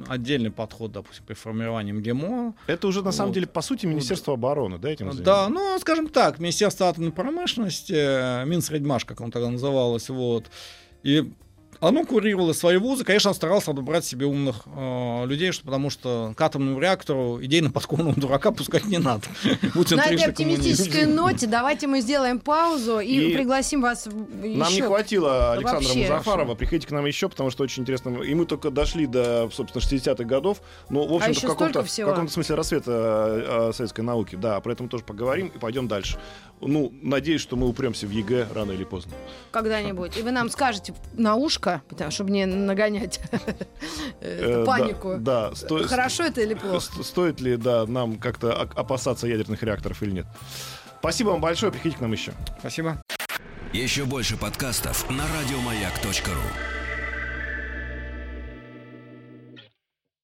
отдельный 0.07 0.51
подход, 0.51 0.91
допустим, 0.91 1.23
при 1.25 1.33
формировании 1.33 1.91
МГИМО. 1.91 2.55
Это 2.67 2.87
уже 2.87 3.01
на 3.03 3.11
самом 3.11 3.29
Вот. 3.29 3.33
деле, 3.35 3.47
по 3.47 3.61
сути, 3.61 3.85
Министерство 3.85 4.33
обороны, 4.33 4.77
да, 4.77 4.89
этим 4.89 5.07
Да, 5.07 5.13
занимается? 5.13 5.49
ну, 5.49 5.79
скажем 5.79 6.07
так, 6.09 6.39
Министерство 6.39 6.87
атомной 6.87 7.11
промышленности, 7.11 7.93
э, 7.95 8.45
Минсредмаш, 8.45 9.05
как 9.05 9.21
он 9.21 9.31
тогда 9.31 9.49
называлось, 9.49 10.09
вот. 10.09 10.45
И 11.03 11.31
оно 11.87 12.05
курировало 12.05 12.53
свои 12.53 12.77
вузы, 12.77 13.03
конечно, 13.03 13.31
он 13.31 13.35
старался 13.35 13.71
отобрать 13.71 14.05
себе 14.05 14.25
умных 14.25 14.61
э, 14.65 15.25
людей, 15.25 15.51
что, 15.51 15.65
потому 15.65 15.89
что 15.89 16.33
к 16.37 16.41
атомному 16.41 16.79
реактору 16.79 17.43
идейно 17.43 17.71
подкованного 17.71 18.15
дурака 18.19 18.51
пускать 18.51 18.85
не 18.85 18.99
надо. 18.99 19.23
На 19.91 20.05
этой 20.05 20.29
оптимистической 20.29 21.05
ноте 21.05 21.45
давайте 21.45 21.87
мы 21.87 21.99
сделаем 22.01 22.39
паузу 22.39 22.99
и, 22.99 23.31
И 23.31 23.33
пригласим 23.35 23.81
вас 23.81 24.07
в- 24.07 24.45
Нам 24.45 24.73
не 24.73 24.81
хватило 24.81 25.53
Александра 25.53 25.87
вообще. 25.87 26.01
Музафарова. 26.01 26.55
Приходите 26.55 26.87
к 26.87 26.91
нам 26.91 27.05
еще, 27.05 27.27
потому 27.27 27.49
что 27.51 27.63
очень 27.63 27.83
интересно. 27.83 28.21
И 28.23 28.33
мы 28.33 28.45
только 28.45 28.71
дошли 28.71 29.05
до, 29.05 29.49
собственно, 29.51 29.81
60-х 29.81 30.23
годов. 30.23 30.61
Но, 30.89 31.05
в 31.05 31.13
общем-то, 31.13 31.47
А 31.47 31.49
в 31.49 31.57
каком-то, 31.85 32.31
смысле 32.31 32.55
рассвета 32.55 33.69
э, 33.69 33.71
советской 33.73 34.01
науки. 34.01 34.35
Да, 34.35 34.59
про 34.61 34.71
это 34.71 34.83
мы 34.83 34.89
тоже 34.89 35.03
поговорим 35.03 35.47
и 35.47 35.59
пойдем 35.59 35.87
дальше. 35.87 36.17
Ну, 36.67 36.93
надеюсь, 37.01 37.41
что 37.41 37.55
мы 37.55 37.67
упремся 37.67 38.07
в 38.07 38.11
ЕГЭ 38.11 38.47
рано 38.53 38.71
или 38.71 38.83
поздно. 38.83 39.13
когда-нибудь. 39.51 40.17
И 40.17 40.21
вы 40.21 40.31
нам 40.31 40.49
скажете 40.49 40.93
на 41.13 41.35
ушко, 41.35 41.81
потому 41.89 42.11
чтобы 42.11 42.31
не 42.31 42.45
нагонять 42.45 43.19
Э, 44.21 44.39
эту 44.59 44.65
панику. 44.65 45.15
Да, 45.19 45.51
Хорошо 45.85 46.23
это 46.23 46.41
или 46.41 46.53
плохо? 46.53 46.79
Стоит 47.03 47.41
ли, 47.41 47.57
да, 47.57 47.85
нам 47.85 48.17
как-то 48.17 48.53
опасаться 48.53 49.27
ядерных 49.27 49.63
реакторов 49.63 50.01
или 50.03 50.11
нет? 50.11 50.25
Спасибо 50.99 51.29
вам 51.29 51.41
большое. 51.41 51.71
Приходите 51.71 51.97
к 51.97 52.01
нам 52.01 52.11
еще. 52.13 52.33
Спасибо. 52.59 53.01
Еще 53.73 54.05
больше 54.05 54.37
подкастов 54.37 55.09
на 55.09 55.23
радиомаяк.ру. 55.39 56.82